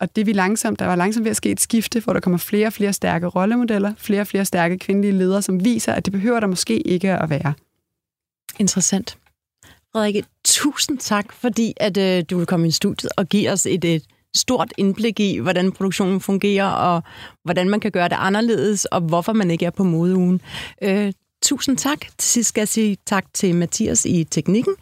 Og 0.00 0.16
det 0.16 0.26
vi 0.26 0.32
langsomt, 0.32 0.78
der 0.78 0.86
var 0.86 0.96
langsomt 0.96 1.24
ved 1.24 1.30
at 1.30 1.36
ske 1.36 1.50
et 1.50 1.60
skifte, 1.60 2.00
hvor 2.00 2.12
der 2.12 2.20
kommer 2.20 2.38
flere 2.38 2.66
og 2.66 2.72
flere 2.72 2.92
stærke 2.92 3.26
rollemodeller, 3.26 3.92
flere 3.96 4.20
og 4.20 4.26
flere 4.26 4.44
stærke 4.44 4.78
kvindelige 4.78 5.12
ledere, 5.12 5.42
som 5.42 5.64
viser, 5.64 5.92
at 5.92 6.04
det 6.04 6.12
behøver 6.12 6.40
der 6.40 6.46
måske 6.46 6.80
ikke 6.80 7.12
at 7.12 7.30
være. 7.30 7.54
Interessant. 8.58 9.18
Frederikke, 9.92 10.24
tusind 10.44 10.98
tak, 10.98 11.32
fordi 11.32 11.74
at 11.76 11.96
øh, 11.96 12.24
du 12.30 12.38
vil 12.38 12.46
komme 12.46 12.68
i 12.68 12.70
studiet 12.70 13.12
og 13.16 13.26
give 13.26 13.50
os 13.50 13.66
et, 13.66 13.84
et 13.84 14.02
stort 14.34 14.72
indblik 14.78 15.20
i, 15.20 15.38
hvordan 15.38 15.72
produktionen 15.72 16.20
fungerer, 16.20 16.66
og 16.66 17.02
hvordan 17.44 17.68
man 17.68 17.80
kan 17.80 17.90
gøre 17.90 18.08
det 18.08 18.16
anderledes, 18.18 18.84
og 18.84 19.00
hvorfor 19.00 19.32
man 19.32 19.50
ikke 19.50 19.66
er 19.66 19.70
på 19.70 19.84
modeugen. 19.84 20.40
Øh, 20.82 21.12
tusind 21.42 21.76
tak. 21.76 22.00
Til 22.18 22.30
sidst 22.30 22.48
skal 22.48 22.60
jeg 22.60 22.68
sige 22.68 22.96
tak 23.06 23.24
til 23.34 23.54
Mathias 23.54 24.04
i 24.04 24.24
teknikken, 24.24 24.74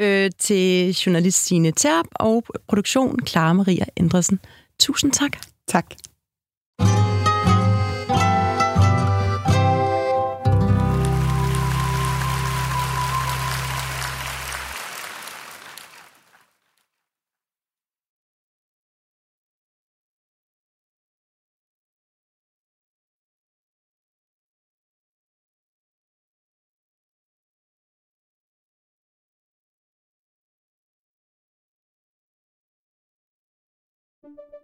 øh, 0.00 0.30
til 0.38 0.90
journalist 0.90 1.46
Signe 1.46 1.72
Terp 1.72 2.06
og 2.12 2.44
produktion 2.68 3.26
Clara 3.26 3.52
Maria 3.52 3.84
Andresen. 3.96 4.40
Tusind 4.80 5.12
tak. 5.12 5.38
Tak. 5.68 5.86